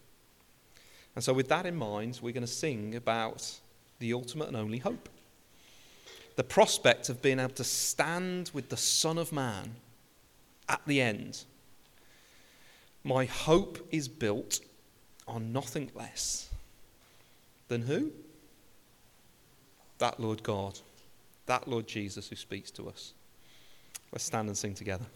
And 1.14 1.24
so, 1.24 1.32
with 1.32 1.48
that 1.48 1.66
in 1.66 1.76
mind, 1.76 2.18
we're 2.22 2.32
going 2.32 2.42
to 2.42 2.46
sing 2.46 2.94
about 2.94 3.58
the 3.98 4.12
ultimate 4.12 4.48
and 4.48 4.56
only 4.56 4.78
hope 4.78 5.08
the 6.38 6.44
prospect 6.44 7.08
of 7.08 7.20
being 7.20 7.40
able 7.40 7.52
to 7.52 7.64
stand 7.64 8.48
with 8.54 8.68
the 8.68 8.76
Son 8.76 9.18
of 9.18 9.32
Man 9.32 9.74
at 10.68 10.80
the 10.86 11.00
end. 11.00 11.42
My 13.02 13.24
hope 13.24 13.84
is 13.90 14.06
built 14.06 14.60
on 15.26 15.52
nothing 15.52 15.90
less 15.96 16.48
than 17.66 17.82
who? 17.82 18.12
That 19.98 20.20
Lord 20.20 20.44
God, 20.44 20.78
that 21.46 21.66
Lord 21.66 21.88
Jesus 21.88 22.28
who 22.28 22.36
speaks 22.36 22.70
to 22.70 22.88
us. 22.88 23.14
Let's 24.12 24.22
stand 24.22 24.46
and 24.46 24.56
sing 24.56 24.74
together. 24.74 25.06